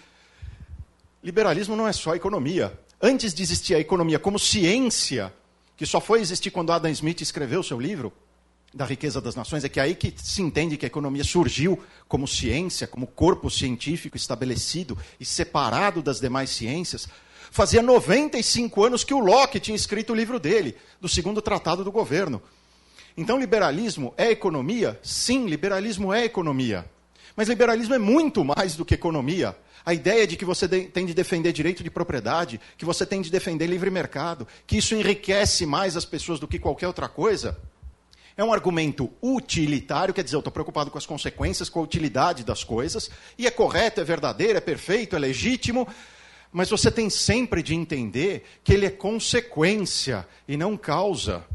Liberalismo 1.21 1.75
não 1.75 1.85
é 1.85 1.91
só 1.91 2.15
economia. 2.15 2.79
Antes 3.01 3.33
de 3.33 3.43
existir 3.43 3.75
a 3.75 3.79
economia 3.79 4.19
como 4.19 4.39
ciência, 4.39 5.33
que 5.77 5.85
só 5.85 6.01
foi 6.01 6.19
existir 6.19 6.51
quando 6.51 6.73
Adam 6.73 6.91
Smith 6.91 7.21
escreveu 7.21 7.63
seu 7.63 7.79
livro, 7.79 8.11
da 8.73 8.85
riqueza 8.85 9.21
das 9.21 9.35
nações, 9.35 9.63
é 9.63 9.69
que 9.69 9.79
é 9.79 9.83
aí 9.83 9.95
que 9.95 10.13
se 10.17 10.41
entende 10.41 10.75
que 10.75 10.85
a 10.85 10.87
economia 10.87 11.23
surgiu 11.23 11.81
como 12.07 12.27
ciência, 12.27 12.85
como 12.85 13.07
corpo 13.07 13.49
científico 13.49 14.17
estabelecido 14.17 14.97
e 15.19 15.25
separado 15.25 16.01
das 16.01 16.19
demais 16.19 16.49
ciências. 16.49 17.07
Fazia 17.49 17.81
95 17.81 18.83
anos 18.83 19.03
que 19.03 19.13
o 19.13 19.19
Locke 19.19 19.59
tinha 19.59 19.75
escrito 19.75 20.11
o 20.11 20.15
livro 20.15 20.39
dele, 20.39 20.75
do 20.99 21.07
segundo 21.07 21.41
tratado 21.41 21.83
do 21.83 21.91
governo. 21.91 22.41
Então, 23.15 23.39
liberalismo 23.39 24.13
é 24.17 24.29
economia? 24.29 24.99
Sim, 25.01 25.47
liberalismo 25.47 26.13
é 26.13 26.25
economia. 26.25 26.85
Mas 27.35 27.47
liberalismo 27.47 27.95
é 27.95 27.99
muito 27.99 28.43
mais 28.43 28.75
do 28.75 28.83
que 28.83 28.93
economia. 28.93 29.55
A 29.87 29.93
ideia 29.93 30.27
de 30.27 30.35
que 30.35 30.43
você 30.43 30.67
tem 30.67 31.05
de 31.05 31.13
defender 31.13 31.53
direito 31.53 31.81
de 31.81 31.89
propriedade, 31.89 32.59
que 32.77 32.83
você 32.83 33.05
tem 33.05 33.21
de 33.21 33.31
defender 33.31 33.67
livre 33.67 33.89
mercado, 33.89 34.45
que 34.67 34.75
isso 34.75 34.93
enriquece 34.93 35.65
mais 35.65 35.95
as 35.95 36.03
pessoas 36.03 36.41
do 36.41 36.47
que 36.47 36.59
qualquer 36.59 36.87
outra 36.87 37.07
coisa, 37.07 37.57
é 38.35 38.43
um 38.43 38.51
argumento 38.51 39.09
utilitário, 39.23 40.13
quer 40.13 40.25
dizer, 40.25 40.35
eu 40.35 40.39
estou 40.39 40.51
preocupado 40.51 40.91
com 40.91 40.97
as 40.97 41.05
consequências, 41.05 41.69
com 41.69 41.79
a 41.79 41.83
utilidade 41.83 42.43
das 42.43 42.65
coisas, 42.65 43.09
e 43.37 43.47
é 43.47 43.49
correto, 43.49 44.01
é 44.01 44.03
verdadeiro, 44.03 44.57
é 44.57 44.59
perfeito, 44.59 45.15
é 45.15 45.19
legítimo, 45.19 45.87
mas 46.51 46.69
você 46.69 46.91
tem 46.91 47.09
sempre 47.09 47.63
de 47.63 47.73
entender 47.73 48.43
que 48.65 48.73
ele 48.73 48.87
é 48.87 48.91
consequência 48.91 50.27
e 50.45 50.57
não 50.57 50.75
causa. 50.75 51.45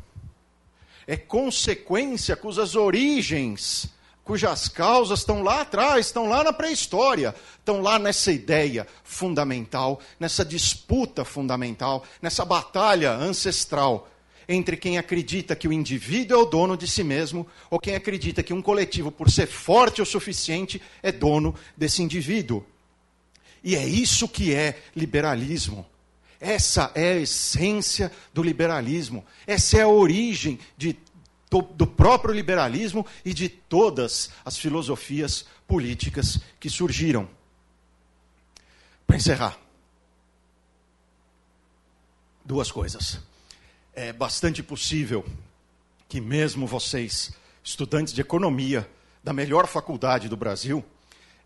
É 1.06 1.18
consequência 1.18 2.34
cujas 2.34 2.76
origens, 2.76 3.92
cujas 4.24 4.68
causas 4.68 5.20
estão 5.20 5.42
lá 5.42 5.62
atrás, 5.62 6.06
estão 6.06 6.28
lá 6.28 6.44
na 6.44 6.52
pré-história, 6.52 7.34
estão 7.58 7.80
lá 7.80 7.98
nessa 7.98 8.30
ideia 8.30 8.86
fundamental, 9.02 10.00
nessa 10.18 10.44
disputa 10.44 11.24
fundamental, 11.24 12.04
nessa 12.20 12.44
batalha 12.44 13.12
ancestral 13.12 14.08
entre 14.48 14.76
quem 14.76 14.98
acredita 14.98 15.56
que 15.56 15.68
o 15.68 15.72
indivíduo 15.72 16.38
é 16.38 16.42
o 16.42 16.46
dono 16.46 16.76
de 16.76 16.86
si 16.86 17.02
mesmo 17.02 17.46
ou 17.70 17.78
quem 17.78 17.94
acredita 17.94 18.42
que 18.42 18.52
um 18.52 18.62
coletivo, 18.62 19.10
por 19.10 19.30
ser 19.30 19.46
forte 19.46 20.02
o 20.02 20.06
suficiente, 20.06 20.80
é 21.02 21.12
dono 21.12 21.54
desse 21.76 22.02
indivíduo. 22.02 22.64
E 23.62 23.76
é 23.76 23.86
isso 23.86 24.28
que 24.28 24.52
é 24.52 24.80
liberalismo. 24.94 25.86
Essa 26.40 26.90
é 26.94 27.12
a 27.12 27.20
essência 27.20 28.10
do 28.34 28.42
liberalismo. 28.42 29.24
Essa 29.46 29.78
é 29.78 29.82
a 29.82 29.88
origem 29.88 30.58
de, 30.76 30.96
do, 31.52 31.60
do 31.60 31.86
próprio 31.86 32.32
liberalismo 32.32 33.06
e 33.22 33.34
de 33.34 33.46
todas 33.46 34.30
as 34.42 34.56
filosofias 34.56 35.44
políticas 35.68 36.40
que 36.58 36.70
surgiram. 36.70 37.28
Para 39.06 39.16
encerrar, 39.16 39.58
duas 42.42 42.72
coisas 42.72 43.20
é 43.92 44.14
bastante 44.14 44.62
possível 44.62 45.22
que 46.08 46.22
mesmo 46.22 46.66
vocês, 46.66 47.34
estudantes 47.62 48.14
de 48.14 48.22
economia 48.22 48.88
da 49.22 49.34
melhor 49.34 49.66
faculdade 49.66 50.30
do 50.30 50.36
Brasil, 50.38 50.82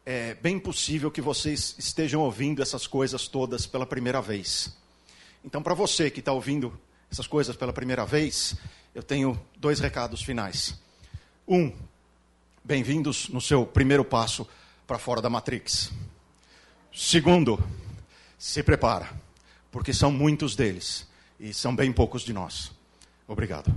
é 0.05 0.35
bem 0.35 0.57
possível 0.61 1.11
que 1.11 1.21
vocês 1.21 1.75
estejam 1.77 2.21
ouvindo 2.21 2.63
essas 2.63 2.87
coisas 2.87 3.27
todas 3.27 3.67
pela 3.67 3.85
primeira 3.85 4.23
vez. 4.23 4.79
Então, 5.45 5.61
para 5.61 5.75
você 5.75 6.13
que 6.13 6.21
está 6.21 6.33
ouvindo 6.33 6.79
essas 7.11 7.27
coisas 7.27 7.57
pela 7.57 7.73
primeira 7.73 8.07
vez, 8.07 8.55
eu 8.97 9.03
tenho 9.03 9.39
dois 9.59 9.79
recados 9.79 10.23
finais. 10.23 10.75
Um, 11.47 11.71
bem-vindos 12.65 13.29
no 13.29 13.43
seu 13.43 13.67
primeiro 13.67 14.03
passo 14.03 14.49
para 14.87 14.99
fora 14.99 15.21
da 15.21 15.29
Matrix. 15.29 15.93
Segundo, 16.95 17.63
se 18.39 18.63
prepara, 18.63 19.11
porque 19.71 19.93
são 19.93 20.11
muitos 20.11 20.57
deles 20.57 21.07
e 21.39 21.53
são 21.53 21.77
bem 21.77 21.93
poucos 21.93 22.23
de 22.23 22.33
nós. 22.33 22.73
Obrigado. 23.29 23.71